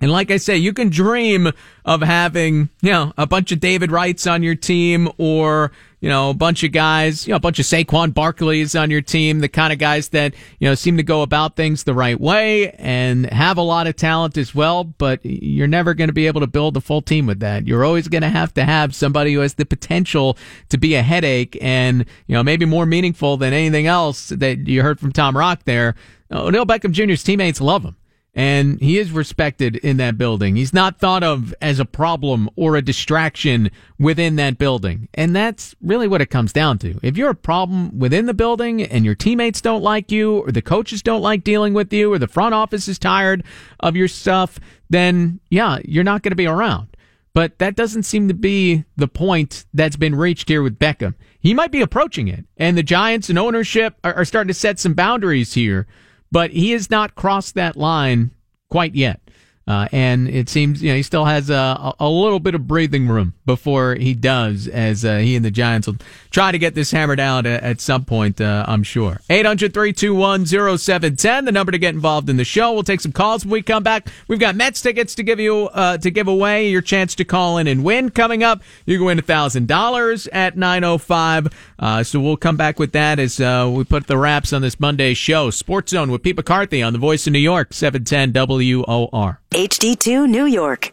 and 0.00 0.10
like 0.10 0.30
I 0.30 0.38
say, 0.38 0.56
you 0.56 0.72
can 0.72 0.88
dream 0.88 1.52
of 1.84 2.00
having, 2.00 2.70
you 2.80 2.90
know, 2.90 3.12
a 3.18 3.26
bunch 3.26 3.52
of 3.52 3.60
David 3.60 3.92
Wrights 3.92 4.26
on 4.26 4.42
your 4.42 4.54
team 4.54 5.10
or, 5.18 5.72
you 6.00 6.08
know, 6.08 6.30
a 6.30 6.34
bunch 6.34 6.64
of 6.64 6.72
guys, 6.72 7.26
you 7.26 7.32
know, 7.32 7.36
a 7.36 7.40
bunch 7.40 7.58
of 7.58 7.66
Saquon 7.66 8.12
Barkleys 8.12 8.80
on 8.80 8.90
your 8.90 9.02
team, 9.02 9.40
the 9.40 9.48
kind 9.48 9.72
of 9.72 9.78
guys 9.78 10.08
that, 10.10 10.34
you 10.58 10.68
know, 10.68 10.74
seem 10.74 10.96
to 10.96 11.02
go 11.02 11.22
about 11.22 11.56
things 11.56 11.84
the 11.84 11.94
right 11.94 12.18
way 12.18 12.70
and 12.72 13.26
have 13.26 13.58
a 13.58 13.62
lot 13.62 13.86
of 13.86 13.96
talent 13.96 14.38
as 14.38 14.54
well, 14.54 14.84
but 14.84 15.20
you're 15.22 15.66
never 15.66 15.92
going 15.92 16.08
to 16.08 16.14
be 16.14 16.26
able 16.26 16.40
to 16.40 16.46
build 16.46 16.76
a 16.76 16.80
full 16.80 17.02
team 17.02 17.26
with 17.26 17.40
that. 17.40 17.66
You're 17.66 17.84
always 17.84 18.08
going 18.08 18.22
to 18.22 18.30
have 18.30 18.54
to 18.54 18.64
have 18.64 18.94
somebody 18.94 19.34
who 19.34 19.40
has 19.40 19.54
the 19.54 19.66
potential 19.66 20.38
to 20.70 20.78
be 20.78 20.94
a 20.94 21.02
headache 21.02 21.58
and, 21.60 22.06
you 22.26 22.34
know, 22.34 22.42
maybe 22.42 22.64
more 22.64 22.86
meaningful 22.86 23.36
than 23.36 23.52
anything 23.52 23.86
else 23.86 24.28
that 24.30 24.66
you 24.66 24.82
heard 24.82 24.98
from 24.98 25.12
Tom 25.12 25.36
Rock 25.36 25.64
there. 25.64 25.94
Oh, 26.30 26.46
Odell 26.46 26.64
Beckham 26.64 26.92
Jr.'s 26.92 27.22
teammates 27.22 27.60
love 27.60 27.84
him 27.84 27.96
and 28.34 28.80
he 28.80 28.96
is 28.98 29.10
respected 29.10 29.74
in 29.76 29.96
that 29.96 30.16
building. 30.16 30.54
He's 30.54 30.72
not 30.72 31.00
thought 31.00 31.24
of 31.24 31.52
as 31.60 31.80
a 31.80 31.84
problem 31.84 32.48
or 32.54 32.76
a 32.76 32.82
distraction 32.82 33.70
within 33.98 34.36
that 34.36 34.56
building. 34.56 35.08
And 35.14 35.34
that's 35.34 35.74
really 35.82 36.06
what 36.06 36.20
it 36.20 36.26
comes 36.26 36.52
down 36.52 36.78
to. 36.78 36.98
If 37.02 37.16
you're 37.16 37.30
a 37.30 37.34
problem 37.34 37.98
within 37.98 38.26
the 38.26 38.34
building 38.34 38.82
and 38.82 39.04
your 39.04 39.16
teammates 39.16 39.60
don't 39.60 39.82
like 39.82 40.12
you 40.12 40.38
or 40.38 40.52
the 40.52 40.62
coaches 40.62 41.02
don't 41.02 41.22
like 41.22 41.42
dealing 41.42 41.74
with 41.74 41.92
you 41.92 42.12
or 42.12 42.18
the 42.20 42.28
front 42.28 42.54
office 42.54 42.86
is 42.86 43.00
tired 43.00 43.42
of 43.80 43.96
your 43.96 44.06
stuff, 44.08 44.60
then 44.88 45.40
yeah, 45.50 45.78
you're 45.84 46.04
not 46.04 46.22
going 46.22 46.30
to 46.30 46.36
be 46.36 46.46
around. 46.46 46.86
but 47.32 47.58
that 47.58 47.76
doesn't 47.76 48.02
seem 48.02 48.28
to 48.28 48.34
be 48.34 48.84
the 48.96 49.08
point 49.08 49.64
that's 49.72 49.96
been 49.96 50.14
reached 50.14 50.48
here 50.48 50.62
with 50.62 50.78
Beckham. 50.78 51.14
He 51.38 51.54
might 51.54 51.70
be 51.70 51.80
approaching 51.80 52.28
it, 52.28 52.44
and 52.56 52.76
the 52.76 52.82
Giants 52.82 53.28
and 53.28 53.38
ownership 53.38 53.94
are, 54.04 54.14
are 54.14 54.24
starting 54.24 54.48
to 54.48 54.54
set 54.54 54.78
some 54.78 54.94
boundaries 54.94 55.54
here, 55.54 55.86
but 56.32 56.50
he 56.50 56.70
has 56.72 56.90
not 56.90 57.14
crossed 57.14 57.54
that 57.54 57.76
line 57.76 58.30
quite 58.70 58.94
yet. 58.94 59.20
Uh, 59.66 59.86
and 59.92 60.28
it 60.28 60.48
seems 60.48 60.82
you 60.82 60.90
know 60.90 60.96
he 60.96 61.02
still 61.02 61.26
has 61.26 61.48
a, 61.48 61.94
a 62.00 62.08
little 62.08 62.40
bit 62.40 62.54
of 62.54 62.66
breathing 62.66 63.06
room 63.06 63.34
before 63.46 63.94
he 63.94 64.14
does, 64.14 64.66
as 64.66 65.04
uh, 65.04 65.18
he 65.18 65.36
and 65.36 65.44
the 65.44 65.50
Giants 65.50 65.86
will 65.86 65.96
try 66.30 66.50
to 66.50 66.58
get 66.58 66.74
this 66.74 66.90
hammered 66.90 67.20
out 67.20 67.46
at, 67.46 67.62
at 67.62 67.80
some 67.80 68.04
point, 68.04 68.40
uh, 68.40 68.64
I'm 68.66 68.82
sure. 68.82 69.20
800 69.30 69.72
321 69.72 70.46
0710, 70.46 71.44
the 71.44 71.52
number 71.52 71.72
to 71.72 71.78
get 71.78 71.94
involved 71.94 72.28
in 72.28 72.36
the 72.36 72.44
show. 72.44 72.72
We'll 72.72 72.82
take 72.82 73.00
some 73.00 73.12
calls 73.12 73.44
when 73.44 73.52
we 73.52 73.62
come 73.62 73.82
back. 73.82 74.08
We've 74.28 74.40
got 74.40 74.56
Mets 74.56 74.80
tickets 74.80 75.14
to 75.16 75.22
give 75.22 75.38
you 75.38 75.68
uh, 75.72 75.98
to 75.98 76.10
give 76.10 76.26
away. 76.26 76.68
Your 76.68 76.82
chance 76.82 77.14
to 77.16 77.24
call 77.24 77.58
in 77.58 77.66
and 77.66 77.84
win 77.84 78.10
coming 78.10 78.42
up. 78.42 78.62
You 78.86 78.98
can 78.98 79.06
win 79.06 79.18
$1,000 79.18 80.28
at 80.32 80.56
905. 80.56 81.48
Uh, 81.78 82.02
so 82.02 82.20
we'll 82.20 82.36
come 82.36 82.56
back 82.56 82.78
with 82.78 82.92
that 82.92 83.18
as 83.18 83.40
uh, 83.40 83.70
we 83.72 83.84
put 83.84 84.06
the 84.06 84.18
wraps 84.18 84.52
on 84.52 84.62
this 84.62 84.80
Monday 84.80 85.14
show. 85.14 85.50
Sports 85.50 85.92
Zone 85.92 86.10
with 86.10 86.22
Pete 86.22 86.36
McCarthy 86.36 86.82
on 86.82 86.92
the 86.92 86.98
Voice 86.98 87.26
of 87.26 87.32
New 87.32 87.38
York, 87.38 87.72
710 87.72 88.32
WOR. 88.32 89.40
HD2 89.52 90.30
New 90.30 90.46
York 90.46 90.92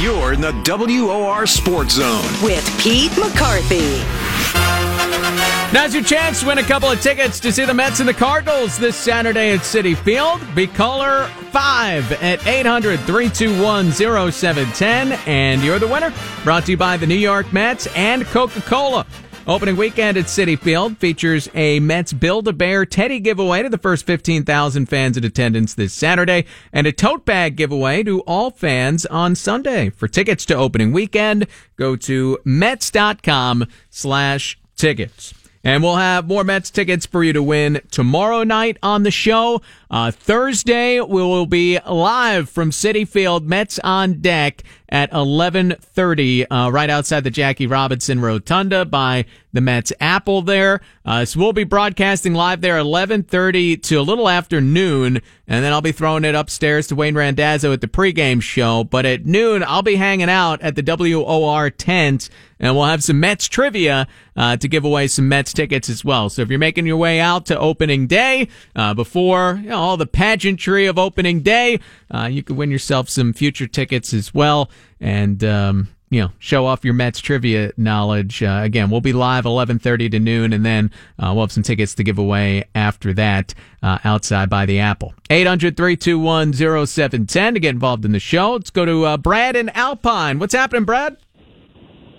You're 0.00 0.32
in 0.32 0.40
the 0.40 0.50
WOR 0.64 1.46
Sports 1.46 1.94
Zone. 1.94 2.24
with 2.42 2.66
Pete 2.80 3.16
McCarthy. 3.16 4.00
Now's 5.72 5.94
your 5.94 6.02
chance 6.02 6.40
to 6.40 6.48
win 6.48 6.58
a 6.58 6.64
couple 6.64 6.90
of 6.90 7.00
tickets 7.00 7.38
to 7.38 7.52
see 7.52 7.64
the 7.64 7.72
Mets 7.72 8.00
and 8.00 8.08
the 8.08 8.14
Cardinals 8.14 8.76
this 8.76 8.96
Saturday 8.96 9.52
at 9.52 9.60
Citi 9.60 9.96
Field. 9.96 10.40
Be 10.56 10.66
caller 10.66 11.26
5 11.52 12.10
at 12.20 12.44
800 12.44 12.98
321 13.00 13.92
0710. 13.92 15.12
And 15.28 15.62
you're 15.62 15.78
the 15.78 15.86
winner. 15.86 16.12
Brought 16.42 16.64
to 16.64 16.72
you 16.72 16.76
by 16.76 16.96
the 16.96 17.06
New 17.06 17.14
York 17.14 17.52
Mets 17.52 17.86
and 17.94 18.24
Coca 18.26 18.60
Cola. 18.62 19.06
Opening 19.50 19.76
weekend 19.76 20.16
at 20.16 20.26
Citi 20.26 20.56
Field 20.56 20.96
features 20.98 21.48
a 21.56 21.80
Mets 21.80 22.12
Build 22.12 22.46
a 22.46 22.52
Bear 22.52 22.86
Teddy 22.86 23.18
giveaway 23.18 23.64
to 23.64 23.68
the 23.68 23.78
first 23.78 24.06
15,000 24.06 24.86
fans 24.86 25.16
in 25.16 25.24
attendance 25.24 25.74
this 25.74 25.92
Saturday 25.92 26.44
and 26.72 26.86
a 26.86 26.92
tote 26.92 27.24
bag 27.26 27.56
giveaway 27.56 28.04
to 28.04 28.20
all 28.28 28.52
fans 28.52 29.06
on 29.06 29.34
Sunday. 29.34 29.90
For 29.90 30.06
tickets 30.06 30.44
to 30.44 30.54
opening 30.54 30.92
weekend, 30.92 31.48
go 31.74 31.96
to 31.96 32.38
Mets.com 32.44 33.66
slash 33.90 34.56
tickets. 34.76 35.34
And 35.62 35.82
we'll 35.82 35.96
have 35.96 36.26
more 36.26 36.42
Mets 36.42 36.70
tickets 36.70 37.04
for 37.04 37.22
you 37.22 37.34
to 37.34 37.42
win 37.42 37.80
tomorrow 37.90 38.44
night 38.44 38.78
on 38.82 39.02
the 39.02 39.10
show. 39.10 39.60
Uh, 39.90 40.10
Thursday, 40.10 41.00
we 41.00 41.22
will 41.22 41.44
be 41.44 41.78
live 41.86 42.48
from 42.48 42.70
Citi 42.70 43.06
Field, 43.06 43.46
Mets 43.46 43.78
on 43.80 44.20
deck 44.20 44.62
at 44.90 45.10
11.30, 45.12 46.46
uh, 46.50 46.70
right 46.70 46.90
outside 46.90 47.24
the 47.24 47.30
Jackie 47.30 47.66
Robinson 47.66 48.20
Rotunda 48.20 48.84
by 48.84 49.24
the 49.52 49.60
Mets 49.60 49.92
Apple 50.00 50.42
there. 50.42 50.80
Uh, 51.04 51.24
so 51.24 51.40
we'll 51.40 51.52
be 51.52 51.64
broadcasting 51.64 52.34
live 52.34 52.60
there 52.60 52.76
11.30 52.76 53.82
to 53.82 53.96
a 53.96 54.02
little 54.02 54.28
after 54.28 54.60
noon, 54.60 55.20
and 55.46 55.64
then 55.64 55.72
I'll 55.72 55.80
be 55.80 55.92
throwing 55.92 56.24
it 56.24 56.34
upstairs 56.34 56.86
to 56.88 56.94
Wayne 56.94 57.14
Randazzo 57.14 57.72
at 57.72 57.80
the 57.80 57.88
pregame 57.88 58.42
show. 58.42 58.84
But 58.84 59.06
at 59.06 59.26
noon, 59.26 59.64
I'll 59.66 59.82
be 59.82 59.96
hanging 59.96 60.28
out 60.28 60.60
at 60.62 60.76
the 60.76 60.82
WOR 60.82 61.70
tent, 61.70 62.28
and 62.58 62.76
we'll 62.76 62.84
have 62.84 63.02
some 63.02 63.18
Mets 63.18 63.48
trivia 63.48 64.06
uh, 64.36 64.56
to 64.56 64.68
give 64.68 64.84
away 64.84 65.08
some 65.08 65.28
Mets 65.28 65.52
tickets 65.52 65.88
as 65.88 66.04
well. 66.04 66.28
So 66.28 66.42
if 66.42 66.50
you're 66.50 66.58
making 66.58 66.86
your 66.86 66.96
way 66.96 67.18
out 67.18 67.46
to 67.46 67.58
opening 67.58 68.06
day 68.06 68.48
uh, 68.76 68.94
before 68.94 69.58
you 69.62 69.70
know, 69.70 69.78
all 69.78 69.96
the 69.96 70.06
pageantry 70.06 70.86
of 70.86 70.98
opening 70.98 71.40
day, 71.40 71.80
uh, 72.10 72.28
you 72.30 72.42
can 72.42 72.56
win 72.56 72.70
yourself 72.70 73.08
some 73.08 73.32
future 73.32 73.66
tickets 73.66 74.12
as 74.14 74.32
well. 74.34 74.70
And 75.00 75.42
um, 75.44 75.88
you 76.10 76.20
know, 76.20 76.30
show 76.40 76.66
off 76.66 76.84
your 76.84 76.94
Mets 76.94 77.20
trivia 77.20 77.70
knowledge. 77.76 78.42
Uh, 78.42 78.62
again, 78.62 78.90
we'll 78.90 79.00
be 79.00 79.12
live 79.12 79.44
11:30 79.44 80.10
to 80.10 80.18
noon, 80.18 80.52
and 80.52 80.66
then 80.66 80.90
uh, 81.18 81.30
we'll 81.32 81.44
have 81.44 81.52
some 81.52 81.62
tickets 81.62 81.94
to 81.94 82.02
give 82.02 82.18
away 82.18 82.64
after 82.74 83.12
that 83.14 83.54
uh, 83.82 83.98
outside 84.04 84.50
by 84.50 84.66
the 84.66 84.80
Apple. 84.80 85.14
800-321-0710 85.30 87.54
to 87.54 87.60
get 87.60 87.70
involved 87.70 88.04
in 88.04 88.10
the 88.10 88.18
show. 88.18 88.54
Let's 88.54 88.70
go 88.70 88.84
to 88.84 89.04
uh, 89.04 89.16
Brad 89.16 89.54
in 89.54 89.68
Alpine. 89.70 90.40
What's 90.40 90.54
happening, 90.54 90.84
Brad? 90.84 91.16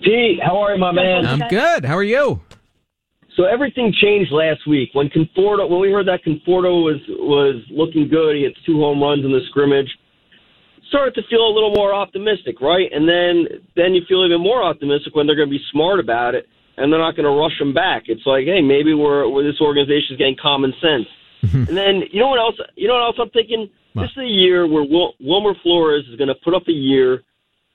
Pete, 0.02 0.40
how 0.42 0.56
are 0.62 0.74
you, 0.74 0.80
my 0.80 0.90
man? 0.90 1.26
I'm 1.26 1.46
good. 1.48 1.84
How 1.84 1.96
are 1.96 2.02
you? 2.02 2.40
So 3.36 3.44
everything 3.44 3.94
changed 4.00 4.32
last 4.32 4.66
week 4.66 4.90
when 4.94 5.08
Conforto. 5.08 5.68
When 5.68 5.80
we 5.80 5.90
heard 5.90 6.06
that 6.06 6.24
Conforto 6.24 6.82
was 6.82 7.00
was 7.08 7.62
looking 7.70 8.08
good, 8.08 8.36
he 8.36 8.42
had 8.42 8.52
two 8.66 8.80
home 8.80 9.02
runs 9.02 9.24
in 9.24 9.32
the 9.32 9.40
scrimmage. 9.48 9.88
Started 10.92 11.14
to 11.14 11.22
feel 11.30 11.40
a 11.40 11.48
little 11.48 11.72
more 11.72 11.94
optimistic, 11.94 12.60
right? 12.60 12.92
And 12.92 13.08
then 13.08 13.64
then 13.74 13.94
you 13.94 14.02
feel 14.06 14.26
even 14.26 14.42
more 14.42 14.62
optimistic 14.62 15.14
when 15.16 15.26
they're 15.26 15.36
going 15.36 15.48
to 15.48 15.56
be 15.56 15.64
smart 15.72 15.98
about 15.98 16.34
it 16.34 16.46
and 16.76 16.92
they're 16.92 17.00
not 17.00 17.16
going 17.16 17.24
to 17.24 17.32
rush 17.32 17.58
them 17.58 17.72
back. 17.72 18.04
It's 18.06 18.26
like, 18.26 18.44
hey, 18.44 18.60
maybe 18.60 18.92
we're, 18.92 19.28
we're 19.28 19.42
this 19.42 19.60
organization 19.60 20.12
is 20.12 20.18
getting 20.18 20.36
common 20.36 20.72
sense. 20.80 21.08
Mm-hmm. 21.42 21.68
and 21.68 21.76
then 21.76 22.02
you 22.12 22.20
know 22.20 22.28
what 22.28 22.38
else? 22.38 22.56
You 22.76 22.88
know 22.88 22.94
what 22.94 23.04
else 23.04 23.16
I'm 23.18 23.30
thinking? 23.30 23.70
What? 23.94 24.02
This 24.02 24.10
is 24.12 24.18
a 24.18 24.26
year 24.26 24.66
where 24.66 24.84
Wil- 24.84 25.14
Wilmer 25.18 25.54
Flores 25.62 26.04
is 26.10 26.16
going 26.16 26.28
to 26.28 26.36
put 26.44 26.54
up 26.54 26.68
a 26.68 26.72
year 26.72 27.22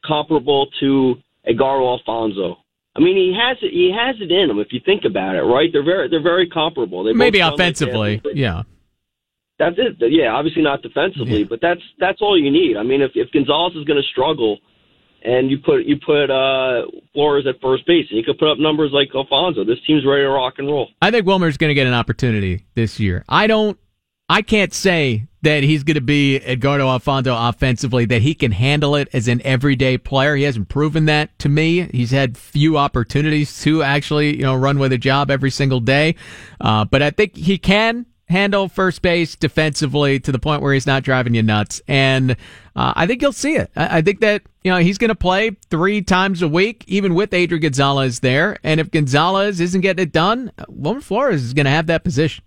comparable 0.05 0.67
to 0.79 1.15
Edgardo 1.45 1.89
Alfonzo. 1.97 2.57
I 2.95 2.99
mean, 2.99 3.15
he 3.15 3.35
has 3.37 3.57
it. 3.61 3.71
He 3.71 3.93
has 3.95 4.15
it 4.21 4.31
in 4.31 4.49
him. 4.49 4.59
If 4.59 4.69
you 4.71 4.79
think 4.85 5.03
about 5.05 5.35
it, 5.35 5.41
right? 5.41 5.69
They're 5.71 5.83
very, 5.83 6.09
they're 6.09 6.23
very 6.23 6.49
comparable. 6.49 7.03
They 7.03 7.13
Maybe 7.13 7.39
offensively, 7.39 8.21
yeah. 8.33 8.63
That's 9.59 9.75
it. 9.77 9.95
Yeah, 10.11 10.33
obviously 10.33 10.61
not 10.61 10.81
defensively, 10.81 11.39
Yeah. 11.39 11.45
but 11.49 11.59
that's 11.61 11.81
that's 11.99 12.21
all 12.21 12.37
you 12.39 12.51
need. 12.51 12.77
I 12.77 12.83
mean, 12.83 13.01
if 13.01 13.11
if 13.15 13.31
Gonzalez 13.31 13.75
is 13.75 13.85
going 13.85 14.01
to 14.01 14.07
struggle, 14.07 14.59
and 15.23 15.49
you 15.49 15.57
put 15.57 15.83
you 15.85 15.97
put 16.05 16.29
uh, 16.29 16.85
Flores 17.13 17.45
at 17.47 17.59
first 17.59 17.85
base, 17.87 18.05
and 18.09 18.17
you 18.17 18.23
could 18.23 18.37
put 18.37 18.51
up 18.51 18.59
numbers 18.59 18.91
like 18.93 19.09
Alfonzo, 19.15 19.63
this 19.63 19.79
team's 19.87 20.05
ready 20.05 20.23
to 20.23 20.29
rock 20.29 20.55
and 20.59 20.67
roll. 20.67 20.89
I 21.01 21.09
think 21.09 21.25
Wilmer's 21.25 21.57
going 21.57 21.69
to 21.69 21.73
get 21.73 21.87
an 21.87 21.93
opportunity 21.93 22.65
this 22.75 22.99
year. 22.99 23.25
I 23.27 23.47
don't. 23.47 23.77
I 24.29 24.41
can't 24.41 24.73
say 24.73 25.25
that 25.43 25.63
he's 25.63 25.83
going 25.83 25.95
to 25.95 26.01
be 26.01 26.35
Edgardo 26.39 26.89
Alfonzo 26.89 27.33
offensively, 27.37 28.03
that 28.05 28.21
he 28.21 28.35
can 28.35 28.51
handle 28.51 28.95
it 28.95 29.07
as 29.13 29.29
an 29.29 29.41
everyday 29.45 29.97
player. 29.97 30.35
He 30.35 30.43
hasn't 30.43 30.67
proven 30.67 31.05
that 31.05 31.39
to 31.39 31.47
me. 31.49 31.83
He's 31.93 32.11
had 32.11 32.37
few 32.37 32.77
opportunities 32.77 33.61
to 33.61 33.81
actually, 33.83 34.35
you 34.35 34.43
know, 34.43 34.53
run 34.53 34.79
with 34.79 34.91
a 34.91 34.97
job 34.97 35.31
every 35.31 35.49
single 35.49 35.79
day. 35.79 36.15
Uh, 36.59 36.83
but 36.83 37.01
I 37.01 37.09
think 37.11 37.37
he 37.37 37.57
can 37.57 38.05
handle 38.29 38.67
first 38.67 39.01
base 39.01 39.35
defensively 39.35 40.19
to 40.19 40.31
the 40.31 40.39
point 40.39 40.61
where 40.61 40.73
he's 40.73 40.87
not 40.87 41.03
driving 41.03 41.33
you 41.33 41.43
nuts. 41.43 41.81
And 41.87 42.31
uh, 42.75 42.93
I 42.95 43.07
think 43.07 43.21
you'll 43.21 43.31
see 43.31 43.55
it. 43.55 43.71
I, 43.75 43.97
I 43.97 44.01
think 44.01 44.19
that, 44.19 44.43
you 44.63 44.71
know, 44.71 44.77
he's 44.77 44.97
going 44.97 45.09
to 45.09 45.15
play 45.15 45.51
three 45.69 46.01
times 46.01 46.41
a 46.41 46.47
week, 46.47 46.83
even 46.87 47.15
with 47.15 47.33
Adrian 47.33 47.61
Gonzalez 47.61 48.19
there. 48.19 48.57
And 48.63 48.79
if 48.79 48.91
Gonzalez 48.91 49.59
isn't 49.59 49.81
getting 49.81 50.03
it 50.03 50.11
done, 50.11 50.51
Wilmer 50.67 51.01
Flores 51.01 51.43
is 51.43 51.53
going 51.53 51.65
to 51.65 51.71
have 51.71 51.87
that 51.87 52.03
position. 52.03 52.43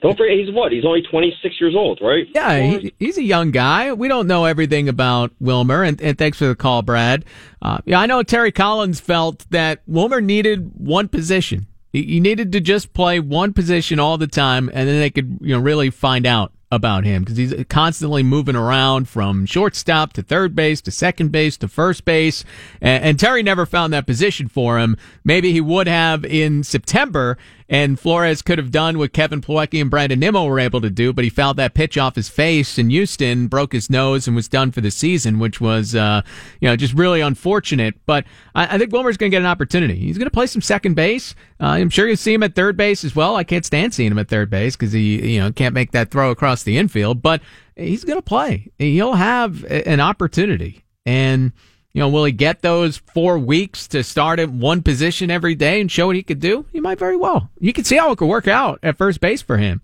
Don't 0.00 0.16
forget, 0.16 0.36
he's 0.36 0.54
what? 0.54 0.70
He's 0.70 0.84
only 0.84 1.02
26 1.02 1.60
years 1.60 1.74
old, 1.74 1.98
right? 2.00 2.26
Yeah, 2.32 2.60
he, 2.60 2.94
he's 3.00 3.18
a 3.18 3.22
young 3.22 3.50
guy. 3.50 3.92
We 3.92 4.06
don't 4.06 4.28
know 4.28 4.44
everything 4.44 4.88
about 4.88 5.32
Wilmer, 5.40 5.82
and, 5.82 6.00
and 6.00 6.16
thanks 6.16 6.38
for 6.38 6.46
the 6.46 6.54
call, 6.54 6.82
Brad. 6.82 7.24
Uh, 7.60 7.78
yeah, 7.84 7.98
I 7.98 8.06
know 8.06 8.22
Terry 8.22 8.52
Collins 8.52 9.00
felt 9.00 9.44
that 9.50 9.82
Wilmer 9.88 10.20
needed 10.20 10.70
one 10.76 11.08
position. 11.08 11.66
He, 11.92 12.20
needed 12.20 12.52
to 12.52 12.60
just 12.60 12.92
play 12.92 13.18
one 13.18 13.52
position 13.52 13.98
all 13.98 14.18
the 14.18 14.26
time, 14.26 14.70
and 14.72 14.88
then 14.88 15.00
they 15.00 15.10
could 15.10 15.38
you 15.40 15.54
know 15.54 15.60
really 15.60 15.90
find 15.90 16.26
out 16.26 16.52
about 16.70 17.04
him 17.04 17.22
because 17.22 17.38
he's 17.38 17.54
constantly 17.70 18.22
moving 18.22 18.54
around 18.54 19.08
from 19.08 19.46
shortstop 19.46 20.12
to 20.12 20.22
third 20.22 20.54
base 20.54 20.82
to 20.82 20.90
second 20.90 21.32
base 21.32 21.56
to 21.56 21.68
first 21.68 22.04
base, 22.04 22.44
and, 22.80 23.04
and 23.04 23.20
Terry 23.20 23.42
never 23.42 23.64
found 23.64 23.92
that 23.92 24.06
position 24.06 24.48
for 24.48 24.78
him. 24.78 24.96
Maybe 25.24 25.52
he 25.52 25.60
would 25.60 25.86
have 25.86 26.24
in 26.24 26.62
September 26.62 27.38
and 27.68 28.00
Flores 28.00 28.40
could 28.40 28.58
have 28.58 28.70
done 28.70 28.96
what 28.98 29.12
Kevin 29.12 29.40
Plawecki 29.40 29.80
and 29.80 29.90
Brandon 29.90 30.18
Nimmo 30.18 30.46
were 30.46 30.58
able 30.58 30.80
to 30.80 30.90
do, 30.90 31.12
but 31.12 31.24
he 31.24 31.30
fouled 31.30 31.58
that 31.58 31.74
pitch 31.74 31.98
off 31.98 32.16
his 32.16 32.28
face 32.28 32.78
in 32.78 32.88
Houston, 32.90 33.46
broke 33.46 33.72
his 33.72 33.90
nose, 33.90 34.26
and 34.26 34.34
was 34.34 34.48
done 34.48 34.70
for 34.72 34.80
the 34.80 34.90
season, 34.90 35.38
which 35.38 35.60
was, 35.60 35.94
uh, 35.94 36.22
you 36.60 36.68
know, 36.68 36.76
just 36.76 36.94
really 36.94 37.20
unfortunate. 37.20 37.94
But 38.06 38.24
I, 38.54 38.76
I 38.76 38.78
think 38.78 38.92
Wilmer's 38.92 39.16
going 39.16 39.30
to 39.30 39.34
get 39.34 39.42
an 39.42 39.46
opportunity. 39.46 39.96
He's 39.96 40.16
going 40.16 40.26
to 40.26 40.30
play 40.30 40.46
some 40.46 40.62
second 40.62 40.94
base. 40.94 41.34
Uh, 41.60 41.66
I'm 41.66 41.90
sure 41.90 42.06
you'll 42.06 42.16
see 42.16 42.34
him 42.34 42.42
at 42.42 42.54
third 42.54 42.76
base 42.76 43.04
as 43.04 43.14
well. 43.14 43.36
I 43.36 43.44
can't 43.44 43.66
stand 43.66 43.92
seeing 43.92 44.10
him 44.10 44.18
at 44.18 44.28
third 44.28 44.48
base 44.48 44.76
because 44.76 44.92
he, 44.92 45.34
you 45.34 45.40
know, 45.40 45.52
can't 45.52 45.74
make 45.74 45.92
that 45.92 46.10
throw 46.10 46.30
across 46.30 46.62
the 46.62 46.78
infield, 46.78 47.20
but 47.20 47.42
he's 47.76 48.04
going 48.04 48.18
to 48.18 48.22
play. 48.22 48.70
He'll 48.78 49.14
have 49.14 49.64
an 49.64 50.00
opportunity. 50.00 50.84
And, 51.04 51.52
you 51.94 52.00
know, 52.00 52.08
will 52.08 52.24
he 52.24 52.32
get 52.32 52.62
those 52.62 52.98
four 52.98 53.38
weeks 53.38 53.88
to 53.88 54.02
start 54.04 54.38
at 54.38 54.50
one 54.50 54.82
position 54.82 55.30
every 55.30 55.54
day 55.54 55.80
and 55.80 55.90
show 55.90 56.06
what 56.06 56.16
he 56.16 56.22
could 56.22 56.40
do? 56.40 56.66
He 56.72 56.80
might 56.80 56.98
very 56.98 57.16
well. 57.16 57.50
You 57.58 57.72
can 57.72 57.84
see 57.84 57.96
how 57.96 58.12
it 58.12 58.18
could 58.18 58.28
work 58.28 58.46
out 58.46 58.78
at 58.82 58.98
first 58.98 59.20
base 59.20 59.42
for 59.42 59.56
him. 59.56 59.80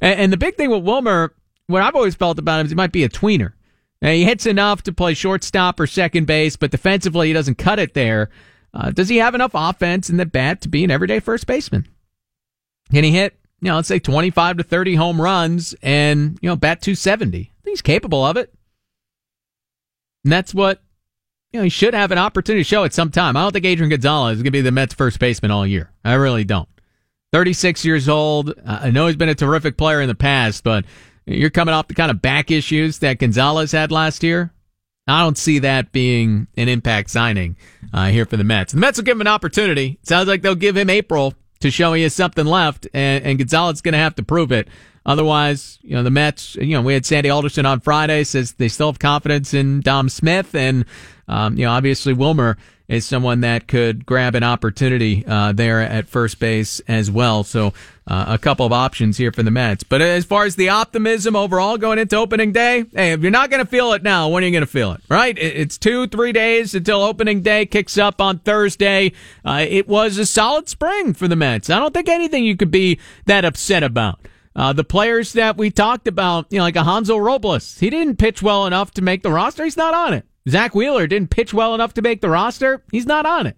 And, 0.00 0.20
and 0.20 0.32
the 0.32 0.36
big 0.36 0.56
thing 0.56 0.70
with 0.70 0.84
Wilmer, 0.84 1.34
what 1.66 1.82
I've 1.82 1.96
always 1.96 2.14
felt 2.14 2.38
about 2.38 2.60
him 2.60 2.66
is 2.66 2.72
he 2.72 2.76
might 2.76 2.92
be 2.92 3.04
a 3.04 3.08
tweener. 3.08 3.52
Now, 4.02 4.10
he 4.10 4.24
hits 4.24 4.44
enough 4.44 4.82
to 4.82 4.92
play 4.92 5.14
shortstop 5.14 5.80
or 5.80 5.86
second 5.86 6.26
base, 6.26 6.56
but 6.56 6.70
defensively 6.70 7.28
he 7.28 7.32
doesn't 7.32 7.56
cut 7.56 7.78
it 7.78 7.94
there. 7.94 8.30
Uh, 8.74 8.90
does 8.90 9.08
he 9.08 9.16
have 9.16 9.34
enough 9.34 9.52
offense 9.54 10.10
in 10.10 10.18
the 10.18 10.26
bat 10.26 10.60
to 10.60 10.68
be 10.68 10.84
an 10.84 10.90
everyday 10.90 11.18
first 11.18 11.46
baseman? 11.46 11.88
Can 12.92 13.04
he 13.04 13.10
hit, 13.10 13.38
you 13.60 13.68
know, 13.68 13.76
let's 13.76 13.88
say 13.88 13.98
25 13.98 14.58
to 14.58 14.62
30 14.62 14.94
home 14.96 15.20
runs 15.20 15.74
and, 15.82 16.38
you 16.42 16.48
know, 16.48 16.56
bat 16.56 16.82
270? 16.82 17.38
I 17.38 17.64
think 17.64 17.72
he's 17.72 17.82
capable 17.82 18.24
of 18.24 18.36
it. 18.36 18.52
And 20.24 20.32
that's 20.32 20.52
what 20.52 20.82
you 21.56 21.60
know, 21.60 21.64
he 21.64 21.70
should 21.70 21.94
have 21.94 22.12
an 22.12 22.18
opportunity 22.18 22.62
to 22.62 22.68
show 22.68 22.84
it 22.84 22.92
sometime. 22.92 23.34
I 23.34 23.40
don't 23.40 23.52
think 23.52 23.64
Adrian 23.64 23.88
Gonzalez 23.88 24.36
is 24.36 24.42
going 24.42 24.52
to 24.52 24.58
be 24.58 24.60
the 24.60 24.70
Mets 24.70 24.92
first 24.92 25.18
baseman 25.18 25.50
all 25.50 25.66
year. 25.66 25.90
I 26.04 26.12
really 26.12 26.44
don't. 26.44 26.68
36 27.32 27.82
years 27.82 28.10
old. 28.10 28.52
I 28.66 28.90
know 28.90 29.06
he's 29.06 29.16
been 29.16 29.30
a 29.30 29.34
terrific 29.34 29.78
player 29.78 30.02
in 30.02 30.08
the 30.08 30.14
past, 30.14 30.62
but 30.64 30.84
you're 31.24 31.48
coming 31.48 31.72
off 31.72 31.88
the 31.88 31.94
kind 31.94 32.10
of 32.10 32.20
back 32.20 32.50
issues 32.50 32.98
that 32.98 33.18
Gonzalez 33.18 33.72
had 33.72 33.90
last 33.90 34.22
year. 34.22 34.52
I 35.08 35.22
don't 35.22 35.38
see 35.38 35.60
that 35.60 35.92
being 35.92 36.46
an 36.58 36.68
impact 36.68 37.08
signing 37.08 37.56
uh, 37.90 38.08
here 38.08 38.26
for 38.26 38.36
the 38.36 38.44
Mets. 38.44 38.74
The 38.74 38.78
Mets 38.78 38.98
will 38.98 39.04
give 39.04 39.16
him 39.16 39.22
an 39.22 39.26
opportunity. 39.26 39.98
Sounds 40.02 40.28
like 40.28 40.42
they'll 40.42 40.54
give 40.54 40.76
him 40.76 40.90
April 40.90 41.32
to 41.60 41.70
show 41.70 41.94
he 41.94 42.02
has 42.02 42.12
something 42.12 42.44
left, 42.44 42.86
and, 42.92 43.24
and 43.24 43.38
Gonzalez 43.38 43.76
is 43.76 43.82
going 43.82 43.92
to 43.92 43.98
have 43.98 44.16
to 44.16 44.22
prove 44.22 44.52
it. 44.52 44.68
Otherwise, 45.06 45.78
you 45.82 45.94
know, 45.94 46.02
the 46.02 46.10
Mets, 46.10 46.56
you 46.56 46.74
know, 46.74 46.82
we 46.82 46.92
had 46.92 47.06
Sandy 47.06 47.30
Alderson 47.30 47.64
on 47.64 47.78
Friday, 47.78 48.24
says 48.24 48.52
they 48.52 48.68
still 48.68 48.88
have 48.88 48.98
confidence 48.98 49.54
in 49.54 49.80
Dom 49.80 50.08
Smith. 50.08 50.52
And, 50.54 50.84
um, 51.28 51.56
you 51.56 51.64
know, 51.64 51.70
obviously 51.70 52.12
Wilmer 52.12 52.56
is 52.88 53.04
someone 53.04 53.40
that 53.40 53.66
could 53.66 54.04
grab 54.04 54.34
an 54.34 54.42
opportunity 54.42 55.24
uh, 55.26 55.52
there 55.52 55.80
at 55.80 56.08
first 56.08 56.38
base 56.38 56.80
as 56.88 57.10
well. 57.10 57.44
So 57.44 57.72
uh, 58.06 58.24
a 58.28 58.38
couple 58.38 58.66
of 58.66 58.72
options 58.72 59.16
here 59.16 59.32
for 59.32 59.42
the 59.44 59.50
Mets. 59.50 59.84
But 59.84 60.02
as 60.02 60.24
far 60.24 60.44
as 60.44 60.56
the 60.56 60.68
optimism 60.68 61.34
overall 61.34 61.78
going 61.78 61.98
into 61.98 62.16
opening 62.16 62.52
day, 62.52 62.84
hey, 62.92 63.12
if 63.12 63.20
you're 63.20 63.30
not 63.30 63.50
going 63.50 63.64
to 63.64 63.70
feel 63.70 63.92
it 63.92 64.02
now, 64.02 64.28
when 64.28 64.42
are 64.42 64.46
you 64.46 64.52
going 64.52 64.62
to 64.62 64.66
feel 64.66 64.92
it? 64.92 65.00
Right? 65.08 65.36
It's 65.38 65.78
two, 65.78 66.08
three 66.08 66.32
days 66.32 66.74
until 66.74 67.02
opening 67.02 67.42
day 67.42 67.66
kicks 67.66 67.96
up 67.96 68.20
on 68.20 68.38
Thursday. 68.40 69.12
Uh, 69.44 69.64
it 69.68 69.88
was 69.88 70.18
a 70.18 70.26
solid 70.26 70.68
spring 70.68 71.12
for 71.14 71.28
the 71.28 71.36
Mets. 71.36 71.70
I 71.70 71.78
don't 71.78 71.94
think 71.94 72.08
anything 72.08 72.44
you 72.44 72.56
could 72.56 72.72
be 72.72 72.98
that 73.26 73.44
upset 73.44 73.84
about. 73.84 74.20
Uh, 74.56 74.72
the 74.72 74.84
players 74.84 75.34
that 75.34 75.58
we 75.58 75.70
talked 75.70 76.08
about, 76.08 76.46
you 76.50 76.56
know, 76.56 76.64
like 76.64 76.76
a 76.76 76.82
Hansel 76.82 77.20
Robles, 77.20 77.78
he 77.78 77.90
didn't 77.90 78.16
pitch 78.16 78.42
well 78.42 78.66
enough 78.66 78.90
to 78.92 79.02
make 79.02 79.22
the 79.22 79.30
roster. 79.30 79.64
He's 79.64 79.76
not 79.76 79.92
on 79.92 80.14
it. 80.14 80.24
Zach 80.48 80.74
Wheeler 80.74 81.06
didn't 81.06 81.30
pitch 81.30 81.52
well 81.52 81.74
enough 81.74 81.92
to 81.94 82.02
make 82.02 82.22
the 82.22 82.30
roster. 82.30 82.82
He's 82.90 83.04
not 83.04 83.26
on 83.26 83.46
it. 83.46 83.56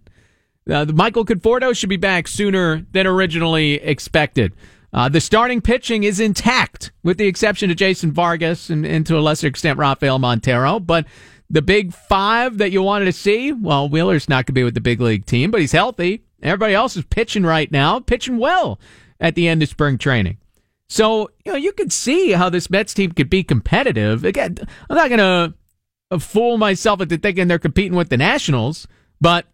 Uh, 0.69 0.87
Michael 0.87 1.25
Conforto 1.25 1.75
should 1.75 1.89
be 1.89 1.97
back 1.97 2.27
sooner 2.27 2.85
than 2.91 3.07
originally 3.07 3.75
expected. 3.75 4.55
Uh, 4.93 5.09
the 5.09 5.21
starting 5.21 5.61
pitching 5.61 6.03
is 6.03 6.19
intact, 6.19 6.91
with 7.05 7.17
the 7.17 7.27
exception 7.27 7.71
of 7.71 7.77
Jason 7.77 8.11
Vargas 8.11 8.69
and, 8.69 8.85
and 8.85 9.07
to 9.07 9.17
a 9.17 9.21
lesser 9.21 9.47
extent 9.47 9.79
Rafael 9.79 10.19
Montero. 10.19 10.81
But 10.81 11.07
the 11.49 11.63
big 11.63 11.93
five 11.93 12.59
that 12.59 12.73
you 12.73 12.83
wanted 12.83 13.05
to 13.05 13.13
see, 13.13 13.53
well, 13.53 13.89
Wheeler's 13.89 14.29
not 14.29 14.47
going 14.47 14.47
to 14.47 14.53
be 14.53 14.65
with 14.65 14.75
the 14.75 14.81
big 14.81 15.01
league 15.01 15.27
team, 15.27 15.51
but 15.51 15.61
he's 15.61 15.73
healthy. 15.73 16.25
Everybody 16.43 16.75
else 16.75 16.97
is 16.97 17.05
pitching 17.05 17.45
right 17.45 17.71
now, 17.71 18.01
pitching 18.01 18.39
well 18.39 18.81
at 19.21 19.35
the 19.35 19.47
end 19.47 19.63
of 19.63 19.69
spring 19.69 19.99
training. 19.99 20.39
So, 20.89 21.31
you 21.45 21.53
know, 21.53 21.59
you 21.59 21.73
could 21.73 21.93
see 21.93 22.33
how 22.33 22.49
this 22.49 22.71
Mets 22.71 22.95
team 22.95 23.13
could 23.13 23.29
be 23.29 23.43
competitive. 23.43 24.25
Again, 24.25 24.57
I'm 24.89 24.97
not 24.97 25.11
going 25.11 25.55
to 26.11 26.19
fool 26.19 26.57
myself 26.57 27.01
into 27.01 27.19
thinking 27.19 27.49
they're 27.49 27.59
competing 27.59 27.97
with 27.97 28.09
the 28.09 28.17
Nationals, 28.17 28.89
but 29.21 29.47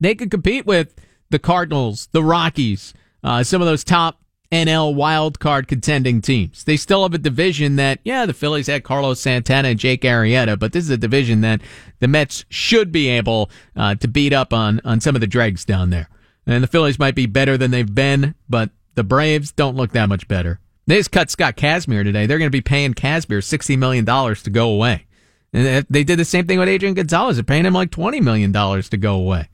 they 0.00 0.14
could 0.14 0.30
compete 0.30 0.64
with 0.64 0.94
the 1.28 1.38
Cardinals, 1.38 2.08
the 2.12 2.24
Rockies, 2.24 2.94
uh, 3.22 3.44
some 3.44 3.60
of 3.60 3.66
those 3.66 3.84
top 3.84 4.22
NL 4.50 4.94
wild 4.94 5.38
card 5.38 5.68
contending 5.68 6.20
teams. 6.20 6.64
They 6.64 6.76
still 6.76 7.02
have 7.02 7.14
a 7.14 7.18
division 7.18 7.76
that, 7.76 8.00
yeah, 8.02 8.26
the 8.26 8.32
Phillies 8.32 8.66
had 8.66 8.82
Carlos 8.82 9.20
Santana 9.20 9.68
and 9.68 9.78
Jake 9.78 10.02
Arrieta, 10.02 10.58
but 10.58 10.72
this 10.72 10.84
is 10.84 10.90
a 10.90 10.96
division 10.96 11.42
that 11.42 11.60
the 12.00 12.08
Mets 12.08 12.44
should 12.48 12.90
be 12.90 13.08
able 13.08 13.50
uh, 13.76 13.94
to 13.96 14.08
beat 14.08 14.32
up 14.32 14.52
on 14.52 14.80
on 14.84 15.00
some 15.00 15.14
of 15.14 15.20
the 15.20 15.26
dregs 15.26 15.64
down 15.64 15.90
there. 15.90 16.08
And 16.46 16.64
the 16.64 16.68
Phillies 16.68 16.98
might 16.98 17.14
be 17.14 17.26
better 17.26 17.56
than 17.56 17.70
they've 17.70 17.94
been, 17.94 18.34
but 18.48 18.70
the 19.00 19.04
Braves 19.04 19.50
don't 19.50 19.76
look 19.76 19.92
that 19.92 20.10
much 20.10 20.28
better. 20.28 20.60
They 20.86 20.98
just 20.98 21.10
cut 21.10 21.30
Scott 21.30 21.56
Kazmir 21.56 22.04
today. 22.04 22.26
They're 22.26 22.36
going 22.36 22.50
to 22.50 22.52
be 22.52 22.60
paying 22.60 22.92
Kazmir 22.92 23.38
$60 23.38 23.78
million 23.78 24.04
to 24.04 24.50
go 24.50 24.68
away. 24.68 25.06
And 25.54 25.86
they 25.88 26.04
did 26.04 26.18
the 26.18 26.24
same 26.26 26.46
thing 26.46 26.58
with 26.58 26.68
Adrian 26.68 26.94
Gonzalez. 26.94 27.38
They're 27.38 27.44
paying 27.44 27.64
him 27.64 27.72
like 27.72 27.90
$20 27.90 28.20
million 28.20 28.52
to 28.52 28.96
go 28.98 29.14
away. 29.14 29.48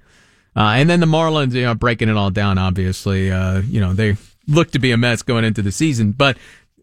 Uh, 0.57 0.75
and 0.75 0.91
then 0.91 0.99
the 0.99 1.07
Marlins, 1.07 1.53
you 1.53 1.63
know, 1.63 1.77
breaking 1.77 2.09
it 2.09 2.17
all 2.17 2.31
down, 2.31 2.59
obviously. 2.59 3.31
Uh, 3.31 3.61
you 3.61 3.81
know, 3.81 3.93
they 3.93 4.17
look 4.49 4.73
to 4.73 4.81
be 4.81 4.91
a 4.91 4.97
mess 4.97 5.23
going 5.23 5.45
into 5.45 5.63
the 5.63 5.71
season, 5.71 6.11
but 6.11 6.37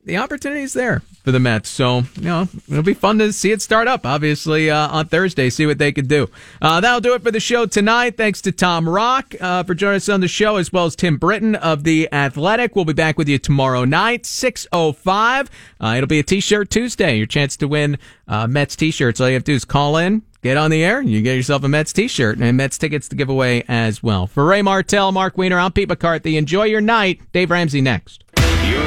the 0.06 0.18
opportunity 0.18 0.62
is 0.62 0.74
there 0.74 1.02
for 1.24 1.32
the 1.32 1.40
Mets. 1.40 1.70
So, 1.70 2.00
you 2.16 2.24
know, 2.24 2.48
it'll 2.70 2.84
be 2.84 2.94
fun 2.94 3.18
to 3.20 3.32
see 3.32 3.52
it 3.52 3.62
start 3.62 3.88
up, 3.88 4.06
obviously, 4.06 4.70
uh, 4.70 4.90
on 4.90 5.08
Thursday, 5.08 5.50
see 5.50 5.66
what 5.66 5.78
they 5.78 5.92
can 5.92 6.06
do. 6.06 6.30
Uh, 6.62 6.82
that'll 6.82 7.00
do 7.00 7.14
it 7.14 7.24
for 7.24 7.32
the 7.32 7.40
show 7.40 7.66
tonight. 7.66 8.18
Thanks 8.18 8.42
to 8.42 8.52
Tom 8.52 8.88
Rock 8.88 9.34
uh, 9.40 9.64
for 9.64 9.74
joining 9.74 9.98
us 9.98 10.10
on 10.10 10.20
the 10.20 10.28
show, 10.28 10.58
as 10.58 10.74
well 10.74 10.86
as 10.86 10.96
Tim 10.96 11.18
Britton 11.18 11.56
of 11.56 11.84
The 11.84 12.12
Athletic. 12.12 12.76
We'll 12.76 12.86
be 12.86 12.94
back 12.94 13.18
with 13.18 13.30
you 13.30 13.38
tomorrow 13.38 13.86
night, 13.86 14.24
6.05. 14.24 15.48
Uh, 15.80 15.94
it'll 15.96 16.08
be 16.08 16.20
a 16.20 16.24
T-shirt 16.24 16.70
Tuesday. 16.70 17.16
Your 17.16 17.28
chance 17.28 17.56
to 17.58 17.68
win 17.68 17.98
uh, 18.28 18.48
Mets 18.48 18.76
T-shirts. 18.76 19.22
All 19.22 19.30
you 19.30 19.36
have 19.36 19.44
to 19.46 19.52
do 19.52 19.56
is 19.56 19.64
call 19.64 19.96
in, 19.96 20.24
get 20.42 20.58
on 20.58 20.72
the 20.72 20.84
air, 20.84 21.00
and 21.00 21.10
you 21.10 21.22
get 21.22 21.36
yourself 21.36 21.64
a 21.64 21.70
Mets 21.70 21.94
T-shirt 21.94 22.40
and 22.40 22.58
Mets 22.58 22.78
tickets 22.78 23.08
to 23.08 23.16
give 23.16 23.30
away 23.30 23.64
as 23.70 24.04
well. 24.04 24.28
For 24.28 24.44
Ray 24.44 24.62
Martell, 24.62 25.14
Mark 25.14 25.38
Weiner, 25.38 25.58
I'm 25.58 25.72
Pete 25.72 25.88
McCarthy. 25.88 26.36
Enjoy 26.36 26.64
your 26.64 26.82
night. 26.82 27.22
Dave 27.32 27.52
Ramsey 27.52 27.80
next. 27.80 28.23